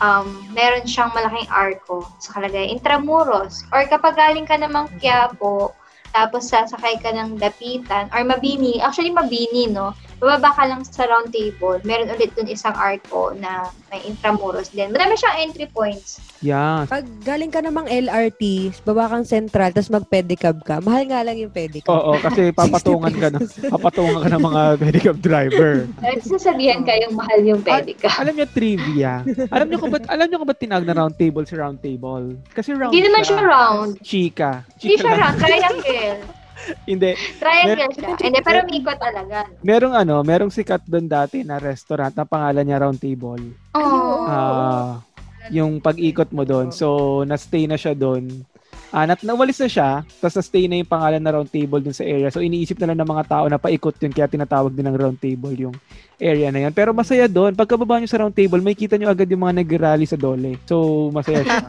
um, 0.00 0.48
meron 0.56 0.88
siyang 0.88 1.12
malaking 1.12 1.48
arko 1.52 2.08
sa 2.16 2.40
kalagay 2.40 2.72
Intramuros. 2.72 3.64
Or 3.68 3.84
kapag 3.84 4.16
galing 4.16 4.48
ka 4.48 4.56
namang 4.56 4.88
Quiapo, 4.96 5.76
tapos 6.12 6.48
sasakay 6.48 7.00
ka 7.00 7.12
ng 7.12 7.40
Dapitan, 7.40 8.08
or 8.12 8.24
Mabini, 8.24 8.80
actually 8.80 9.12
Mabini, 9.12 9.68
no? 9.68 9.96
Bababa 10.22 10.54
ka 10.54 10.70
lang 10.70 10.86
sa 10.86 11.02
round 11.02 11.34
table, 11.34 11.82
meron 11.82 12.06
ulit 12.06 12.30
dun 12.32 12.46
isang 12.46 12.70
arko 12.72 13.34
na 13.34 13.66
may 13.90 13.98
Intramuros 14.06 14.70
din. 14.70 14.94
Marami 14.94 15.18
siyang 15.18 15.34
entry 15.42 15.66
points. 15.66 16.22
yeah. 16.38 16.86
Pag 16.86 17.02
galing 17.22 17.50
ka 17.50 17.58
namang 17.58 17.90
LRT, 17.90 18.70
baba 18.86 19.10
kang 19.10 19.26
central, 19.26 19.74
tapos 19.74 19.90
mag-pedicab 19.90 20.62
ka, 20.62 20.78
mahal 20.78 21.10
nga 21.10 21.26
lang 21.26 21.42
yung 21.42 21.50
pedicab. 21.50 21.90
Oo, 21.90 22.14
kasi 22.22 22.50
papatungan 22.54 23.10
ka 23.10 23.34
na. 23.34 23.42
Papatungan 23.66 24.22
ka 24.22 24.28
ng 24.30 24.44
mga 24.46 24.62
pedicab 24.86 25.16
driver. 25.18 25.90
Sasabihan 26.22 26.86
kayong 26.86 27.18
mahal 27.18 27.42
yung 27.42 27.58
pedicab. 27.58 28.14
Alam 28.22 28.38
niyo 28.38 28.46
trivia. 28.46 29.26
Alam 29.50 29.66
niyo 29.66 29.82
kung 29.82 29.90
ba't 29.90 30.06
alam 30.06 30.30
niyo 30.30 30.38
kung 30.38 30.50
ba't 30.50 30.60
tinawag 30.62 30.86
na 30.86 30.94
round 30.94 31.18
table 31.18 31.42
si 31.42 31.58
round 31.58 31.82
table? 31.82 32.38
Kasi 32.54 32.78
round 32.78 32.94
Hindi 32.94 33.10
naman 33.10 33.26
siya 33.26 33.42
round. 33.42 33.90
Chika. 33.98 34.62
Hindi 34.78 34.94
lang. 34.94 35.02
siya 35.02 35.12
round. 35.18 35.36
Triangle. 35.36 36.18
Hindi. 36.86 37.18
Triangle 37.38 37.90
siya. 37.94 38.08
Hindi, 38.16 38.38
pero 38.42 38.58
umikot 38.64 38.98
talaga. 38.98 39.48
Merong 39.62 39.94
ano, 39.96 40.22
merong 40.22 40.52
sikat 40.52 40.86
doon 40.86 41.06
dati 41.10 41.42
na 41.42 41.58
restaurant 41.58 42.14
na 42.14 42.24
pangalan 42.26 42.64
niya 42.64 42.82
Round 42.82 43.00
Table. 43.00 43.42
Oh. 43.74 44.26
Ah, 44.28 45.02
yung 45.50 45.82
pag-ikot 45.82 46.30
mo 46.30 46.46
doon. 46.46 46.70
So, 46.70 47.20
na-stay 47.26 47.66
na 47.66 47.74
siya 47.74 47.96
doon. 47.98 48.46
Ah, 48.92 49.08
nat 49.08 49.24
nawalis 49.24 49.56
na 49.56 49.72
siya, 49.72 49.90
tapos 50.20 50.36
na-stay 50.36 50.68
na 50.68 50.76
yung 50.76 50.92
pangalan 50.92 51.16
na 51.16 51.32
round 51.32 51.48
table 51.48 51.80
dun 51.80 51.96
sa 51.96 52.04
area. 52.04 52.28
So, 52.28 52.44
iniisip 52.44 52.76
na 52.76 52.92
lang 52.92 53.00
ng 53.00 53.08
mga 53.08 53.24
tao 53.24 53.44
na 53.48 53.56
paikot 53.56 53.96
yun, 53.96 54.12
kaya 54.12 54.28
tinatawag 54.28 54.76
din 54.76 54.84
ng 54.84 55.00
round 55.00 55.16
table 55.16 55.56
yung 55.56 55.72
area 56.20 56.52
na 56.52 56.68
yun. 56.68 56.72
Pero 56.76 56.92
masaya 56.92 57.24
doon. 57.24 57.56
Pagkababa 57.56 57.96
nyo 57.96 58.06
sa 58.06 58.20
round 58.20 58.36
table, 58.36 58.60
may 58.60 58.76
kita 58.76 59.00
nyo 59.00 59.08
agad 59.08 59.32
yung 59.32 59.48
mga 59.48 59.64
nag-rally 59.64 60.04
sa 60.04 60.20
dole. 60.20 60.60
So, 60.68 61.08
masaya 61.08 61.40
siya. 61.40 61.64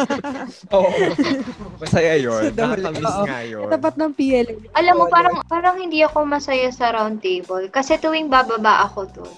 Oo. 0.78 0.88
Masaya 1.82 2.14
yun. 2.22 2.54
Nakakamiss 2.54 3.18
nga 3.26 3.40
yun. 3.42 3.68
Tapat 3.68 3.94
ng 3.98 4.12
PL. 4.14 4.46
Alam 4.78 4.94
mo, 4.94 5.04
parang 5.10 5.36
parang 5.50 5.76
hindi 5.76 6.06
ako 6.06 6.22
masaya 6.22 6.70
sa 6.70 6.94
round 6.94 7.18
table. 7.18 7.66
Kasi 7.68 7.98
tuwing 7.98 8.30
bababa 8.30 8.86
ako 8.88 9.10
doon, 9.10 9.34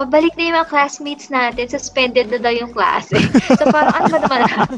pabalik 0.00 0.32
na 0.32 0.42
yung 0.48 0.56
mga 0.56 0.70
classmates 0.72 1.28
natin, 1.28 1.68
suspended 1.68 2.32
na 2.32 2.40
daw 2.40 2.48
yung 2.48 2.72
klase. 2.72 3.20
so 3.60 3.68
parang 3.68 3.92
ano 4.00 4.16
ba 4.24 4.36
naman? 4.40 4.68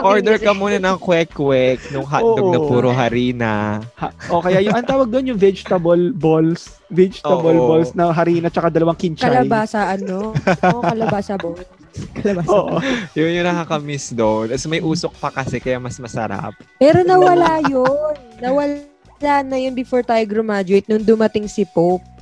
Order 0.16 0.40
ka 0.40 0.56
muna 0.56 0.80
ng 0.80 0.96
kwek-kwek 0.96 1.92
nung 1.92 2.08
hotdog 2.08 2.48
na 2.48 2.58
Oo. 2.58 2.64
puro 2.64 2.88
harina. 2.88 3.84
Ha, 4.00 4.08
o 4.32 4.40
kaya 4.40 4.64
yung, 4.64 4.72
ang 4.72 4.88
tawag 4.88 5.12
doon 5.12 5.36
yung 5.36 5.40
vegetable 5.40 6.16
balls. 6.16 6.80
Vegetable 6.88 7.52
Oo. 7.52 7.68
balls 7.68 7.92
na 7.92 8.08
harina 8.16 8.48
tsaka 8.48 8.72
dalawang 8.72 8.96
kinchay. 8.96 9.28
Kalabasa, 9.28 9.92
ano? 9.92 10.32
Oo, 10.32 10.80
kalabasa 10.96 11.36
bowl. 11.36 11.60
Kalabasa. 12.16 12.48
Oo. 12.48 12.80
Yun 13.12 13.36
yung 13.36 13.44
nakakamiss 13.44 14.16
doon. 14.16 14.48
Tapos 14.48 14.66
may 14.72 14.80
usok 14.80 15.12
pa 15.20 15.28
kasi 15.28 15.60
kaya 15.60 15.76
mas 15.76 16.00
masarap. 16.00 16.56
Pero 16.80 17.04
nawala 17.04 17.60
yun. 17.68 18.16
Nawala 18.40 18.88
na 19.44 19.56
yun 19.60 19.76
before 19.76 20.00
tayo 20.00 20.24
graduate 20.24 20.88
nung 20.88 21.04
dumating 21.04 21.44
si 21.44 21.68
Pope. 21.68 22.19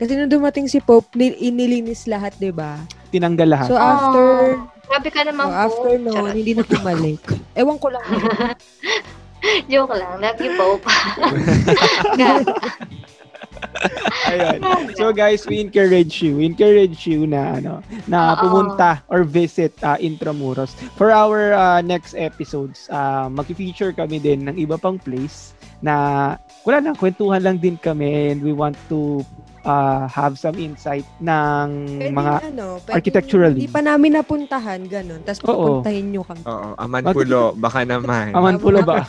Kasi 0.00 0.16
nung 0.16 0.32
dumating 0.32 0.64
si 0.64 0.80
Pope, 0.80 1.12
ni- 1.12 1.36
inilinis 1.44 2.08
lahat, 2.08 2.32
di 2.40 2.48
ba? 2.48 2.80
Tinanggal 3.12 3.48
lahat. 3.52 3.68
So 3.68 3.76
Oh, 3.76 3.84
after, 3.84 4.26
Grabe 4.88 5.08
ka 5.12 5.22
naman 5.22 5.44
oh, 5.44 5.52
po. 5.52 5.60
after 5.60 5.92
noon, 6.00 6.14
Charot. 6.16 6.34
hindi 6.34 6.52
na 6.56 6.64
bumalik. 6.64 7.20
Ewan 7.60 7.76
ko 7.76 7.92
lang. 7.92 8.04
Joke 9.70 9.92
lang. 9.92 10.18
Love 10.18 10.40
you, 10.40 10.52
Pope. 10.56 10.84
Ayun. 14.28 14.58
So 14.96 15.12
guys, 15.12 15.44
we 15.46 15.60
encourage 15.60 16.20
you, 16.20 16.36
we 16.36 16.44
encourage 16.44 17.06
you 17.06 17.24
na 17.24 17.56
ano, 17.60 17.80
na 18.04 18.34
Oo. 18.34 18.40
pumunta 18.46 19.00
or 19.08 19.24
visit 19.24 19.72
uh, 19.80 19.96
Intramuros. 19.96 20.72
For 20.96 21.12
our 21.12 21.52
uh, 21.52 21.80
next 21.80 22.14
episodes, 22.16 22.88
uh, 22.92 23.28
mag-feature 23.28 23.92
kami 23.92 24.20
din 24.20 24.48
ng 24.48 24.56
iba 24.56 24.76
pang 24.76 25.00
place 25.00 25.52
na 25.80 26.36
wala 26.64 26.78
lang, 26.84 26.94
kwentuhan 26.96 27.40
lang 27.40 27.56
din 27.56 27.80
kami 27.80 28.32
and 28.32 28.44
we 28.44 28.52
want 28.52 28.76
to 28.92 29.24
uh, 29.64 30.08
have 30.08 30.36
some 30.36 30.56
insight 30.56 31.04
ng 31.20 31.66
Pwede 31.98 32.14
mga 32.14 32.32
ano, 32.52 32.66
pwede- 32.80 32.96
architecturally. 32.96 33.60
Hindi 33.66 33.72
pa 33.72 33.82
namin 33.84 34.10
napuntahan, 34.16 34.80
ganun. 34.88 35.20
Tapos 35.24 35.40
pupuntahin 35.44 36.06
nyo 36.12 36.22
kami. 36.24 36.42
Oo. 36.44 36.68
Amanpulo. 36.76 37.42
Baka 37.56 37.84
naman. 37.84 38.32
aman 38.32 38.56
pulo 38.56 38.80
ba? 38.84 39.04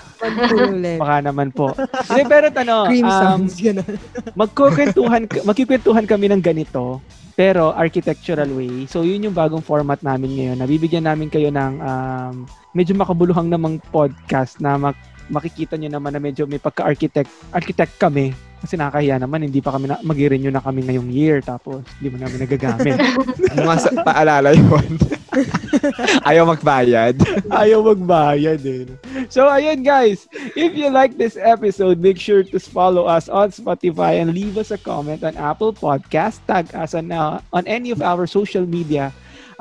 Baka 0.99 1.15
naman 1.23 1.49
po. 1.51 1.71
Hindi, 2.07 2.23
pero 2.27 2.47
ano, 2.51 2.75
Cream 2.87 3.07
um, 3.07 3.11
sounds, 3.11 3.55
ganun. 3.59 3.95
magkukwentuhan, 4.35 5.21
magkikwentuhan 5.47 6.05
kami 6.07 6.25
ng 6.31 6.41
ganito, 6.43 6.99
pero 7.33 7.71
architectural 7.73 8.49
way. 8.51 8.85
So, 8.85 9.01
yun 9.07 9.23
yung 9.31 9.35
bagong 9.35 9.63
format 9.63 10.03
namin 10.03 10.35
ngayon. 10.35 10.57
Nabibigyan 10.59 11.07
namin 11.07 11.31
kayo 11.31 11.49
ng 11.49 11.73
um, 11.79 12.33
medyo 12.75 12.93
makabuluhang 12.95 13.47
namang 13.47 13.79
podcast 13.91 14.59
na 14.59 14.75
mak- 14.75 14.99
makikita 15.31 15.79
nyo 15.79 15.87
naman 15.87 16.11
na 16.11 16.19
medyo 16.19 16.43
may 16.43 16.59
pagka-architect 16.59 17.31
architect 17.55 17.95
kami. 17.95 18.35
Kasi 18.62 18.78
nakakahiya 18.78 19.18
naman, 19.18 19.41
hindi 19.41 19.57
pa 19.57 19.74
kami 19.74 19.89
na, 19.89 19.97
mag-renew 20.05 20.53
na 20.53 20.62
kami 20.62 20.86
ngayong 20.86 21.09
year, 21.09 21.41
tapos 21.41 21.82
hindi 21.97 22.14
mo 22.14 22.18
namin 22.22 22.45
nagagamit. 22.45 22.93
Mga 23.57 23.78
sa, 23.82 23.89
paalala 24.07 24.53
yun. 24.53 25.01
Ayaw 26.30 26.45
magbayad. 26.45 27.18
Ayaw 27.49 27.82
magbayad 27.82 28.62
eh. 28.62 28.86
So, 29.34 29.49
ayun 29.49 29.82
guys. 29.82 30.30
If 30.53 30.78
you 30.78 30.93
like 30.93 31.18
this 31.18 31.41
episode, 31.41 31.97
make 31.97 32.22
sure 32.22 32.45
to 32.45 32.57
follow 32.62 33.09
us 33.09 33.26
on 33.34 33.49
Spotify 33.49 34.22
and 34.22 34.30
leave 34.30 34.62
us 34.62 34.70
a 34.70 34.78
comment 34.78 35.26
on 35.26 35.34
Apple 35.41 35.74
Podcast. 35.74 36.45
Tag 36.45 36.70
us 36.78 36.93
on, 36.93 37.09
uh, 37.09 37.41
on 37.49 37.66
any 37.66 37.89
of 37.89 38.05
our 38.05 38.30
social 38.30 38.68
media 38.70 39.09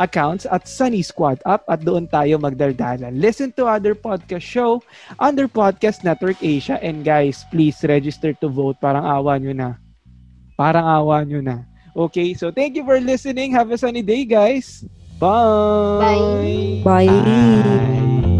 accounts 0.01 0.49
at 0.49 0.65
Sunny 0.65 1.05
Squad 1.05 1.45
Up 1.45 1.69
at 1.69 1.85
doon 1.85 2.09
tayo 2.09 2.41
magdardalan. 2.41 3.21
Listen 3.21 3.53
to 3.61 3.69
other 3.69 3.93
podcast 3.93 4.43
show 4.43 4.81
under 5.21 5.45
Podcast 5.47 6.03
Network 6.03 6.41
Asia. 6.41 6.81
And 6.81 7.05
guys, 7.05 7.45
please 7.53 7.77
register 7.85 8.33
to 8.41 8.49
vote. 8.49 8.81
Parang 8.81 9.05
awa 9.05 9.37
nyo 9.37 9.53
na. 9.53 9.77
Parang 10.57 10.89
awa 10.89 11.23
nyo 11.29 11.45
na. 11.45 11.69
Okay, 11.93 12.33
so 12.33 12.49
thank 12.49 12.75
you 12.75 12.85
for 12.89 12.97
listening. 12.97 13.53
Have 13.53 13.69
a 13.69 13.79
sunny 13.79 14.01
day, 14.01 14.25
guys. 14.25 14.83
Bye. 15.21 16.81
Bye. 16.81 17.09
Bye. 17.13 18.40